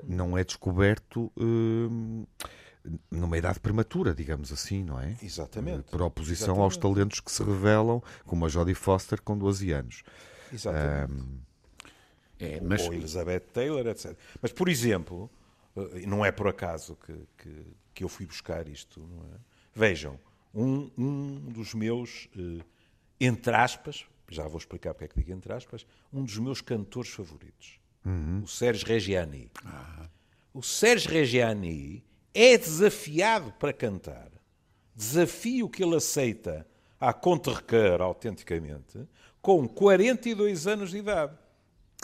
não 0.06 0.36
é 0.36 0.44
descoberto 0.44 1.32
uh, 1.36 2.26
numa 3.10 3.36
idade 3.36 3.60
prematura, 3.60 4.14
digamos 4.14 4.52
assim, 4.52 4.84
não 4.84 4.98
é? 5.00 5.16
Exatamente. 5.22 5.90
Por 5.90 6.02
oposição 6.02 6.54
Exatamente. 6.54 6.64
aos 6.64 6.76
talentos 6.76 7.20
que 7.20 7.30
se 7.30 7.42
revelam, 7.42 8.02
como 8.24 8.46
a 8.46 8.48
Jodie 8.48 8.74
Foster 8.74 9.20
com 9.20 9.36
12 9.36 9.72
anos. 9.72 10.02
Exatamente. 10.52 11.12
Um, 11.12 11.40
é, 12.38 12.60
mas... 12.60 12.82
Ou 12.82 12.94
Elizabeth 12.94 13.40
Taylor, 13.52 13.86
etc. 13.86 14.16
Mas, 14.40 14.52
por 14.52 14.68
exemplo, 14.68 15.30
não 16.06 16.24
é 16.24 16.32
por 16.32 16.48
acaso 16.48 16.96
que, 16.96 17.14
que, 17.36 17.66
que 17.94 18.04
eu 18.04 18.08
fui 18.08 18.26
buscar 18.26 18.66
isto, 18.66 19.06
é? 19.34 19.38
Vejam, 19.74 20.18
um, 20.54 20.90
um 20.98 21.34
dos 21.52 21.74
meus, 21.74 22.28
entre 23.20 23.54
aspas, 23.54 24.04
já 24.28 24.46
vou 24.48 24.58
explicar 24.58 24.94
porque 24.94 25.04
é 25.04 25.08
que 25.08 25.16
digo 25.16 25.32
entre 25.32 25.52
aspas, 25.52 25.86
um 26.12 26.24
dos 26.24 26.36
meus 26.38 26.60
cantores 26.60 27.10
favoritos 27.10 27.79
uhum. 28.04 28.42
o 28.44 28.48
Sérgio 28.48 28.86
Reggiani. 28.86 29.50
Ah. 29.64 30.08
O 30.52 30.62
Sérgio 30.62 31.10
Reggiani 31.10 32.04
é 32.34 32.56
desafiado 32.56 33.52
para 33.52 33.72
cantar. 33.72 34.30
Desafio 34.94 35.68
que 35.68 35.82
ele 35.82 35.96
aceita 35.96 36.66
à 36.98 37.12
contra-requer 37.12 38.00
autenticamente, 38.00 39.06
com 39.40 39.66
42 39.66 40.66
anos 40.66 40.90
de 40.90 40.98
idade. 40.98 41.36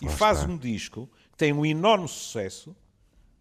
E 0.03 0.09
faz 0.09 0.43
um 0.45 0.57
disco 0.57 1.09
que 1.33 1.39
tem 1.39 1.53
um 1.53 1.65
enorme 1.65 2.09
sucesso, 2.09 2.75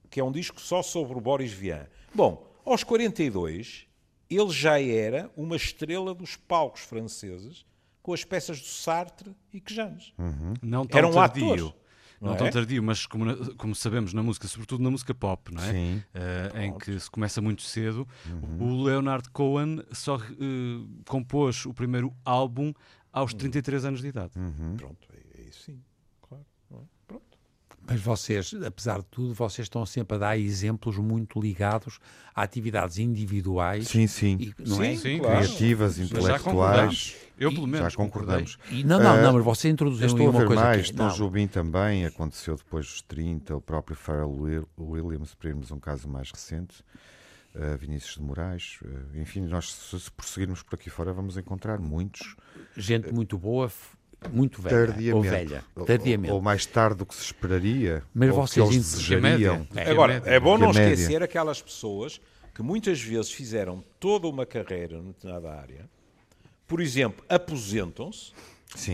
que 0.10 0.20
é 0.20 0.24
um 0.24 0.32
disco 0.32 0.60
só 0.60 0.82
sobre 0.82 1.18
o 1.18 1.22
Boris 1.22 1.52
Vian. 1.52 1.88
Bom, 2.14 2.50
aos 2.66 2.84
42, 2.84 3.88
ele 4.30 4.50
já 4.50 4.82
era 4.82 5.30
uma 5.36 5.56
estrela 5.56 6.14
dos 6.14 6.36
palcos 6.36 6.82
franceses 6.82 7.66
com 8.02 8.14
as 8.14 8.24
peças 8.24 8.60
do 8.60 8.68
Sartre 8.68 9.36
e 9.52 9.60
Quejanes. 9.60 10.14
Uhum. 10.18 10.54
Não 10.62 10.86
tão 10.86 10.98
era 10.98 11.08
um 11.08 11.14
tardio. 11.14 11.54
ator 11.54 11.76
não, 12.20 12.30
não 12.30 12.36
é? 12.36 12.38
tão 12.38 12.50
tardio, 12.50 12.82
mas 12.82 13.06
como, 13.06 13.56
como, 13.56 13.76
sabemos 13.76 14.14
na 14.14 14.24
música, 14.24 14.48
sobretudo 14.48 14.84
na 14.84 14.92
música 14.92 15.14
pop, 15.14 15.54
não 15.54 15.64
é? 15.64 15.72
Sim. 15.72 16.04
Uh, 16.14 16.58
em 16.60 16.78
que 16.78 17.00
se 17.00 17.10
começa 17.10 17.42
muito 17.42 17.62
cedo. 17.62 18.08
Uhum. 18.26 18.64
O 18.64 18.84
Leonard 18.84 19.30
Cohen 19.30 19.84
só 19.92 20.18
uh, 20.18 21.04
compôs 21.06 21.66
o 21.66 21.74
primeiro 21.74 22.14
álbum 22.24 22.74
aos 23.12 23.34
33 23.34 23.84
uhum. 23.84 23.88
anos 23.90 24.02
de 24.02 24.08
idade. 24.08 24.32
Uhum. 24.38 24.76
Pronto, 24.78 25.08
é, 25.14 25.42
é 25.42 25.50
isso 25.50 25.64
sim. 25.64 25.82
Claro. 26.22 26.46
É? 26.74 26.78
Pronto. 27.08 27.35
Mas 27.88 28.02
vocês, 28.02 28.52
apesar 28.66 29.00
de 29.00 29.06
tudo, 29.06 29.34
vocês 29.34 29.66
estão 29.66 29.86
sempre 29.86 30.16
a 30.16 30.20
dar 30.20 30.38
exemplos 30.38 30.98
muito 30.98 31.40
ligados 31.40 32.00
a 32.34 32.42
atividades 32.42 32.98
individuais. 32.98 33.88
Sim, 33.88 34.08
sim. 34.08 34.38
E, 34.40 34.54
não 34.68 34.78
sim, 34.78 34.94
é? 34.94 34.96
sim, 34.96 35.20
criativas, 35.20 35.96
claro. 35.96 36.10
intelectuais. 36.10 37.16
Eu, 37.38 37.54
pelo 37.54 37.68
menos, 37.68 37.92
já 37.94 37.98
concordamos. 37.98 38.58
E, 38.72 38.84
não, 38.84 38.98
não, 39.00 39.22
não, 39.22 39.34
mas 39.34 39.44
você 39.44 39.70
introduziu 39.70 40.08
Estou 40.08 40.30
uma 40.30 40.46
coisa 40.46 40.64
mais, 40.64 40.90
que... 40.90 40.98
Tom 40.98 41.10
Jobim 41.10 41.48
também, 41.48 42.06
aconteceu 42.06 42.56
depois 42.56 42.88
dos 42.88 43.02
30, 43.04 43.56
o 43.56 43.62
próprio 43.62 43.96
Pharrell 43.96 44.68
Williams, 44.80 45.36
para 45.36 45.50
irmos 45.50 45.72
um 45.72 45.80
caso 45.80 46.08
mais 46.08 46.32
recente, 46.32 46.84
uh, 47.54 47.78
Vinícius 47.78 48.16
de 48.16 48.22
Moraes, 48.22 48.80
uh, 48.82 49.20
enfim, 49.20 49.42
nós 49.42 49.72
se, 49.72 50.12
prosseguirmos 50.12 50.64
por 50.64 50.76
aqui 50.76 50.90
fora 50.90 51.14
vamos 51.14 51.38
encontrar 51.38 51.80
muitos. 51.80 52.36
Gente 52.76 53.14
muito 53.14 53.38
boa, 53.38 53.70
muito 54.28 54.62
velha 54.62 55.16
ou 55.16 55.22
velha, 55.22 55.64
tardiamente. 55.86 56.32
Ou, 56.32 56.38
ou, 56.38 56.42
mais 56.42 56.66
tarde 56.66 56.98
do 56.98 57.06
que 57.06 57.16
se 57.16 57.24
esperaria, 57.24 58.04
mas 58.14 58.30
ou 58.30 58.36
vocês 58.36 58.70
que 58.70 58.78
desejariam. 58.78 59.68
É, 59.76 59.90
Agora, 59.90 60.22
é 60.26 60.40
bom 60.40 60.58
não 60.58 60.72
esquecer 60.72 61.24
aquelas 61.24 61.62
pessoas 61.62 62.20
que 62.54 62.64
muitas 62.64 63.02
vezes 63.02 63.32
fizeram 63.32 63.84
toda 64.00 64.28
uma 64.28 64.46
carreira 64.46 64.98
numa 64.98 65.12
determinada 65.12 65.52
área, 65.52 65.90
por 66.66 66.82
exemplo, 66.82 67.24
aposentam-se 67.28 68.34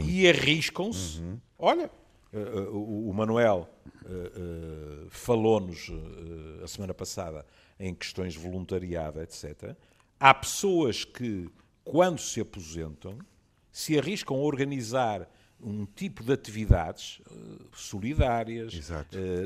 e 0.04 0.28
arriscam-se. 0.28 1.20
Uhum. 1.20 1.40
Olha, 1.58 1.90
uh, 2.34 2.38
uh, 2.38 3.10
o 3.10 3.14
Manuel 3.14 3.70
uh, 4.04 5.10
falou-nos 5.10 5.92
a 6.64 6.68
semana 6.68 6.94
passada 6.94 7.46
em 7.80 7.94
questões 7.94 8.34
de 8.34 8.40
voluntariado, 8.40 9.22
etc. 9.22 9.76
Há 10.20 10.34
pessoas 10.34 11.04
que, 11.04 11.50
quando 11.84 12.20
se 12.20 12.42
aposentam, 12.42 13.18
se 13.72 13.98
arriscam 13.98 14.36
a 14.36 14.40
organizar 14.40 15.30
um 15.64 15.86
tipo 15.86 16.24
de 16.24 16.34
atividades 16.34 17.22
solidárias 17.74 18.74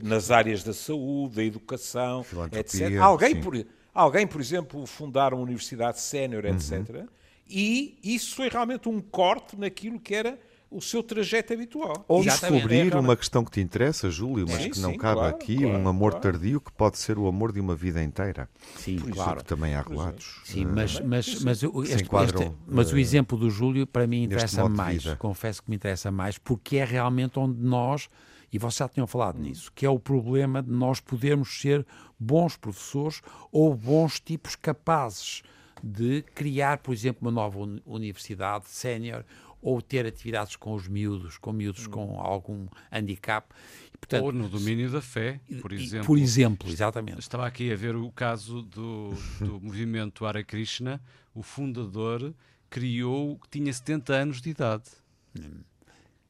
nas 0.01 0.31
áreas 0.31 0.63
da 0.63 0.73
saúde, 0.73 1.35
da 1.35 1.43
educação, 1.43 2.25
etc. 2.53 2.97
Alguém 3.01 3.39
por, 3.41 3.65
alguém, 3.93 4.25
por 4.25 4.39
exemplo, 4.39 4.85
fundar 4.85 5.33
uma 5.33 5.43
universidade 5.43 5.99
sénior, 5.99 6.45
etc. 6.45 6.89
Uhum. 6.89 7.07
E 7.47 7.99
isso 8.03 8.35
foi 8.35 8.49
realmente 8.49 8.89
um 8.89 8.99
corte 9.01 9.57
naquilo 9.57 9.99
que 9.99 10.15
era 10.15 10.39
o 10.75 10.81
seu 10.81 11.01
trajeto 11.01 11.53
habitual. 11.53 12.03
Ou 12.05 12.21
descobrir 12.21 12.93
é, 12.93 12.97
uma 12.97 13.15
questão 13.15 13.45
que 13.45 13.51
te 13.51 13.61
interessa, 13.61 14.09
Júlio, 14.09 14.45
mas 14.47 14.63
sim, 14.63 14.69
que 14.69 14.79
não 14.79 14.91
sim, 14.91 14.97
cabe 14.97 15.21
claro, 15.21 15.35
aqui, 15.35 15.57
claro, 15.57 15.77
um 15.77 15.88
amor 15.88 16.11
claro. 16.11 16.31
tardio 16.31 16.59
que 16.59 16.71
pode 16.71 16.97
ser 16.97 17.17
o 17.17 17.27
amor 17.27 17.53
de 17.53 17.61
uma 17.61 17.73
vida 17.73 18.03
inteira. 18.03 18.49
Sim, 18.75 18.97
Por 18.97 19.11
claro. 19.11 19.38
que 19.38 19.45
também 19.45 19.73
há 19.73 19.81
relatos. 19.81 20.41
Sim, 20.43 20.65
mas, 20.65 20.99
mas, 20.99 21.41
mas, 21.41 21.63
este, 21.63 21.93
este, 21.93 22.51
mas 22.67 22.91
o 22.91 22.97
eh, 22.97 22.99
exemplo 22.99 23.38
do 23.38 23.49
Júlio 23.49 23.88
para 23.88 24.05
mim 24.05 24.23
interessa 24.23 24.67
mais, 24.67 25.05
confesso 25.15 25.63
que 25.63 25.69
me 25.69 25.77
interessa 25.77 26.11
mais, 26.11 26.38
porque 26.38 26.75
é 26.75 26.83
realmente 26.83 27.39
onde 27.39 27.61
nós, 27.61 28.09
e 28.51 28.59
vocês 28.59 28.75
já 28.79 28.89
tinham 28.89 29.07
falado 29.07 29.39
nisso, 29.39 29.71
que 29.73 29.85
é 29.85 29.89
o 29.89 29.97
problema 29.97 30.61
de 30.61 30.71
nós 30.71 30.99
podermos 30.99 31.61
ser 31.61 31.85
bons 32.19 32.57
professores 32.57 33.21
ou 33.49 33.73
bons 33.73 34.19
tipos 34.19 34.57
capazes 34.57 35.41
de 35.83 36.23
criar, 36.33 36.79
por 36.79 36.93
exemplo, 36.93 37.21
uma 37.21 37.31
nova 37.31 37.59
universidade 37.85 38.67
sénior 38.67 39.23
ou 39.65 39.82
ter 39.82 40.06
atividades 40.06 40.56
com 40.56 40.75
os 40.75 40.88
miúdos, 40.88 41.39
com 41.39 41.51
miúdos 41.51 41.88
com 41.88 42.19
algum 42.19 42.67
handicap. 42.91 43.49
E, 43.91 43.97
portanto, 43.97 44.23
ou 44.25 44.32
no 44.32 44.47
domínio 44.47 44.91
da 44.91 45.01
fé, 45.01 45.39
por 45.60 45.73
exemplo. 45.73 46.06
Por 46.06 46.19
exemplo, 46.19 46.69
exatamente. 46.69 47.19
Estava 47.19 47.47
aqui 47.47 47.73
a 47.73 47.75
ver 47.75 47.95
o 47.95 48.12
caso 48.12 48.62
do, 48.62 49.15
do 49.39 49.60
movimento 49.65 50.23
Hare 50.23 50.43
Krishna, 50.43 51.01
o 51.34 51.41
fundador 51.41 52.32
criou, 52.69 53.39
tinha 53.49 53.73
70 53.73 54.13
anos 54.13 54.39
de 54.39 54.51
idade. 54.51 54.84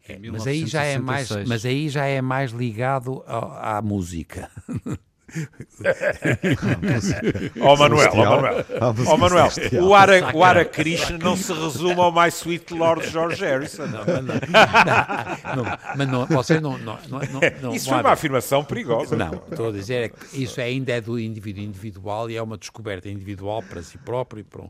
É, 0.07 0.17
mas 0.31 0.47
aí 0.47 0.65
já 0.65 0.83
é 0.83 0.97
mais, 0.97 1.29
mas 1.45 1.65
aí 1.65 1.89
já 1.89 2.05
é 2.05 2.21
mais 2.21 2.51
ligado 2.51 3.21
à, 3.27 3.77
à 3.77 3.81
música. 3.81 4.49
Ó 7.59 7.73
oh, 7.73 7.77
Manuel, 7.77 8.11
ó 8.13 8.21
oh, 8.21 8.41
Manuel, 8.41 8.65
oh, 9.07 9.17
Manuel 9.17 9.49
o 9.81 9.95
Ara, 9.95 10.35
o 10.35 10.43
Ara 10.43 10.63
Krishna 10.63 11.17
não 11.17 11.35
se 11.35 11.51
resume 11.51 11.99
ao 11.99 12.11
My 12.11 12.27
Sweet 12.29 12.73
Lord 12.73 13.09
George 13.09 13.43
Harrison. 13.43 13.87
Não, 13.87 14.05
mas 14.05 14.23
não, 14.23 14.35
não, 15.55 15.79
mas 15.97 16.07
não, 16.07 16.25
você 16.27 16.59
não, 16.59 16.77
não, 16.77 16.99
não, 17.09 17.19
não 17.61 17.75
Isso 17.75 17.89
foi 17.89 17.99
uma 17.99 18.11
afirmação 18.11 18.63
perigosa. 18.63 19.15
Não, 19.15 19.33
estou 19.33 19.69
a 19.69 19.71
dizer 19.71 20.03
é 20.03 20.09
que 20.09 20.43
isso 20.43 20.61
ainda 20.61 20.93
é 20.93 21.01
do 21.01 21.19
indivíduo 21.19 21.63
individual 21.63 22.29
e 22.29 22.35
é 22.35 22.41
uma 22.41 22.57
descoberta 22.57 23.09
individual 23.09 23.63
para 23.63 23.81
si 23.81 23.97
próprio 23.97 24.41
e 24.41 24.43
para 24.43 24.61
um... 24.61 24.69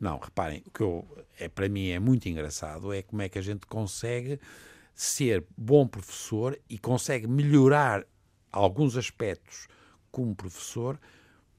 Não, 0.00 0.18
reparem, 0.18 0.62
o 0.66 0.70
que 0.70 0.82
eu, 0.82 1.04
é, 1.38 1.48
para 1.48 1.68
mim 1.68 1.88
é 1.88 1.98
muito 1.98 2.28
engraçado 2.28 2.92
é 2.92 3.02
como 3.02 3.22
é 3.22 3.28
que 3.28 3.38
a 3.38 3.42
gente 3.42 3.66
consegue 3.66 4.38
ser 4.94 5.44
bom 5.56 5.86
professor 5.86 6.58
e 6.70 6.78
consegue 6.78 7.26
melhorar 7.26 8.04
alguns 8.52 8.96
aspectos 8.96 9.66
como 10.16 10.34
professor 10.34 10.98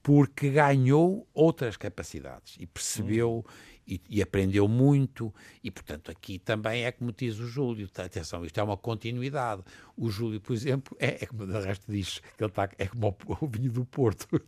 porque 0.02 0.50
ganhou 0.50 1.28
outras 1.32 1.78
capacidades 1.78 2.56
e 2.60 2.66
percebeu 2.66 3.46
e, 3.88 4.02
e, 4.10 4.20
aprendeu 4.20 4.68
muito 4.68 5.32
e, 5.64 5.70
portanto, 5.70 6.10
aqui 6.10 6.40
também 6.40 6.84
é 6.84 6.92
como 6.92 7.12
diz 7.12 7.38
o 7.38 7.46
Júlio, 7.46 7.88
tá, 7.88 8.06
atenção, 8.06 8.44
isto 8.44 8.60
é 8.60 8.64
uma 8.64 8.76
continuidade. 8.76 9.62
O 9.96 10.10
Júlio, 10.10 10.42
por 10.42 10.54
exemplo, 10.54 10.98
é, 11.00 11.24
é 11.24 11.28
como 11.28 11.44
o 11.44 11.62
resto 11.62 11.92
diz, 11.92 12.20
que 12.36 12.44
ele 12.44 12.50
está, 12.50 12.68
é 12.80 12.88
como 12.88 13.16
o, 13.28 13.46
o 13.46 13.48
vinho 13.48 13.72
do 13.72 13.86
Porto. 13.86 14.28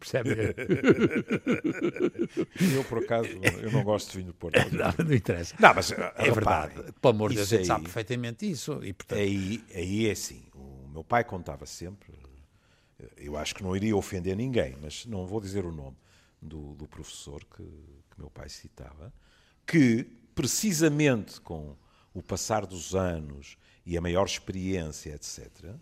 Percebe? 0.00 0.30
eu, 2.74 2.82
por 2.88 2.98
acaso, 2.98 3.28
eu 3.62 3.70
não 3.70 3.84
gosto 3.84 4.10
de 4.10 4.16
vinho 4.16 4.26
do 4.28 4.34
Porto. 4.34 4.58
Não, 4.72 5.06
não 5.06 5.14
interessa. 5.14 5.54
Não, 5.60 5.72
mas 5.72 5.92
é 5.92 6.30
verdade. 6.32 6.74
Pelo 7.00 7.14
amor 7.14 7.30
de 7.30 7.36
Deus, 7.36 7.52
aí, 7.52 7.64
sabe 7.64 7.84
perfeitamente 7.84 8.50
isso. 8.50 8.82
E, 8.82 8.92
portanto... 8.92 9.20
aí, 9.20 9.62
aí 9.72 10.08
é 10.08 10.10
assim. 10.10 10.42
O 10.54 10.88
meu 10.88 11.04
pai 11.04 11.22
contava 11.22 11.64
sempre, 11.66 12.12
eu 13.16 13.36
acho 13.36 13.54
que 13.54 13.62
não 13.62 13.76
iria 13.76 13.96
ofender 13.96 14.36
ninguém, 14.36 14.76
mas 14.80 15.06
não 15.06 15.26
vou 15.26 15.40
dizer 15.40 15.64
o 15.64 15.72
nome 15.72 15.96
do, 16.40 16.74
do 16.74 16.86
professor 16.86 17.44
que, 17.44 17.62
que 17.62 18.18
meu 18.18 18.30
pai 18.30 18.48
citava, 18.48 19.12
que 19.66 20.04
precisamente 20.34 21.40
com 21.40 21.76
o 22.14 22.22
passar 22.22 22.64
dos 22.66 22.94
anos 22.94 23.56
e 23.84 23.96
a 23.96 24.00
maior 24.00 24.26
experiência, 24.26 25.14
etc., 25.14 25.74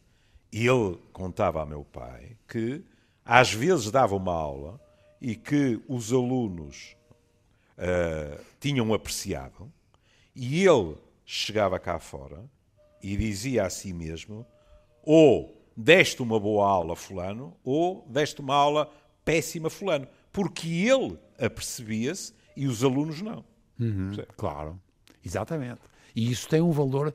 ele 0.52 0.98
contava 1.12 1.62
a 1.62 1.66
meu 1.66 1.84
pai 1.84 2.36
que 2.46 2.84
às 3.24 3.52
vezes 3.52 3.90
dava 3.90 4.14
uma 4.14 4.32
aula 4.32 4.80
e 5.20 5.34
que 5.34 5.80
os 5.88 6.12
alunos 6.12 6.96
uh, 7.78 8.44
tinham 8.60 8.92
apreciado, 8.92 9.72
e 10.34 10.64
ele 10.64 10.96
chegava 11.24 11.78
cá 11.78 11.98
fora 11.98 12.44
e 13.02 13.16
dizia 13.16 13.64
a 13.64 13.70
si 13.70 13.92
mesmo: 13.92 14.46
ou 15.02 15.63
deste 15.76 16.22
uma 16.22 16.38
boa 16.38 16.68
aula 16.68 16.96
fulano 16.96 17.56
ou 17.64 18.06
deste 18.08 18.40
uma 18.40 18.54
aula 18.54 18.90
péssima 19.24 19.70
fulano, 19.70 20.06
porque 20.32 20.68
ele 20.68 21.18
apercebia-se 21.38 22.34
e 22.56 22.66
os 22.66 22.84
alunos 22.84 23.20
não. 23.20 23.44
Uhum, 23.78 24.12
claro, 24.36 24.80
exatamente. 25.24 25.80
E 26.14 26.30
isso 26.30 26.48
tem 26.48 26.60
um 26.60 26.70
valor 26.70 27.12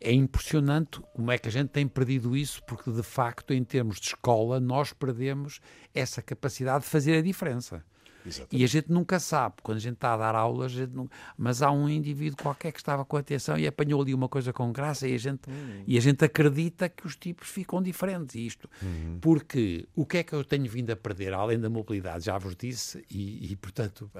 é 0.00 0.12
impressionante 0.12 1.00
como 1.14 1.30
é 1.30 1.36
que 1.36 1.46
a 1.46 1.52
gente 1.52 1.68
tem 1.68 1.86
perdido 1.86 2.34
isso, 2.34 2.62
porque 2.64 2.90
de 2.90 3.02
facto, 3.02 3.52
em 3.52 3.62
termos 3.62 4.00
de 4.00 4.06
escola, 4.06 4.58
nós 4.58 4.94
perdemos 4.94 5.60
essa 5.94 6.22
capacidade 6.22 6.84
de 6.84 6.90
fazer 6.90 7.18
a 7.18 7.22
diferença. 7.22 7.84
Exatamente. 8.26 8.60
E 8.60 8.64
a 8.64 8.66
gente 8.66 8.90
nunca 8.90 9.18
sabe, 9.18 9.56
quando 9.62 9.78
a 9.78 9.80
gente 9.80 9.94
está 9.94 10.14
a 10.14 10.16
dar 10.16 10.34
aulas, 10.34 10.76
a 10.76 10.86
não... 10.86 11.08
mas 11.36 11.62
há 11.62 11.70
um 11.70 11.88
indivíduo 11.88 12.36
qualquer 12.42 12.72
que 12.72 12.78
estava 12.78 13.04
com 13.04 13.16
atenção 13.16 13.58
e 13.58 13.66
apanhou 13.66 14.00
ali 14.02 14.14
uma 14.14 14.28
coisa 14.28 14.52
com 14.52 14.72
graça 14.72 15.08
e 15.08 15.14
a 15.14 15.18
gente, 15.18 15.48
uhum. 15.48 15.84
e 15.86 15.96
a 15.96 16.00
gente 16.00 16.24
acredita 16.24 16.88
que 16.88 17.06
os 17.06 17.16
tipos 17.16 17.48
ficam 17.48 17.82
diferentes. 17.82 18.34
Isto, 18.34 18.68
uhum. 18.82 19.18
porque 19.20 19.88
o 19.94 20.04
que 20.04 20.18
é 20.18 20.22
que 20.22 20.32
eu 20.32 20.44
tenho 20.44 20.68
vindo 20.68 20.90
a 20.90 20.96
perder, 20.96 21.32
além 21.32 21.58
da 21.58 21.70
mobilidade, 21.70 22.24
já 22.24 22.38
vos 22.38 22.54
disse, 22.56 23.04
e, 23.10 23.52
e 23.52 23.56
portanto. 23.56 24.10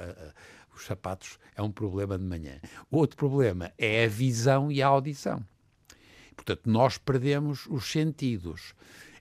os 0.73 0.87
sapatos 0.87 1.39
é 1.55 1.61
um 1.61 1.71
problema 1.71 2.17
de 2.17 2.25
manhã. 2.25 2.59
O 2.91 2.99
outro 2.99 3.17
problema 3.17 3.73
é 3.77 4.05
a 4.05 4.09
visão 4.09 4.71
e 4.71 4.81
a 4.81 4.87
audição. 4.87 5.45
Portanto, 6.35 6.63
nós 6.65 6.97
perdemos 6.97 7.67
os 7.67 7.91
sentidos. 7.91 8.75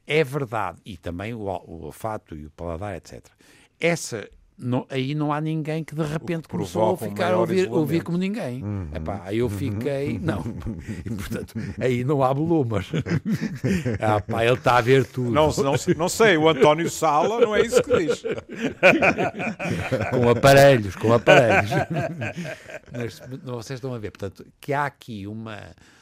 É 0.08 0.24
verdade, 0.24 0.80
e 0.86 0.98
também 0.98 1.34
o, 1.34 1.42
o 1.42 1.84
olfato 1.84 2.36
e 2.36 2.46
o 2.46 2.50
paladar, 2.52 2.96
etc. 2.96 3.24
Essa, 3.80 4.30
não, 4.60 4.86
aí 4.90 5.16
não 5.16 5.32
há 5.32 5.40
ninguém 5.40 5.84
que 5.84 5.96
de 5.96 6.04
repente 6.04 6.44
que 6.44 6.50
começou 6.50 6.94
a 6.94 6.98
ficar 6.98 7.34
a 7.34 7.38
ouvir, 7.38 7.72
ouvir 7.72 8.04
como 8.04 8.18
ninguém. 8.18 8.62
Uhum. 8.62 8.90
Epá, 8.94 9.22
aí 9.26 9.38
eu 9.38 9.46
uhum. 9.46 9.52
fiquei, 9.52 10.18
uhum. 10.18 10.20
não. 10.22 10.44
E, 11.06 11.10
portanto, 11.10 11.54
aí 11.80 12.04
não 12.04 12.22
há 12.24 12.34
volumas. 12.34 12.88
ah, 14.02 14.20
pá, 14.20 14.44
ele 14.44 14.56
está 14.56 14.78
a 14.78 14.82
ver 14.82 15.06
tudo. 15.06 15.32
Não, 15.32 15.50
não, 15.52 15.76
não 15.96 16.10
sei, 16.10 16.36
o 16.36 16.50
António 16.50 16.90
Sala 16.90 17.40
não 17.40 17.56
é 17.56 17.62
isso 17.62 17.82
que 17.82 17.98
diz. 17.98 18.22
com 20.12 20.30
aparelhos, 20.30 20.96
com 20.96 21.14
aparelhos. 21.14 21.72
Mas 22.92 23.22
vocês 23.44 23.78
estão 23.78 23.94
a 23.94 24.00
ver, 24.00 24.12
portanto, 24.12 24.46
que 24.60 24.74
há 24.74 24.86
aqui 24.86 25.26
uma 25.26 25.60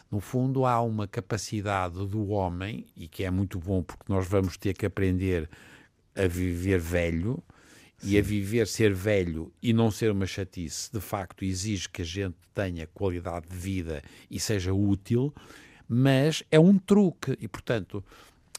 no 0.10 0.20
fundo, 0.20 0.66
há 0.66 0.82
uma 0.82 1.08
capacidade 1.08 1.96
do 2.08 2.30
homem, 2.30 2.86
e 2.96 3.08
que 3.08 3.24
é 3.24 3.30
muito 3.30 3.60
bom 3.60 3.84
porque 3.84 4.06
nós 4.08 4.28
vamos 4.28 4.58
ter 4.58 4.74
que 4.74 4.86
aprender 4.86 5.50
a 6.16 6.28
viver 6.28 6.80
velho, 6.80 7.44
Sim. 7.98 8.12
E 8.12 8.18
a 8.20 8.22
viver, 8.22 8.68
ser 8.68 8.94
velho 8.94 9.52
e 9.62 9.74
não 9.74 9.90
ser 9.90 10.12
uma 10.12 10.28
chatice, 10.28 10.92
de 10.92 11.00
facto 11.00 11.44
exige 11.44 11.90
que 11.90 12.04
a 12.04 12.06
gente 12.06 12.36
tenha 12.54 12.86
qualidade 12.88 13.48
de 13.50 13.56
vida 13.56 14.04
e 14.30 14.40
seja 14.40 14.74
útil, 14.74 15.34
mas 15.90 16.44
é 16.52 16.60
um 16.60 16.78
truque 16.78 17.36
e, 17.40 17.48
portanto, 17.48 18.04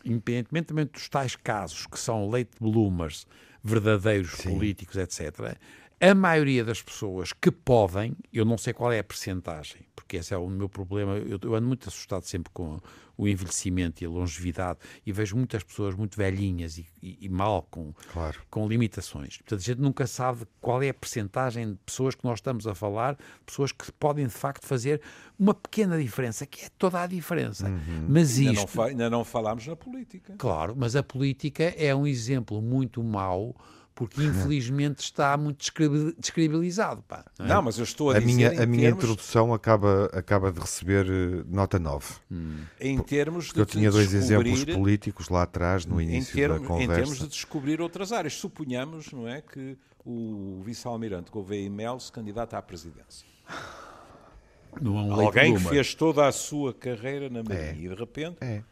independentemente 0.04 0.92
dos 0.92 1.08
tais 1.08 1.36
casos 1.36 1.86
que 1.86 1.98
são 1.98 2.28
late 2.28 2.50
bloomers, 2.60 3.26
verdadeiros 3.62 4.32
Sim. 4.32 4.54
políticos, 4.54 4.96
etc., 4.96 5.56
a 6.00 6.14
maioria 6.14 6.64
das 6.64 6.82
pessoas 6.82 7.32
que 7.32 7.50
podem, 7.50 8.16
eu 8.32 8.44
não 8.44 8.56
sei 8.56 8.72
qual 8.72 8.92
é 8.92 9.00
a 9.00 9.04
percentagem, 9.04 9.82
porque 9.96 10.18
esse 10.18 10.32
é 10.32 10.36
o 10.36 10.48
meu 10.48 10.68
problema, 10.68 11.16
eu, 11.16 11.38
eu 11.42 11.54
ando 11.54 11.66
muito 11.66 11.88
assustado 11.88 12.22
sempre 12.22 12.52
com 12.52 12.78
o 13.16 13.26
envelhecimento 13.26 14.02
e 14.02 14.06
a 14.06 14.08
longevidade 14.08 14.78
e 15.04 15.10
vejo 15.10 15.36
muitas 15.36 15.64
pessoas 15.64 15.96
muito 15.96 16.16
velhinhas 16.16 16.78
e, 16.78 16.86
e, 17.02 17.18
e 17.22 17.28
mal 17.28 17.66
com, 17.68 17.92
claro. 18.12 18.40
com 18.48 18.68
limitações. 18.68 19.38
Portanto, 19.38 19.58
a 19.58 19.64
gente 19.64 19.80
nunca 19.80 20.06
sabe 20.06 20.46
qual 20.60 20.80
é 20.80 20.90
a 20.90 20.94
percentagem 20.94 21.72
de 21.72 21.78
pessoas 21.84 22.14
que 22.14 22.24
nós 22.24 22.38
estamos 22.38 22.64
a 22.68 22.76
falar, 22.76 23.18
pessoas 23.44 23.72
que 23.72 23.90
podem 23.90 24.24
de 24.28 24.32
facto 24.32 24.64
fazer 24.64 25.02
uma 25.36 25.52
pequena 25.52 25.98
diferença, 25.98 26.46
que 26.46 26.64
é 26.64 26.68
toda 26.78 27.02
a 27.02 27.08
diferença. 27.08 27.68
Uhum. 27.68 28.06
Mas 28.08 28.38
ainda 28.38 28.52
isto... 28.52 28.76
Não 28.76 28.84
ainda 28.84 29.10
não 29.10 29.24
falámos 29.24 29.66
na 29.66 29.74
política. 29.74 30.36
Claro, 30.38 30.76
mas 30.76 30.94
a 30.94 31.02
política 31.02 31.64
é 31.76 31.92
um 31.92 32.06
exemplo 32.06 32.62
muito 32.62 33.02
mau 33.02 33.56
porque 33.98 34.22
infelizmente 34.22 35.00
está 35.00 35.36
muito 35.36 35.72
descredibilizado. 36.16 37.02
Pá, 37.02 37.24
não, 37.36 37.46
é? 37.46 37.48
não, 37.48 37.62
mas 37.62 37.78
eu 37.78 37.84
estou 37.84 38.12
a, 38.12 38.16
a 38.16 38.20
dizer. 38.20 38.32
Minha, 38.32 38.46
a 38.46 38.50
termos... 38.50 38.76
minha 38.76 38.90
introdução 38.90 39.52
acaba, 39.52 40.08
acaba 40.12 40.52
de 40.52 40.60
receber 40.60 41.04
eh, 41.06 41.44
nota 41.48 41.80
9. 41.80 42.14
Hum. 42.30 42.60
Em 42.80 42.96
termos 43.02 43.52
de. 43.52 43.58
Eu 43.58 43.66
tinha 43.66 43.90
dois 43.90 44.14
exemplos 44.14 44.64
políticos 44.64 45.28
lá 45.28 45.42
atrás, 45.42 45.84
no 45.84 46.00
início 46.00 46.32
termos, 46.32 46.60
da 46.60 46.66
conversa. 46.68 46.92
Em 46.92 46.94
termos 46.94 47.18
de 47.18 47.26
descobrir 47.26 47.80
outras 47.80 48.12
áreas. 48.12 48.34
Suponhamos, 48.34 49.10
não 49.10 49.26
é, 49.26 49.42
que 49.42 49.76
o 50.04 50.62
vice-almirante 50.64 51.32
Gouveia 51.32 51.66
e 51.66 51.68
Mel 51.68 51.98
se 51.98 52.12
candidata 52.12 52.56
à 52.56 52.62
presidência. 52.62 53.26
Não 54.80 54.96
é 54.96 55.02
um 55.02 55.20
Alguém 55.20 55.56
que 55.56 55.64
fez 55.64 55.92
toda 55.92 56.24
a 56.24 56.30
sua 56.30 56.72
carreira 56.72 57.28
na 57.28 57.42
Marinha 57.42 57.72
é. 57.72 57.76
e 57.76 57.88
de 57.88 57.94
repente. 57.96 58.36
É 58.42 58.62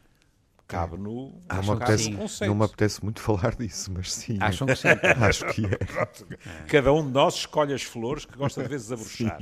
cabe 0.67 0.97
no, 0.97 1.41
não, 1.49 1.63
me 1.63 1.71
apetece, 1.71 2.11
não 2.47 2.55
me 2.55 2.65
apetece 2.65 3.03
muito 3.03 3.21
falar 3.23 3.55
disso, 3.55 3.93
mas 3.93 4.13
sim. 4.13 4.39
Acham 4.41 4.67
que 4.67 4.77
sim? 4.77 4.89
Acho 5.21 5.47
que 5.47 5.67
é. 5.67 5.79
Cada 6.67 6.93
um 6.93 7.07
de 7.07 7.13
nós 7.13 7.35
escolhe 7.35 7.73
as 7.73 7.83
flores 7.83 8.25
que 8.25 8.37
gosta 8.37 8.63
de 8.63 8.69
vezes 8.69 8.91
abrochar. 8.93 9.41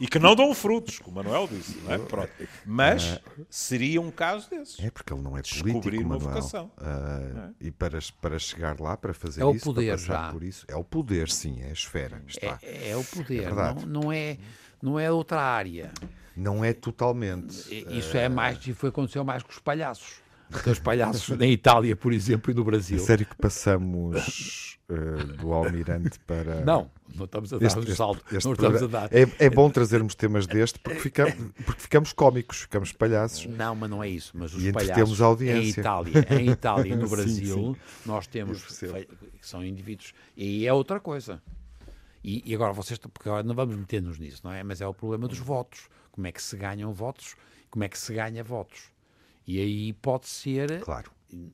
E 0.00 0.08
que 0.08 0.18
não 0.18 0.34
dão 0.34 0.52
frutos, 0.52 0.98
como 0.98 1.20
o 1.20 1.24
Manuel 1.24 1.46
disse. 1.46 1.78
Não 1.78 1.92
é? 1.92 1.98
Pronto. 1.98 2.30
Mas 2.66 3.20
seria 3.48 4.00
um 4.00 4.10
caso 4.10 4.50
desses. 4.50 4.80
É 4.80 4.90
porque 4.90 5.12
ele 5.12 5.22
não 5.22 5.38
é 5.38 5.42
político, 5.42 6.02
uma 6.02 6.18
Manuel. 6.18 6.18
vocação. 6.18 6.72
Uh, 6.78 7.38
é? 7.38 7.50
E 7.60 7.70
para, 7.70 7.98
para 8.20 8.36
chegar 8.40 8.80
lá, 8.80 8.96
para 8.96 9.14
fazer 9.14 9.42
é 9.42 9.44
o 9.44 9.54
isso, 9.54 9.64
poder, 9.64 9.96
para 9.96 9.96
já. 9.96 10.32
por 10.32 10.42
isso, 10.42 10.64
é 10.66 10.74
o 10.74 10.82
poder, 10.82 11.30
sim, 11.30 11.62
é 11.62 11.68
a 11.68 11.72
esfera. 11.72 12.20
Está. 12.26 12.58
É, 12.60 12.90
é 12.90 12.96
o 12.96 13.04
poder, 13.04 13.44
é 13.44 13.50
não, 13.52 13.74
não, 13.86 14.12
é, 14.12 14.36
não 14.82 14.98
é 14.98 15.12
outra 15.12 15.40
área. 15.40 15.92
Não 16.36 16.64
é 16.64 16.72
totalmente. 16.72 17.54
Isso 17.96 18.16
é 18.16 18.28
mais, 18.28 18.66
e 18.66 18.74
foi 18.74 18.88
aconteceu 18.88 19.22
mais 19.22 19.44
com 19.44 19.52
os 19.52 19.60
palhaços 19.60 20.23
aqueles 20.52 20.78
palhaços 20.78 21.36
na 21.36 21.46
Itália, 21.46 21.96
por 21.96 22.12
exemplo, 22.12 22.50
e 22.50 22.54
no 22.54 22.64
Brasil. 22.64 22.96
É 22.96 23.00
sério 23.00 23.26
que 23.26 23.36
passamos 23.36 24.78
uh, 24.88 25.24
do 25.38 25.52
Almirante 25.52 26.18
para. 26.20 26.64
Não, 26.64 26.90
não 27.14 27.24
estamos 27.24 27.52
a 27.52 27.58
dar 27.58 27.66
este, 27.66 27.78
um 27.78 27.94
salto. 27.94 28.22
Este, 28.26 28.36
este 28.36 28.46
não 28.46 28.52
estamos 28.52 28.82
a 28.82 28.86
dar. 28.86 29.08
É, 29.12 29.28
é, 29.38 29.50
bom 29.50 29.70
trazermos 29.70 30.14
temas 30.14 30.46
deste 30.46 30.78
porque 30.78 31.00
ficamos, 31.00 31.34
porque 31.64 31.80
ficamos 31.80 32.12
cómicos, 32.12 32.62
ficamos 32.62 32.92
palhaços. 32.92 33.46
Não, 33.46 33.74
mas 33.74 33.90
não 33.90 34.02
é 34.02 34.08
isso. 34.08 34.32
Mas 34.34 34.54
os 34.54 34.64
e 34.64 34.72
palhaços 34.72 35.20
audiência. 35.20 35.80
em 35.80 35.82
Itália, 35.82 36.26
em 36.30 36.50
Itália 36.50 36.92
e 36.92 36.96
no 36.96 37.08
Brasil, 37.08 37.54
sim, 37.56 37.74
sim. 37.74 37.78
nós 38.06 38.26
temos 38.26 38.64
são 39.40 39.64
indivíduos. 39.64 40.12
E 40.36 40.66
é 40.66 40.72
outra 40.72 40.98
coisa. 40.98 41.42
E, 42.22 42.42
e 42.46 42.54
agora 42.54 42.72
vocês, 42.72 42.98
porque 42.98 43.28
agora 43.28 43.42
não 43.42 43.54
vamos 43.54 43.76
meter-nos 43.76 44.18
nisso, 44.18 44.40
não 44.42 44.52
é? 44.52 44.62
Mas 44.62 44.80
é 44.80 44.86
o 44.86 44.94
problema 44.94 45.28
dos 45.28 45.38
votos. 45.38 45.88
Como 46.10 46.26
é 46.26 46.32
que 46.32 46.42
se 46.42 46.56
ganham 46.56 46.92
votos? 46.92 47.36
Como 47.70 47.84
é 47.84 47.88
que 47.88 47.98
se 47.98 48.14
ganha 48.14 48.42
votos? 48.42 48.93
E 49.46 49.60
aí 49.60 49.92
pode 49.92 50.26
ser. 50.26 50.80
Claro. 50.80 51.10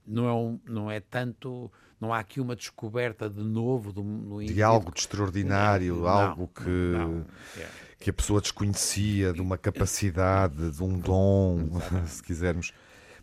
Não 0.07 0.29
é, 0.29 0.33
um, 0.33 0.61
não 0.67 0.91
é 0.91 1.01
tanto. 1.01 1.71
Não 2.01 2.13
há 2.15 2.19
aqui 2.19 2.41
uma 2.41 2.57
descoberta 2.57 3.29
de 3.29 3.43
novo 3.43 3.93
do, 3.93 4.43
de 4.43 4.63
algo 4.63 4.91
de 4.93 5.01
extraordinário, 5.01 5.97
não, 5.97 6.09
algo 6.09 6.49
que, 6.49 6.69
não, 6.69 7.27
é. 7.59 7.69
que 7.99 8.09
a 8.09 8.13
pessoa 8.13 8.41
desconhecia, 8.41 9.35
de 9.35 9.43
uma 9.43 9.59
capacidade, 9.59 10.71
de 10.71 10.83
um 10.83 10.99
dom, 10.99 11.79
se 12.09 12.23
quisermos. 12.23 12.73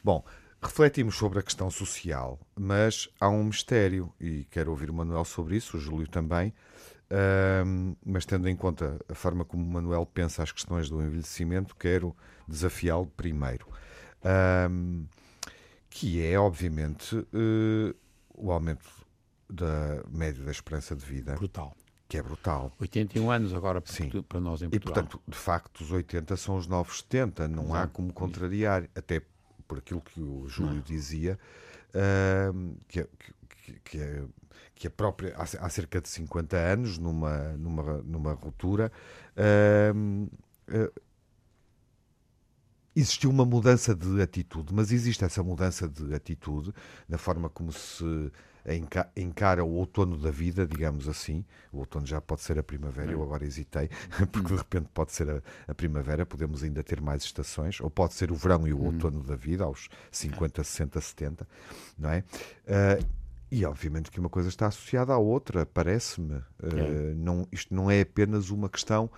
Bom, 0.03 0.23
refletimos 0.61 1.15
sobre 1.15 1.39
a 1.39 1.41
questão 1.41 1.71
social, 1.71 2.39
mas 2.55 3.09
há 3.19 3.27
um 3.29 3.45
mistério, 3.45 4.13
e 4.21 4.45
quero 4.51 4.69
ouvir 4.69 4.91
o 4.91 4.93
Manuel 4.93 5.25
sobre 5.25 5.55
isso, 5.55 5.77
o 5.77 5.79
Júlio 5.79 6.07
também, 6.07 6.53
mas 8.05 8.27
tendo 8.27 8.47
em 8.47 8.55
conta 8.55 8.99
a 9.09 9.15
forma 9.15 9.43
como 9.43 9.63
o 9.63 9.71
Manuel 9.71 10.05
pensa 10.05 10.43
as 10.43 10.51
questões 10.51 10.87
do 10.87 11.01
envelhecimento, 11.01 11.75
quero 11.75 12.15
desafiá-lo 12.47 13.07
primeiro 13.17 13.67
um, 14.69 15.05
que 15.89 16.23
é, 16.23 16.37
obviamente, 16.39 17.15
uh, 17.15 17.95
o 18.33 18.51
aumento 18.51 18.87
da 19.49 20.03
média 20.09 20.43
da 20.43 20.51
esperança 20.51 20.95
de 20.95 21.03
vida. 21.03 21.35
Brutal. 21.35 21.75
Que 22.07 22.17
é 22.17 22.21
brutal. 22.21 22.71
81 22.79 23.31
anos 23.31 23.53
agora 23.53 23.81
Sim. 23.85 24.09
para 24.23 24.39
nós 24.39 24.61
em 24.61 24.69
Portugal. 24.69 25.03
E, 25.03 25.07
portanto, 25.07 25.21
de 25.27 25.37
facto, 25.37 25.81
os 25.81 25.91
80 25.91 26.37
são 26.37 26.55
os 26.55 26.67
novos 26.67 26.99
70. 26.99 27.47
Não 27.47 27.73
há 27.73 27.87
como 27.87 28.13
contrariar. 28.13 28.87
Até 28.95 29.21
por 29.67 29.79
aquilo 29.79 30.01
que 30.01 30.21
o 30.21 30.47
Júlio 30.47 30.75
não. 30.75 30.81
dizia, 30.81 31.37
uh, 31.89 32.77
que, 32.87 33.03
que, 33.49 33.73
que, 33.83 33.99
é, 33.99 34.23
que 34.73 34.87
a 34.87 34.91
própria, 34.91 35.35
há, 35.35 35.69
cerca 35.69 35.99
de 35.99 36.07
50 36.07 36.55
anos, 36.55 36.97
numa, 36.97 37.49
numa, 37.57 37.97
numa 38.03 38.33
ruptura, 38.33 38.91
uh, 39.35 40.29
existiu 42.99 43.29
uma 43.29 43.45
mudança 43.45 43.93
de 43.93 44.21
atitude, 44.21 44.73
mas 44.73 44.91
existe 44.91 45.23
essa 45.23 45.43
mudança 45.43 45.87
de 45.87 46.13
atitude 46.15 46.73
na 47.07 47.17
forma 47.17 47.49
como 47.49 47.71
se 47.71 48.31
encara 49.15 49.63
o 49.63 49.71
outono 49.75 50.17
da 50.17 50.29
vida, 50.29 50.65
digamos 50.65 51.07
assim. 51.07 51.45
O 51.71 51.77
outono 51.77 52.05
já 52.05 52.19
pode 52.19 52.41
ser 52.41 52.59
a 52.59 52.63
primavera, 52.63 53.11
eu 53.11 53.23
agora 53.23 53.45
hesitei, 53.45 53.89
porque 54.31 54.49
de 54.49 54.55
repente 54.55 54.89
pode 54.93 55.13
ser 55.13 55.29
a, 55.29 55.41
a, 55.67 55.73
primavera, 55.73 56.25
podemos 56.25 56.63
ainda 56.63 56.83
ter 56.83 56.99
mais 56.99 57.23
estações, 57.23 57.79
ou 57.79 57.89
pode 57.89 58.13
ser 58.13 58.31
o 58.31 58.35
verão 58.35 58.67
e 58.67 58.73
o 58.73 58.83
outono 58.83 59.23
da 59.23 59.35
vida, 59.35 59.63
aos 59.63 59.87
50, 60.11 60.63
60, 60.63 60.99
70, 60.99 61.47
não 61.97 62.09
é? 62.09 62.23
Uh, 62.65 63.05
e 63.49 63.63
obviamente 63.63 64.11
que 64.11 64.19
uma 64.19 64.27
coisa 64.27 64.49
está 64.49 64.67
associada 64.67 65.13
à 65.13 65.17
outra, 65.17 65.65
parece-me. 65.65 66.35
Uh, 66.35 67.15
não, 67.15 67.47
isto 67.51 67.73
não 67.73 67.89
é 67.89 68.01
apenas 68.01 68.49
uma 68.49 68.67
questão 68.67 69.09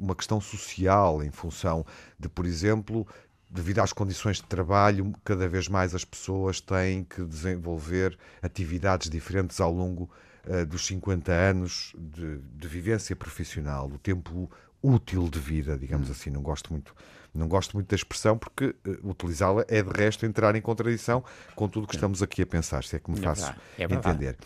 uma 0.00 0.14
questão 0.14 0.40
social 0.40 1.22
em 1.22 1.30
função 1.30 1.84
de, 2.18 2.28
por 2.28 2.46
exemplo, 2.46 3.06
devido 3.50 3.80
às 3.80 3.92
condições 3.92 4.36
de 4.36 4.44
trabalho, 4.44 5.12
cada 5.24 5.48
vez 5.48 5.68
mais 5.68 5.94
as 5.94 6.04
pessoas 6.04 6.60
têm 6.60 7.04
que 7.04 7.22
desenvolver 7.24 8.16
atividades 8.40 9.10
diferentes 9.10 9.60
ao 9.60 9.72
longo 9.72 10.08
uh, 10.46 10.64
dos 10.64 10.86
50 10.86 11.32
anos 11.32 11.92
de, 11.98 12.38
de, 12.38 12.68
vivência 12.68 13.16
profissional, 13.16 13.88
o 13.88 13.98
tempo 13.98 14.50
útil 14.80 15.28
de 15.28 15.40
vida, 15.40 15.76
digamos 15.76 16.08
hum. 16.08 16.12
assim. 16.12 16.30
Não 16.30 16.42
gosto 16.42 16.72
muito. 16.72 16.94
Não 17.34 17.46
gosto 17.46 17.74
muito 17.74 17.88
da 17.88 17.96
expressão 17.96 18.38
porque 18.38 18.74
uh, 18.86 19.10
utilizá-la 19.10 19.64
é 19.68 19.82
de 19.82 19.90
resto 19.90 20.24
entrar 20.24 20.54
em 20.54 20.62
contradição 20.62 21.24
com 21.56 21.68
tudo 21.68 21.84
o 21.84 21.86
que 21.86 21.94
estamos 21.96 22.22
aqui 22.22 22.42
a 22.42 22.46
pensar, 22.46 22.84
se 22.84 22.96
é 22.96 22.98
que 23.00 23.10
me 23.10 23.18
é 23.18 23.22
faço 23.22 23.52
é 23.76 23.84
entender. 23.84 24.36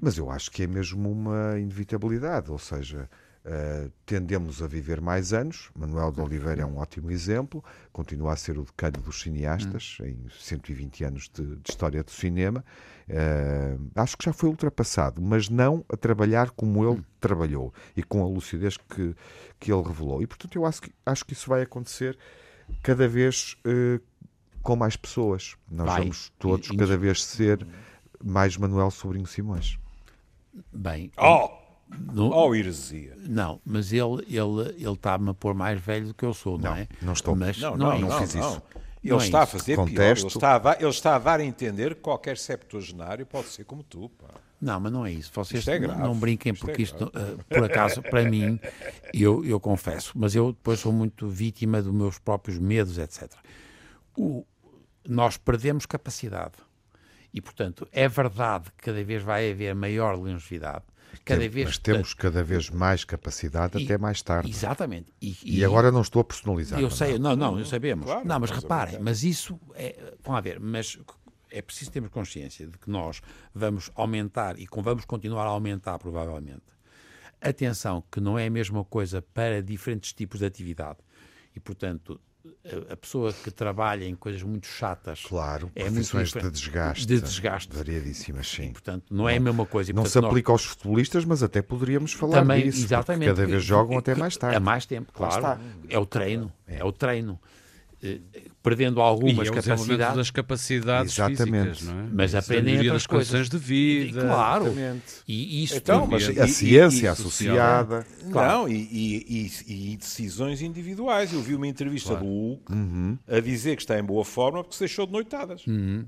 Mas 0.00 0.16
eu 0.16 0.30
acho 0.30 0.50
que 0.50 0.62
é 0.62 0.66
mesmo 0.66 1.10
uma 1.10 1.58
inevitabilidade, 1.58 2.50
ou 2.50 2.58
seja, 2.58 3.10
Uh, 3.48 3.90
tendemos 4.04 4.62
a 4.62 4.66
viver 4.66 5.00
mais 5.00 5.32
anos. 5.32 5.70
Manuel 5.74 6.12
de 6.12 6.20
Oliveira 6.20 6.60
é 6.60 6.66
um 6.66 6.76
ótimo 6.76 7.10
exemplo, 7.10 7.64
continua 7.90 8.34
a 8.34 8.36
ser 8.36 8.58
o 8.58 8.64
decano 8.64 8.98
dos 9.00 9.22
cineastas 9.22 9.96
hum. 10.02 10.04
em 10.04 10.26
120 10.38 11.04
anos 11.04 11.30
de, 11.32 11.56
de 11.56 11.70
história 11.70 12.02
do 12.04 12.10
cinema. 12.10 12.62
Uh, 13.08 13.90
acho 13.94 14.18
que 14.18 14.26
já 14.26 14.34
foi 14.34 14.50
ultrapassado, 14.50 15.22
mas 15.22 15.48
não 15.48 15.82
a 15.88 15.96
trabalhar 15.96 16.50
como 16.50 16.84
ele 16.84 17.00
hum. 17.00 17.04
trabalhou 17.18 17.72
e 17.96 18.02
com 18.02 18.22
a 18.22 18.28
lucidez 18.28 18.76
que, 18.76 19.16
que 19.58 19.72
ele 19.72 19.82
revelou. 19.82 20.20
E 20.20 20.26
portanto, 20.26 20.54
eu 20.54 20.66
acho 20.66 20.82
que, 20.82 20.92
acho 21.06 21.24
que 21.24 21.32
isso 21.32 21.48
vai 21.48 21.62
acontecer 21.62 22.18
cada 22.82 23.08
vez 23.08 23.56
uh, 23.66 23.98
com 24.62 24.76
mais 24.76 24.94
pessoas. 24.94 25.56
Nós 25.70 25.86
vai. 25.86 26.00
vamos 26.00 26.30
todos, 26.38 26.68
cada 26.68 26.98
vez, 26.98 27.24
ser 27.24 27.66
mais 28.22 28.58
Manuel 28.58 28.90
Sobrinho 28.90 29.26
Simões. 29.26 29.78
Bem. 30.70 31.10
Oh! 31.16 31.67
No, 32.12 32.30
oh, 32.34 32.54
heresia. 32.54 33.16
Não, 33.16 33.60
mas 33.64 33.92
ele 33.92 34.24
ele 34.28 34.74
ele 34.76 34.92
está-me 34.92 35.30
a 35.30 35.34
pôr 35.34 35.54
mais 35.54 35.80
velho 35.80 36.08
do 36.08 36.14
que 36.14 36.24
eu 36.24 36.34
sou, 36.34 36.58
não, 36.58 36.70
não 36.70 36.76
é? 36.76 36.88
Não 37.00 37.12
estou. 37.12 37.34
Mas 37.34 37.58
não, 37.58 37.76
não, 37.76 37.98
não, 37.98 38.08
não 38.08 38.18
fiz 38.18 38.34
isso. 38.34 38.62
Ele 39.02 39.12
não 39.12 39.18
está 39.18 39.40
é 39.40 39.42
a 39.42 39.46
fazer 39.46 39.76
Contesto. 39.76 39.94
pior. 39.94 40.18
Ele 40.18 40.26
está 40.26 40.54
a, 40.54 40.58
dar, 40.58 40.80
ele 40.80 40.90
está 40.90 41.16
a 41.16 41.18
dar 41.18 41.40
a 41.40 41.44
entender 41.44 41.94
que 41.94 42.00
qualquer 42.00 42.36
septuagenário 42.36 43.24
pode 43.24 43.48
ser 43.48 43.64
como 43.64 43.82
tu. 43.82 44.08
Pá. 44.10 44.28
Não, 44.60 44.80
mas 44.80 44.92
não 44.92 45.06
é 45.06 45.12
isso. 45.12 45.30
Vocês 45.32 45.66
é 45.68 45.78
não, 45.78 45.98
não, 45.98 46.14
brinquem, 46.14 46.52
isto 46.52 46.66
porque 46.66 46.82
é 46.82 46.84
isto, 46.84 47.04
uh, 47.04 47.44
por 47.48 47.64
acaso, 47.64 48.02
para 48.02 48.28
mim, 48.28 48.58
eu, 49.14 49.44
eu 49.44 49.60
confesso, 49.60 50.12
mas 50.16 50.34
eu 50.34 50.52
depois 50.52 50.80
sou 50.80 50.92
muito 50.92 51.28
vítima 51.28 51.80
dos 51.80 51.92
meus 51.92 52.18
próprios 52.18 52.58
medos, 52.58 52.98
etc. 52.98 53.32
O, 54.16 54.44
nós 55.06 55.36
perdemos 55.36 55.86
capacidade. 55.86 56.54
E, 57.32 57.40
portanto, 57.40 57.86
é 57.92 58.08
verdade 58.08 58.70
que 58.76 58.84
cada 58.84 59.04
vez 59.04 59.22
vai 59.22 59.52
haver 59.52 59.74
maior 59.74 60.16
longevidade, 60.16 60.84
Cada 61.24 61.40
Tem, 61.40 61.48
vez, 61.48 61.66
mas 61.66 61.78
temos 61.78 62.14
cada 62.14 62.42
vez 62.42 62.70
mais 62.70 63.04
capacidade 63.04 63.78
e, 63.78 63.84
até 63.84 63.98
mais 63.98 64.22
tarde. 64.22 64.50
Exatamente. 64.50 65.12
E, 65.20 65.36
e, 65.44 65.58
e, 65.58 65.64
agora 65.64 65.92
não 65.92 66.00
estou 66.00 66.20
a 66.20 66.24
personalizar. 66.24 66.80
Eu 66.80 66.90
sei, 66.90 67.18
não, 67.18 67.36
não, 67.36 67.56
não 67.56 67.64
sabemos. 67.64 68.06
Claro, 68.06 68.26
não, 68.26 68.40
mas 68.40 68.50
reparem, 68.50 68.98
mas 69.00 69.22
isso 69.22 69.58
é. 69.74 70.14
Vamos 70.24 70.42
ver, 70.42 70.58
mas 70.58 70.98
é 71.50 71.62
preciso 71.62 71.90
termos 71.90 72.10
consciência 72.10 72.66
de 72.66 72.78
que 72.78 72.90
nós 72.90 73.20
vamos 73.54 73.90
aumentar 73.94 74.58
e 74.58 74.66
vamos 74.70 75.04
continuar 75.04 75.44
a 75.44 75.50
aumentar, 75.50 75.98
provavelmente. 75.98 76.62
Atenção, 77.40 78.02
que 78.10 78.20
não 78.20 78.38
é 78.38 78.46
a 78.46 78.50
mesma 78.50 78.84
coisa 78.84 79.22
para 79.22 79.62
diferentes 79.62 80.12
tipos 80.12 80.40
de 80.40 80.46
atividade. 80.46 80.98
E, 81.54 81.60
portanto, 81.60 82.20
a 82.90 82.96
pessoa 82.96 83.32
que 83.32 83.50
trabalha 83.50 84.04
em 84.04 84.14
coisas 84.14 84.42
muito 84.42 84.66
chatas. 84.66 85.22
Claro, 85.22 85.70
é 85.74 85.84
profissões 85.84 86.32
muito 86.32 86.46
de 86.46 86.58
desgaste. 86.58 87.06
De 87.06 87.20
desgaste. 87.20 87.76
Variadíssimas, 87.76 88.48
sim. 88.48 88.66
E, 88.66 88.72
portanto, 88.72 89.04
não 89.10 89.28
é 89.28 89.36
a 89.36 89.40
mesma 89.40 89.66
coisa. 89.66 89.90
E, 89.90 89.94
não 89.94 90.02
portanto, 90.02 90.22
se 90.22 90.26
aplica 90.26 90.52
nós... 90.52 90.62
aos 90.62 90.70
futebolistas, 90.70 91.24
mas 91.24 91.42
até 91.42 91.62
poderíamos 91.62 92.12
falar 92.12 92.40
Também, 92.40 92.64
disso. 92.64 92.84
Exatamente. 92.84 93.28
Cada 93.28 93.46
vez 93.46 93.64
jogam 93.64 93.98
até 93.98 94.14
mais 94.14 94.36
tarde. 94.36 94.56
A 94.56 94.60
mais 94.60 94.86
tempo, 94.86 95.12
claro. 95.12 95.60
É 95.88 95.98
o 95.98 96.06
treino. 96.06 96.52
É. 96.66 96.78
é 96.78 96.84
o 96.84 96.92
treino. 96.92 97.38
Eh, 98.00 98.20
perdendo 98.62 99.00
algumas 99.00 99.48
e 99.48 99.50
é 99.50 99.54
capacidades. 99.54 100.16
das 100.16 100.30
capacidades 100.30 101.12
Exatamente. 101.14 101.70
físicas, 101.70 101.82
não 101.82 102.00
é? 102.00 102.08
Mas 102.12 102.34
aprendem 102.34 102.78
outras 102.78 103.06
condições 103.06 103.48
de 103.48 103.58
vida. 103.58 104.20
E, 104.20 104.22
claro. 104.22 104.74
E 105.26 105.64
isso 105.64 105.76
então, 105.76 106.06
mas 106.06 106.28
a 106.38 106.46
ciência 106.46 107.10
associada. 107.10 108.06
Claro. 108.30 108.52
Não, 108.52 108.68
e, 108.68 109.50
e, 109.66 109.96
decisões 109.96 110.62
individuais. 110.62 111.32
Eu 111.32 111.42
vi 111.42 111.56
uma 111.56 111.66
entrevista 111.66 112.10
claro. 112.10 112.24
do 112.24 112.30
Hulk 112.30 112.72
uhum. 112.72 113.18
a 113.26 113.40
dizer 113.40 113.74
que 113.74 113.82
está 113.82 113.98
em 113.98 114.04
boa 114.04 114.24
forma 114.24 114.62
porque 114.62 114.74
se 114.74 114.80
deixou 114.80 115.04
de 115.04 115.12
noitadas. 115.12 115.66
Uhum. 115.66 116.06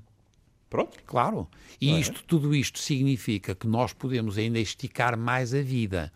Pronto. 0.68 0.96
Claro. 1.04 1.48
E 1.80 1.90
é? 1.90 1.98
isto, 1.98 2.22
tudo 2.22 2.54
isto 2.54 2.78
significa 2.78 3.52
que 3.56 3.66
nós 3.66 3.92
podemos 3.92 4.38
ainda 4.38 4.60
esticar 4.60 5.18
mais 5.18 5.52
a 5.52 5.60
vida. 5.60 6.12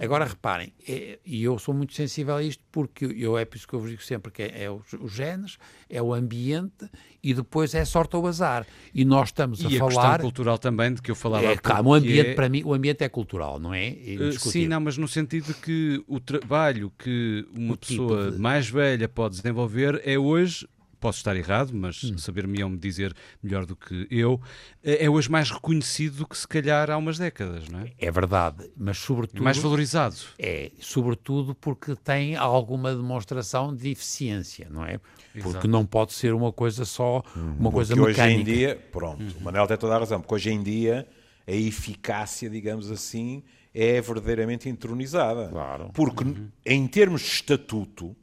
Agora 0.00 0.24
reparem, 0.24 0.72
é, 0.88 1.18
e 1.24 1.42
eu 1.42 1.58
sou 1.58 1.74
muito 1.74 1.94
sensível 1.94 2.36
a 2.36 2.42
isto 2.42 2.62
porque 2.70 3.04
eu 3.04 3.36
é 3.36 3.44
por 3.44 3.56
isso 3.56 3.66
que 3.66 3.74
eu 3.74 3.80
vos 3.80 3.90
digo 3.90 4.02
sempre 4.02 4.32
que 4.32 4.42
é, 4.42 4.64
é 4.64 4.70
os, 4.70 4.92
os, 4.92 5.12
genes, 5.12 5.58
é 5.88 6.00
o 6.02 6.14
ambiente 6.14 6.88
e 7.22 7.34
depois 7.34 7.74
é 7.74 7.84
sorte 7.84 8.16
ou 8.16 8.26
azar. 8.26 8.66
E 8.94 9.04
nós 9.04 9.28
estamos 9.28 9.60
e 9.60 9.64
a, 9.64 9.68
a 9.68 9.78
falar. 9.78 9.88
questão 9.88 10.18
cultural 10.18 10.58
também, 10.58 10.94
de 10.94 11.02
que 11.02 11.10
eu 11.10 11.14
falava. 11.14 11.46
É, 11.46 11.56
claro, 11.56 11.86
o 11.86 11.94
ambiente, 11.94 12.30
é... 12.30 12.34
para 12.34 12.48
mim, 12.48 12.62
o 12.64 12.72
ambiente 12.74 13.04
é 13.04 13.08
cultural, 13.08 13.58
não 13.58 13.74
é? 13.74 13.90
Uh, 13.90 14.32
sim, 14.38 14.66
não, 14.66 14.80
mas 14.80 14.96
no 14.96 15.08
sentido 15.08 15.46
de 15.46 15.54
que 15.54 16.02
o 16.06 16.18
trabalho 16.18 16.92
que 16.98 17.46
uma 17.54 17.74
o 17.74 17.76
pessoa 17.76 18.24
tipo 18.24 18.36
de... 18.36 18.38
mais 18.40 18.68
velha 18.68 19.08
pode 19.08 19.36
desenvolver 19.36 20.00
é 20.04 20.18
hoje 20.18 20.66
posso 21.02 21.18
estar 21.18 21.36
errado, 21.36 21.72
mas 21.74 22.04
hum. 22.04 22.16
saber-me-ão 22.16 22.76
dizer 22.76 23.12
melhor 23.42 23.66
do 23.66 23.74
que 23.74 24.06
eu, 24.08 24.40
é, 24.84 25.04
é 25.04 25.10
hoje 25.10 25.28
mais 25.28 25.50
reconhecido 25.50 26.18
do 26.18 26.28
que 26.28 26.38
se 26.38 26.46
calhar 26.46 26.88
há 26.88 26.96
umas 26.96 27.18
décadas, 27.18 27.68
não 27.68 27.80
é? 27.80 27.92
É 27.98 28.10
verdade, 28.10 28.70
mas 28.76 28.98
sobretudo... 28.98 29.42
Mais 29.42 29.58
valorizado. 29.58 30.14
É, 30.38 30.70
sobretudo 30.80 31.56
porque 31.56 31.96
tem 31.96 32.36
alguma 32.36 32.94
demonstração 32.94 33.74
de 33.74 33.90
eficiência, 33.90 34.68
não 34.70 34.86
é? 34.86 34.98
Porque 35.32 35.48
Exato. 35.48 35.68
não 35.68 35.84
pode 35.84 36.12
ser 36.12 36.32
uma 36.32 36.52
coisa 36.52 36.84
só, 36.84 37.22
hum. 37.36 37.56
uma 37.58 37.72
coisa 37.72 37.96
porque 37.96 38.10
mecânica. 38.12 38.40
hoje 38.40 38.40
em 38.40 38.44
dia, 38.44 38.88
pronto, 38.92 39.36
o 39.40 39.42
Manel 39.42 39.66
tem 39.66 39.76
toda 39.76 39.96
a 39.96 39.98
razão, 39.98 40.20
porque 40.20 40.34
hoje 40.36 40.50
em 40.50 40.62
dia 40.62 41.08
a 41.46 41.52
eficácia, 41.52 42.48
digamos 42.48 42.92
assim, 42.92 43.42
é 43.74 44.00
verdadeiramente 44.00 44.68
entronizada. 44.68 45.48
Claro. 45.48 45.90
Porque, 45.92 46.22
uhum. 46.22 46.48
em 46.64 46.86
termos 46.86 47.22
de 47.22 47.28
estatuto, 47.28 48.14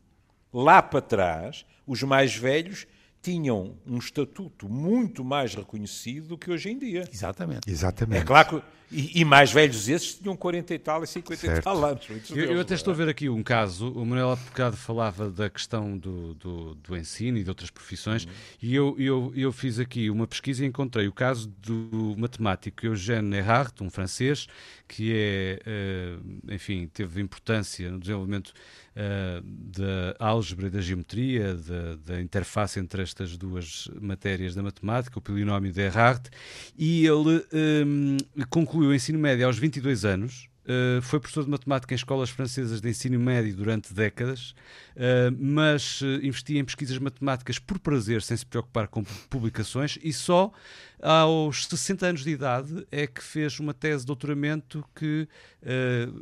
lá 0.53 0.81
para 0.81 1.01
trás, 1.01 1.65
os 1.89 2.03
mais 2.03 2.35
velhos 2.35 2.85
tinham 3.21 3.75
um 3.85 3.97
estatuto 3.97 4.69
muito 4.69 5.23
mais 5.23 5.53
reconhecido 5.53 6.29
do 6.29 6.37
que 6.37 6.49
hoje 6.49 6.69
em 6.69 6.77
dia. 6.77 7.07
Exatamente. 7.11 7.69
Exatamente. 7.69 8.21
É 8.21 8.25
claro 8.25 8.49
que, 8.49 8.63
e, 8.91 9.21
e 9.21 9.25
mais 9.25 9.51
velhos 9.51 9.87
esses 9.87 10.15
tinham 10.15 10.35
40 10.35 10.73
e 10.73 10.79
tal 10.79 11.03
e 11.03 11.07
50 11.07 11.39
certo. 11.39 11.59
e 11.59 11.61
tal 11.61 11.85
anos. 11.85 12.07
Eu, 12.31 12.53
eu, 12.53 12.61
até 12.61 12.73
estou 12.73 12.91
a 12.91 12.95
ver 12.95 13.07
aqui 13.07 13.29
um 13.29 13.43
caso, 13.43 13.91
o 13.91 14.05
Manuel 14.05 14.31
há 14.31 14.35
bocado 14.35 14.75
falava 14.75 15.29
da 15.29 15.49
questão 15.49 15.95
do, 15.95 16.33
do, 16.33 16.75
do 16.75 16.97
ensino 16.97 17.37
e 17.37 17.43
de 17.43 17.49
outras 17.49 17.69
profissões, 17.69 18.25
uhum. 18.25 18.31
e 18.61 18.75
eu, 18.75 18.95
eu, 18.97 19.33
eu 19.35 19.51
fiz 19.51 19.79
aqui 19.79 20.09
uma 20.09 20.25
pesquisa 20.25 20.65
e 20.65 20.67
encontrei 20.67 21.07
o 21.07 21.13
caso 21.13 21.47
do 21.61 22.15
matemático 22.17 22.85
Eugène 22.85 23.37
Erhard, 23.37 23.73
um 23.81 23.89
francês, 23.89 24.47
que 24.87 25.13
é, 25.13 25.59
uh, 25.67 26.53
enfim, 26.53 26.89
teve 26.91 27.21
importância 27.21 27.91
no 27.91 27.99
desenvolvimento 27.99 28.47
uh, 28.47 29.41
da 29.43 30.15
álgebra 30.17 30.65
e 30.65 30.69
da 30.71 30.81
geometria, 30.81 31.53
da, 31.55 31.95
da, 31.95 32.21
interface 32.21 32.79
entre 32.79 33.03
estas 33.09 33.37
duas 33.37 33.89
matérias 33.99 34.55
da 34.55 34.63
matemática, 34.63 35.19
o 35.19 35.21
polinómio 35.21 35.71
de 35.71 35.81
Erhard, 35.81 36.29
e 36.77 37.05
ele 37.05 37.45
um, 37.85 38.17
concluiu 38.49 38.91
o 38.91 38.93
ensino 38.93 39.19
médio 39.19 39.45
aos 39.45 39.57
22 39.57 40.05
anos, 40.05 40.49
Uh, 40.69 41.01
foi 41.01 41.19
professor 41.19 41.43
de 41.43 41.49
matemática 41.49 41.95
em 41.95 41.97
escolas 41.97 42.29
francesas 42.29 42.79
de 42.79 42.87
ensino 42.87 43.19
médio 43.19 43.55
durante 43.55 43.91
décadas, 43.91 44.51
uh, 44.95 45.35
mas 45.39 46.01
uh, 46.01 46.23
investia 46.23 46.59
em 46.59 46.63
pesquisas 46.63 46.99
matemáticas 46.99 47.57
por 47.57 47.79
prazer, 47.79 48.21
sem 48.21 48.37
se 48.37 48.45
preocupar 48.45 48.87
com 48.87 49.03
publicações, 49.31 49.97
e 50.03 50.13
só 50.13 50.51
aos 51.01 51.65
60 51.67 52.05
anos 52.05 52.23
de 52.23 52.31
idade 52.31 52.85
é 52.91 53.07
que 53.07 53.23
fez 53.23 53.59
uma 53.59 53.73
tese 53.73 54.01
de 54.01 54.07
doutoramento 54.07 54.83
que, 54.93 55.27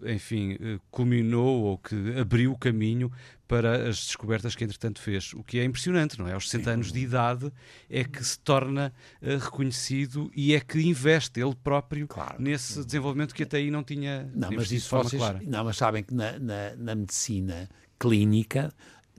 enfim, 0.06 0.58
culminou 0.92 1.64
ou 1.64 1.78
que 1.78 1.96
abriu 2.20 2.52
o 2.52 2.58
caminho 2.58 3.12
para 3.48 3.88
as 3.88 4.06
descobertas 4.06 4.56
que 4.56 4.64
entretanto 4.64 5.02
fez, 5.02 5.34
o 5.34 5.44
que 5.44 5.60
é 5.60 5.64
impressionante, 5.64 6.20
não 6.20 6.28
é? 6.28 6.34
Aos 6.34 6.50
60 6.50 6.70
anos 6.70 6.92
de 6.92 7.00
idade 7.00 7.52
é 7.90 8.04
que 8.04 8.24
se 8.24 8.38
torna 8.40 8.94
uh, 9.22 9.38
reconhecido 9.38 10.30
e 10.36 10.54
é 10.54 10.60
que 10.60 10.80
investe 10.82 11.40
ele 11.40 11.56
próprio 11.56 12.08
claro. 12.08 12.36
nesse 12.40 12.84
desenvolvimento 12.84 13.34
que 13.34 13.44
até 13.44 13.58
aí 13.58 13.72
não 13.72 13.84
tinha 13.84 14.30
não, 14.36 14.52
mas 14.52 14.72
isso 14.72 14.84
de 14.84 14.90
forma 14.90 15.10
vocês, 15.10 15.22
clara. 15.22 15.40
Não, 15.46 15.64
mas 15.64 15.78
sabem 15.78 16.04
que 16.04 16.14
na, 16.14 16.38
na, 16.38 16.76
na 16.76 16.96
medicina 16.96 17.70
clínica 17.98 18.72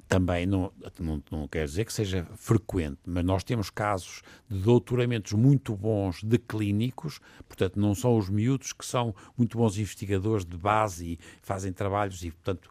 também 0.08 0.46
não, 0.46 0.72
não, 0.98 1.22
não 1.30 1.46
quer 1.46 1.66
dizer 1.66 1.84
que 1.84 1.92
seja 1.92 2.26
frequente, 2.34 2.98
mas 3.06 3.22
nós 3.22 3.44
temos 3.44 3.68
casos 3.68 4.22
de 4.48 4.58
doutoramentos 4.58 5.34
muito 5.34 5.76
bons 5.76 6.22
de 6.22 6.38
clínicos, 6.38 7.20
portanto, 7.46 7.78
não 7.78 7.94
são 7.94 8.16
os 8.16 8.30
miúdos 8.30 8.72
que 8.72 8.86
são 8.86 9.14
muito 9.36 9.58
bons 9.58 9.76
investigadores 9.76 10.46
de 10.46 10.56
base 10.56 11.12
e 11.12 11.18
fazem 11.42 11.72
trabalhos 11.72 12.24
e, 12.24 12.30
portanto, 12.30 12.70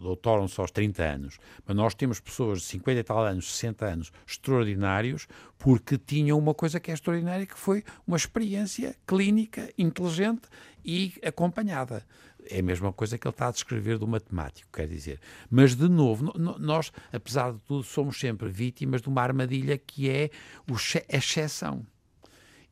doutoram-se 0.00 0.58
aos 0.58 0.70
30 0.70 1.02
anos. 1.04 1.38
Mas 1.66 1.76
nós 1.76 1.94
temos 1.94 2.18
pessoas 2.20 2.60
de 2.60 2.64
50 2.66 3.00
e 3.00 3.04
tal 3.04 3.22
anos, 3.22 3.52
60 3.52 3.86
anos, 3.86 4.12
extraordinários, 4.26 5.28
porque 5.58 5.98
tinham 5.98 6.38
uma 6.38 6.54
coisa 6.54 6.80
que 6.80 6.90
é 6.90 6.94
extraordinária, 6.94 7.44
que 7.44 7.58
foi 7.58 7.84
uma 8.06 8.16
experiência 8.16 8.96
clínica 9.06 9.70
inteligente 9.76 10.48
e 10.82 11.12
acompanhada 11.22 12.04
é 12.48 12.60
a 12.60 12.62
mesma 12.62 12.92
coisa 12.92 13.18
que 13.18 13.26
ele 13.26 13.32
está 13.32 13.48
a 13.48 13.52
descrever 13.52 13.98
do 13.98 14.06
matemático, 14.06 14.68
quer 14.72 14.86
dizer. 14.86 15.20
Mas, 15.50 15.74
de 15.74 15.88
novo, 15.88 16.32
nós, 16.36 16.92
apesar 17.12 17.52
de 17.52 17.58
tudo, 17.60 17.82
somos 17.82 18.18
sempre 18.18 18.48
vítimas 18.48 19.02
de 19.02 19.08
uma 19.08 19.22
armadilha 19.22 19.76
que 19.76 20.08
é 20.08 20.30
a 20.68 21.16
exceção. 21.16 21.86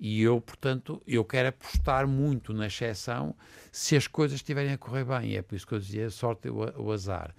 E 0.00 0.22
eu, 0.22 0.40
portanto, 0.40 1.02
eu 1.06 1.24
quero 1.24 1.48
apostar 1.48 2.06
muito 2.06 2.52
na 2.52 2.68
exceção 2.68 3.34
se 3.72 3.96
as 3.96 4.06
coisas 4.06 4.36
estiverem 4.36 4.72
a 4.72 4.78
correr 4.78 5.04
bem. 5.04 5.36
É 5.36 5.42
por 5.42 5.56
isso 5.56 5.66
que 5.66 5.74
eu 5.74 5.80
dizia 5.80 6.08
sorte 6.08 6.46
e 6.46 6.50
o 6.50 6.92
azar. 6.92 7.34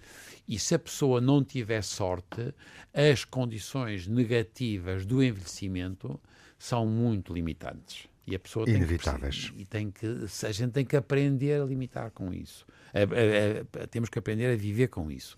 E 0.46 0.58
se 0.58 0.74
a 0.74 0.78
pessoa 0.78 1.20
não 1.20 1.42
tiver 1.42 1.82
sorte, 1.82 2.54
as 2.92 3.24
condições 3.24 4.06
negativas 4.06 5.06
do 5.06 5.22
envelhecimento 5.22 6.20
são 6.58 6.84
muito 6.86 7.32
limitantes. 7.32 8.09
E 8.26 8.34
a 8.34 8.38
pessoa 8.38 8.68
Inevitáveis. 8.68 9.52
Tem 9.68 9.90
que, 9.90 10.06
e 10.06 10.14
tem 10.14 10.26
que, 10.26 10.46
a 10.46 10.52
gente 10.52 10.72
tem 10.72 10.84
que 10.84 10.96
aprender 10.96 11.60
a 11.60 11.64
limitar 11.64 12.10
com 12.10 12.32
isso. 12.32 12.66
A, 12.92 13.00
a, 13.00 13.82
a, 13.82 13.86
temos 13.86 14.08
que 14.08 14.18
aprender 14.18 14.52
a 14.52 14.56
viver 14.56 14.88
com 14.88 15.10
isso. 15.10 15.36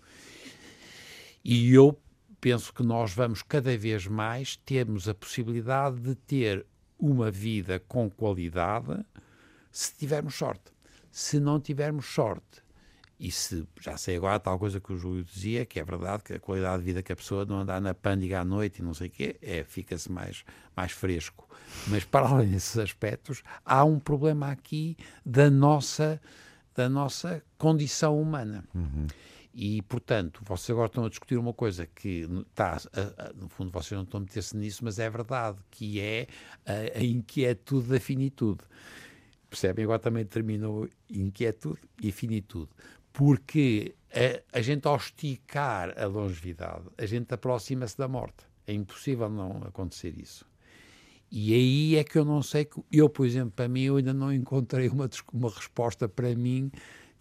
E 1.43 1.73
eu 1.73 1.99
penso 2.39 2.73
que 2.73 2.83
nós 2.83 3.13
vamos 3.13 3.41
cada 3.41 3.77
vez 3.77 4.07
mais 4.07 4.55
termos 4.57 5.07
a 5.07 5.13
possibilidade 5.13 5.99
de 5.99 6.15
ter 6.15 6.65
uma 6.99 7.29
vida 7.31 7.79
com 7.79 8.09
qualidade 8.09 9.05
se 9.71 9.95
tivermos 9.95 10.35
sorte. 10.35 10.71
Se 11.11 11.39
não 11.39 11.59
tivermos 11.59 12.05
sorte, 12.05 12.62
e 13.23 13.31
se, 13.31 13.65
já 13.79 13.95
sei 13.95 14.17
agora, 14.17 14.37
tal 14.37 14.59
coisa 14.59 14.81
que 14.81 14.91
o 14.91 14.97
Júlio 14.97 15.23
dizia, 15.23 15.65
que 15.65 15.79
é 15.79 15.83
verdade, 15.85 16.23
que 16.23 16.33
a 16.33 16.39
qualidade 16.41 16.79
de 16.79 16.83
vida 16.83 17.01
que 17.01 17.13
a 17.13 17.15
pessoa 17.15 17.45
não 17.45 17.61
andar 17.61 17.79
na 17.79 17.93
pândiga 17.93 18.41
à 18.41 18.43
noite 18.43 18.79
e 18.79 18.81
não 18.83 18.93
sei 18.93 19.07
o 19.07 19.09
quê, 19.09 19.37
é, 19.41 19.63
fica-se 19.63 20.11
mais, 20.11 20.43
mais 20.75 20.91
fresco. 20.91 21.47
Mas 21.87 22.03
para 22.03 22.27
além 22.27 22.49
desses 22.49 22.77
aspectos, 22.77 23.41
há 23.63 23.85
um 23.85 23.97
problema 23.97 24.51
aqui 24.51 24.97
da 25.25 25.49
nossa, 25.49 26.19
da 26.75 26.89
nossa 26.89 27.41
condição 27.57 28.21
humana. 28.21 28.65
Uhum. 28.75 29.07
E, 29.53 29.81
portanto, 29.83 30.41
vocês 30.43 30.71
agora 30.71 30.87
estão 30.87 31.05
a 31.05 31.09
discutir 31.09 31.37
uma 31.37 31.53
coisa 31.53 31.87
que 31.87 32.27
está, 32.49 32.77
no 33.35 33.47
fundo, 33.47 33.71
vocês 33.71 33.93
não 33.93 34.03
estão 34.03 34.17
a 34.17 34.21
meter-se 34.21 34.57
nisso, 34.57 34.83
mas 34.83 34.99
é 34.99 35.09
verdade, 35.09 35.59
que 35.71 36.01
é 36.01 36.27
a, 36.65 36.99
a 36.99 37.01
inquietude 37.01 37.87
da 37.87 38.01
finitude. 38.01 38.59
Percebem? 39.49 39.85
Agora 39.85 39.99
também 39.99 40.25
terminou 40.25 40.89
inquietude 41.09 41.79
e 42.01 42.11
finitude 42.11 42.69
porque 43.13 43.95
a, 44.11 44.57
a 44.59 44.61
gente 44.61 44.87
ao 44.87 44.97
esticar 44.97 45.93
a 45.97 46.05
longevidade, 46.05 46.83
a 46.97 47.05
gente 47.05 47.33
aproxima-se 47.33 47.97
da 47.97 48.07
morte. 48.07 48.45
É 48.67 48.73
impossível 48.73 49.29
não 49.29 49.63
acontecer 49.63 50.17
isso. 50.17 50.45
E 51.31 51.53
aí 51.53 51.95
é 51.95 52.03
que 52.03 52.17
eu 52.17 52.25
não 52.25 52.43
sei, 52.43 52.67
eu, 52.91 53.09
por 53.09 53.25
exemplo, 53.25 53.51
para 53.51 53.67
mim, 53.67 53.83
eu 53.83 53.95
ainda 53.97 54.13
não 54.13 54.31
encontrei 54.31 54.87
uma, 54.89 55.09
uma 55.31 55.49
resposta 55.49 56.07
para 56.07 56.35
mim 56.35 56.71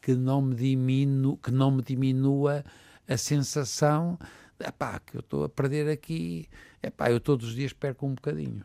que 0.01 0.15
não 0.15 0.43
me, 0.43 0.55
diminu, 0.55 1.37
que 1.37 1.51
não 1.51 1.71
me 1.71 1.83
diminua 1.83 2.65
a 3.09 3.17
sensação 3.17 4.19
é 4.63 4.71
pá, 4.71 5.01
que 5.01 5.17
eu 5.17 5.21
estou 5.21 5.45
a 5.45 5.49
perder 5.49 5.89
aqui, 5.89 6.49
é 6.83 6.91
pá, 6.91 7.11
eu 7.11 7.21
todos 7.21 7.49
os 7.49 7.55
dias 7.55 7.73
perco 7.73 8.07
um 8.07 8.15
bocadinho. 8.15 8.65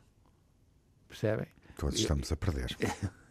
Percebem? 1.08 1.48
Todos 1.78 2.00
estamos 2.00 2.32
a 2.32 2.36
perder. 2.36 2.76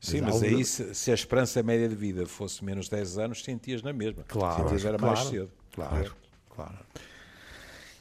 Sim, 0.00 0.20
mas, 0.20 0.34
mas 0.34 0.42
aí 0.44 0.64
se, 0.64 0.94
se, 0.94 1.10
a 1.10 1.14
esperança 1.14 1.62
média 1.62 1.88
de 1.88 1.94
vida 1.96 2.24
fosse 2.26 2.64
menos 2.64 2.88
10 2.88 3.18
anos, 3.18 3.42
sentias 3.42 3.82
na 3.82 3.92
mesma. 3.92 4.22
Claro. 4.28 4.62
Sentias 4.62 4.84
era 4.84 4.96
claro, 4.98 5.16
mais 5.16 5.28
cedo. 5.28 5.50
Claro, 5.72 6.14
claro. 6.54 6.78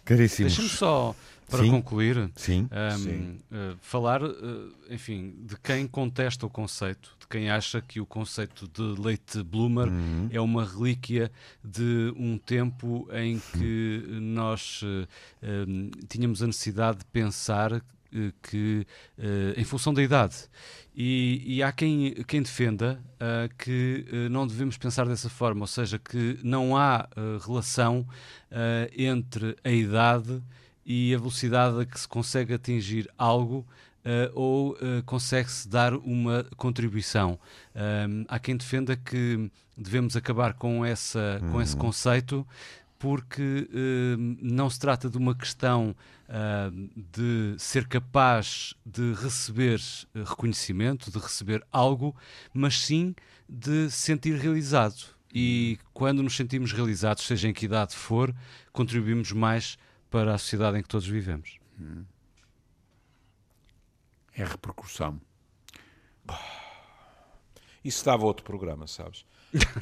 Caríssimos. 0.05 0.55
Deixa-me 0.55 0.69
só, 0.69 1.15
para 1.49 1.63
Sim. 1.63 1.71
concluir, 1.71 2.29
Sim. 2.35 2.69
um, 2.71 2.97
Sim. 2.97 3.39
uh, 3.51 3.77
falar, 3.81 4.23
uh, 4.23 4.73
enfim, 4.89 5.33
de 5.43 5.57
quem 5.57 5.87
contesta 5.87 6.45
o 6.45 6.49
conceito, 6.49 7.15
de 7.19 7.27
quem 7.27 7.49
acha 7.49 7.81
que 7.81 7.99
o 7.99 8.05
conceito 8.05 8.67
de 8.67 9.01
leite 9.01 9.41
bloomer 9.43 9.87
Uhum. 9.87 10.29
é 10.31 10.39
uma 10.39 10.63
relíquia 10.65 11.31
de 11.63 12.13
um 12.15 12.37
tempo 12.37 13.07
em 13.11 13.39
que 13.39 14.03
nós 14.21 14.81
uh, 14.83 15.07
um, 15.67 15.89
tínhamos 16.07 16.41
a 16.43 16.47
necessidade 16.47 16.99
de 16.99 17.05
pensar 17.05 17.81
que, 18.41 18.85
uh, 19.17 19.59
em 19.59 19.63
função 19.63 19.93
da 19.93 20.01
idade. 20.01 20.35
E, 20.95 21.43
e 21.45 21.63
há 21.63 21.71
quem, 21.71 22.13
quem 22.27 22.41
defenda 22.41 22.99
uh, 23.15 23.55
que 23.57 24.05
não 24.31 24.47
devemos 24.47 24.77
pensar 24.77 25.05
dessa 25.07 25.29
forma, 25.29 25.61
ou 25.61 25.67
seja, 25.67 25.99
que 25.99 26.39
não 26.43 26.75
há 26.75 27.07
relação 27.45 28.07
entre 28.97 29.55
a 29.63 29.69
idade 29.69 30.41
e 30.85 31.13
a 31.13 31.17
velocidade 31.17 31.81
a 31.81 31.85
que 31.85 31.99
se 31.99 32.07
consegue 32.07 32.53
atingir 32.53 33.09
algo 33.17 33.67
uh, 34.07 34.31
ou 34.33 34.71
uh, 34.71 35.03
consegue-se 35.05 35.67
dar 35.67 35.93
uma 35.93 36.45
contribuição. 36.55 37.37
Um, 37.75 38.23
há 38.27 38.39
quem 38.39 38.55
defenda 38.55 38.95
que 38.95 39.51
devemos 39.77 40.15
acabar 40.15 40.53
com, 40.53 40.83
essa, 40.83 41.41
com 41.51 41.61
esse 41.61 41.75
conceito 41.75 42.47
porque 42.99 43.69
uh, 43.69 44.37
não 44.41 44.69
se 44.69 44.79
trata 44.79 45.09
de 45.09 45.17
uma 45.17 45.35
questão 45.35 45.95
de 46.95 47.55
ser 47.57 47.87
capaz 47.87 48.73
de 48.85 49.13
receber 49.13 49.79
reconhecimento, 50.13 51.09
de 51.09 51.17
receber 51.17 51.65
algo, 51.71 52.13
mas 52.53 52.81
sim 52.81 53.15
de 53.47 53.89
se 53.89 53.97
sentir 53.97 54.37
realizado. 54.37 55.15
E 55.33 55.79
quando 55.93 56.21
nos 56.21 56.35
sentimos 56.35 56.73
realizados, 56.73 57.23
seja 57.23 57.47
em 57.47 57.53
que 57.53 57.65
idade 57.65 57.95
for, 57.95 58.35
contribuímos 58.73 59.31
mais 59.31 59.77
para 60.09 60.33
a 60.33 60.37
sociedade 60.37 60.77
em 60.77 60.81
que 60.81 60.89
todos 60.89 61.07
vivemos. 61.07 61.59
É 64.33 64.43
repercussão. 64.43 65.19
Isso 67.83 68.03
dava 68.03 68.25
outro 68.25 68.43
programa, 68.43 68.85
sabes? 68.85 69.25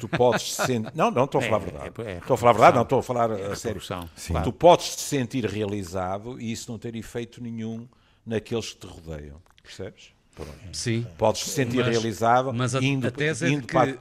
Tu 0.00 0.08
podes 0.08 0.44
te 0.44 0.52
sentir. 0.52 0.92
Não, 0.94 1.10
não, 1.10 1.24
estou 1.24 1.40
a 1.40 1.44
falar 1.44 1.56
a 1.56 1.58
verdade. 1.58 1.92
É, 2.02 2.12
é 2.12 2.18
estou 2.18 2.34
a 2.34 2.38
falar 2.38 2.50
a 2.50 2.52
verdade, 2.54 2.74
não, 2.76 2.82
estou 2.82 2.98
a 2.98 3.02
falar 3.02 3.30
a 3.32 3.56
sério. 3.56 3.80
Sim. 4.16 4.34
Tu 4.44 4.52
podes 4.52 4.96
te 4.96 5.02
sentir 5.02 5.44
realizado 5.44 6.40
e 6.40 6.52
isso 6.52 6.70
não 6.70 6.78
ter 6.78 6.94
efeito 6.94 7.42
nenhum 7.42 7.88
naqueles 8.24 8.72
que 8.72 8.78
te 8.80 8.86
rodeiam. 8.86 9.40
Percebes? 9.62 10.12
Pronto. 10.34 10.52
Sim. 10.72 11.06
Podes 11.18 11.40
te 11.42 11.50
sentir 11.50 11.78
Mas- 11.78 11.86
realizado 11.88 12.52
mas 12.52 12.74
a- 12.74 12.80
indo, 12.82 13.06
a 13.08 13.10
tese 13.10 13.46
é 13.46 13.48
indo 13.50 13.66
que- 13.66 13.72
para. 13.74 13.98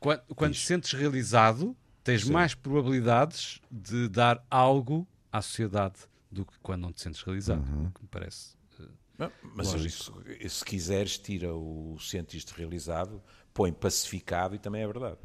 Quando, 0.00 0.20
quando 0.34 0.52
te 0.54 0.60
sentes 0.60 0.92
realizado, 0.92 1.76
tens 2.02 2.24
mais 2.28 2.54
probabilidades 2.54 3.60
de 3.70 4.08
dar 4.08 4.44
algo 4.50 5.06
à 5.30 5.40
sociedade 5.40 5.94
do 6.30 6.44
que 6.44 6.54
quando 6.60 6.82
não 6.82 6.92
te 6.92 7.00
sentes 7.00 7.22
realizado, 7.22 7.60
o 7.62 7.90
que 7.92 8.02
me 8.02 8.08
parece. 8.10 8.56
eh, 8.80 8.84
Não, 9.18 9.30
Mas 9.54 9.72
isso, 9.74 10.12
se 10.48 10.64
quiseres, 10.64 11.16
tira 11.18 11.54
o 11.54 11.96
sentiste 12.00 12.52
realizado, 12.56 13.22
põe 13.52 13.72
pacificado 13.72 14.54
e 14.54 14.58
também 14.58 14.82
é 14.82 14.86
verdade. 14.86 15.16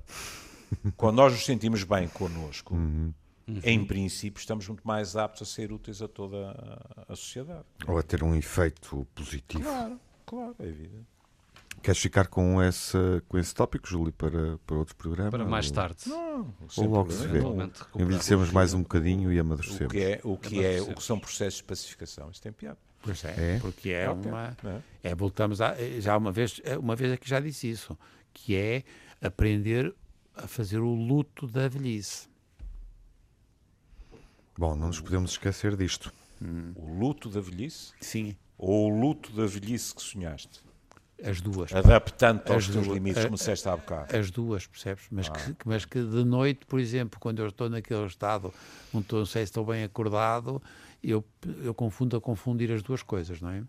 Quando 0.95 1.15
nós 1.17 1.33
nos 1.33 1.45
sentimos 1.45 1.83
bem 1.83 2.07
connosco, 2.09 2.75
em 3.63 3.85
princípio, 3.85 4.39
estamos 4.39 4.67
muito 4.67 4.85
mais 4.85 5.15
aptos 5.15 5.41
a 5.43 5.45
ser 5.45 5.71
úteis 5.71 6.01
a 6.01 6.07
toda 6.07 6.51
a, 7.07 7.15
sociedade. 7.15 7.63
Ou 7.87 7.97
a 7.97 8.03
ter 8.03 8.21
um 8.23 8.35
efeito 8.35 9.07
positivo. 9.15 9.63
Claro, 9.63 9.99
claro, 10.25 10.55
é 10.59 10.65
evidente. 10.67 11.05
Queres 11.81 12.01
ficar 12.01 12.27
com 12.27 12.61
esse, 12.61 12.97
com 13.29 13.37
esse 13.37 13.53
tópico, 13.53 13.87
Júlio, 13.87 14.11
para, 14.11 14.57
para 14.65 14.75
outro 14.75 14.95
programa? 14.95 15.29
Para 15.29 15.45
mais 15.45 15.67
Ou- 15.67 15.73
tarde. 15.73 15.95
Ou 16.11 16.85
logo 16.85 17.11
se 17.11 17.25
vê. 17.27 17.39
Envelhecemos 17.95 18.51
mais 18.51 18.73
um 18.73 18.81
bocadinho 18.81 19.31
e 19.31 19.37
O 19.37 19.41
amadurecemos. 19.41 19.93
que, 19.93 19.99
é, 20.01 20.19
o, 20.23 20.35
que 20.37 20.65
é, 20.65 20.81
o 20.81 20.95
que 20.95 21.03
são 21.03 21.19
processos 21.19 21.57
de 21.59 21.63
pacificação. 21.63 22.29
Isso 22.31 22.41
tem 22.41 22.51
piada. 22.51 22.77
Pois 23.01 23.23
é, 23.23 23.55
É? 23.55 23.59
porque 23.59 23.91
é 23.91 24.09
uma. 24.09 24.57
não 24.61 24.71
é? 24.71 24.81
É, 25.03 25.15
voltamos 25.15 25.61
a. 25.61 25.75
Já 25.99 26.17
uma 26.17 26.31
vez, 26.31 26.59
uma 26.81 26.95
vez 26.95 27.11
aqui 27.13 27.29
já 27.29 27.39
disse 27.39 27.69
isso, 27.69 27.97
que 28.37 28.55
é 28.55 28.83
aprender 29.21 29.93
a 30.35 30.47
fazer 30.47 30.79
o 30.79 30.93
luto 30.93 31.47
da 31.47 31.67
velhice. 31.67 32.27
Bom, 34.57 34.75
não 34.75 34.87
nos 34.87 34.99
podemos 34.99 35.31
esquecer 35.31 35.75
disto. 35.75 36.11
O 36.75 36.93
luto 36.99 37.29
da 37.29 37.41
velhice 37.41 37.93
Sim, 37.99 38.35
ou 38.57 38.91
o 38.91 38.99
luto 39.01 39.31
da 39.31 39.45
velhice 39.47 39.93
que 39.95 40.01
sonhaste? 40.01 40.61
as 41.23 41.41
duas. 41.41 41.73
Adaptando-te 41.73 42.51
aos 42.51 42.65
teus 42.67 42.85
duas. 42.85 42.95
limites, 42.95 43.17
A- 43.17 43.23
como 43.25 43.37
disseste 43.37 43.67
há 43.67 43.75
bocado. 43.75 44.15
As 44.15 44.29
duas, 44.29 44.67
percebes? 44.67 45.05
Ah. 45.05 45.07
Mas, 45.09 45.29
que, 45.29 45.55
mas 45.65 45.83
que 45.85 45.99
de 45.99 46.23
noite, 46.23 46.63
por 46.67 46.79
exemplo, 46.79 47.19
quando 47.19 47.39
eu 47.41 47.47
estou 47.47 47.67
naquele 47.67 48.05
estado, 48.05 48.53
não, 48.93 49.01
estou, 49.01 49.17
não 49.19 49.25
sei 49.25 49.41
se 49.43 49.49
estou 49.49 49.65
bem 49.65 49.83
acordado, 49.83 50.61
eu, 51.03 51.25
eu 51.63 51.73
confundo 51.73 52.15
a 52.15 52.21
confundir 52.21 52.71
as 52.71 52.83
duas 52.83 53.01
coisas, 53.01 53.41
não 53.41 53.49
é? 53.49 53.63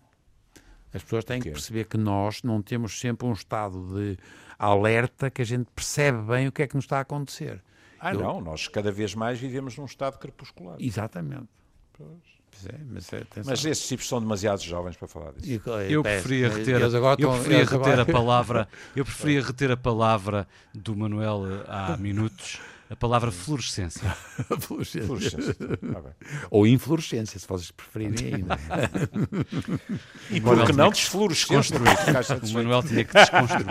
As 0.93 1.03
pessoas 1.03 1.25
têm 1.25 1.41
que 1.41 1.51
perceber 1.51 1.85
que 1.85 1.97
nós 1.99 2.43
não 2.43 2.63
temos 2.63 2.99
sempre 2.99 3.27
um 3.27 3.33
estado 3.33 3.95
de 3.95 4.17
alerta 4.59 5.31
que 5.31 5.43
a 5.43 5.45
gente 5.45 5.69
percebe 5.75 6.19
bem 6.23 6.49
o 6.49 6.53
que 6.53 6.63
é 6.63 6.67
que 6.67 6.75
nos 6.75 6.85
está 6.85 6.99
a 6.99 7.01
acontecer. 7.01 7.63
Ah, 8.01 8.15
Eu- 8.15 8.21
não, 8.21 8.41
nós 8.41 8.69
cada 8.69 8.91
vez 8.91 9.15
mais 9.15 9.39
vivemos 9.39 9.77
num 9.77 9.85
estado 9.85 10.19
crepuscular. 10.19 10.77
Exatamente. 10.79 11.49
Pois 11.97 12.67
é, 12.67 12.79
mas, 12.91 13.13
é. 13.13 13.23
Mas 13.45 13.65
esses 13.65 13.87
tipos 13.87 14.09
são 14.09 14.21
demasiado 14.21 14.63
jovens 14.63 14.97
para 14.97 15.07
falar 15.09 15.33
disso. 15.33 15.69
Eu 15.89 16.01
é, 16.01 16.03
preferia 16.03 16.49
mas 16.49 16.57
reter, 16.59 16.81
eu 16.81 17.31
preferia 17.31 17.59
reter 17.65 17.75
agora- 17.75 18.03
a 18.03 18.07
palavra, 18.07 18.69
eu 18.97 19.05
preferia 19.05 19.43
reter 19.43 19.71
a 19.73 19.77
palavra 19.77 20.49
do 20.75 20.97
Manuel 20.97 21.43
eh, 21.47 21.65
há 21.69 21.97
minutos, 21.97 22.61
a 22.91 22.97
palavra 22.97 23.31
fluorescência. 23.33 24.09
Fluorescência. 24.61 25.07
Fluorescência. 25.07 25.57
Ah, 25.97 26.01
bem. 26.01 26.13
Ou 26.51 26.67
inflorescência, 26.67 27.39
se 27.39 27.47
vocês 27.47 27.71
preferirem 27.71 28.35
ainda. 28.35 28.59
E 30.31 30.41
Manuel 30.41 30.59
por 30.59 30.67
que 30.67 30.73
não 30.77 30.91
desfluorescência? 30.91 31.77
O 32.49 32.53
Manuel 32.53 32.83
tinha 32.83 33.05
que 33.05 33.13
desconstruir. 33.15 33.67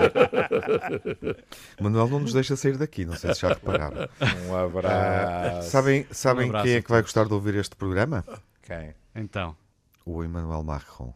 Manuel 1.79 2.07
não 2.07 2.19
nos 2.19 2.33
deixa 2.33 2.55
sair 2.55 2.77
daqui, 2.77 3.05
não 3.05 3.15
sei 3.15 3.33
se 3.33 3.41
já 3.41 3.49
repararam. 3.49 4.07
Um 4.47 4.55
abraço. 4.55 5.69
Sabem, 5.69 6.05
sabem 6.11 6.45
Um 6.47 6.49
abraço 6.49 6.65
quem 6.65 6.75
é 6.75 6.81
que 6.81 6.89
vai 6.89 7.01
gostar 7.01 7.25
de 7.25 7.33
ouvir 7.33 7.55
este 7.55 7.75
programa? 7.75 8.23
Quem? 8.63 8.93
Então, 9.15 9.55
O 10.05 10.23
Emmanuel 10.23 10.63
Macron. 10.63 11.13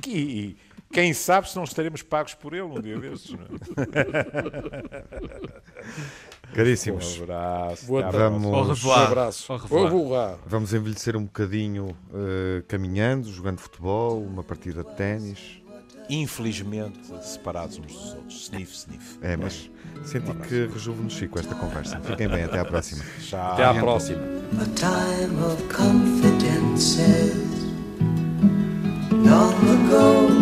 Que, 0.00 0.56
quem 0.92 1.12
sabe 1.14 1.48
se 1.48 1.56
não 1.56 1.64
estaremos 1.64 2.02
pagos 2.02 2.34
por 2.34 2.52
ele 2.52 2.62
um 2.62 2.80
dia 2.80 2.98
desses. 2.98 3.30
Não 3.30 3.40
é? 3.40 3.46
Caríssimos, 6.54 7.18
Um 7.18 7.22
abraço. 7.22 7.86
Boa 7.86 8.02
tarde. 8.02 8.18
Vamos-. 8.18 8.84
Um 8.84 8.92
abraço. 8.92 9.52
Vamos 10.46 10.74
envelhecer 10.74 11.16
um 11.16 11.24
bocadinho 11.24 11.96
eh, 12.12 12.62
caminhando, 12.68 13.32
jogando 13.32 13.58
futebol, 13.58 14.22
uma 14.22 14.42
partida 14.44 14.84
de 14.84 14.94
ténis. 14.94 15.62
Infelizmente, 16.10 17.00
separados 17.22 17.78
uns 17.78 17.86
dos 17.86 18.14
outros. 18.14 18.42
Sniff, 18.42 18.74
sniff. 18.74 19.18
É, 19.22 19.36
mas 19.36 19.70
senti 20.04 20.34
que 20.46 20.66
rejuvenesci 20.66 21.26
com 21.28 21.38
esta 21.38 21.54
conversa. 21.54 21.98
Fiquem 22.00 22.28
bem, 22.28 22.44
até 22.44 22.58
à 22.58 22.64
próxima. 22.64 23.02
Tchau. 23.20 23.52
Até 23.52 23.64
à 23.64 23.74
próxima. 23.74 24.20
a 24.60 24.66
time 24.74 25.42
of 25.42 25.62
confidences. 25.74 27.52
Long 29.24 29.54
ago 29.54 30.32
it 30.32 30.41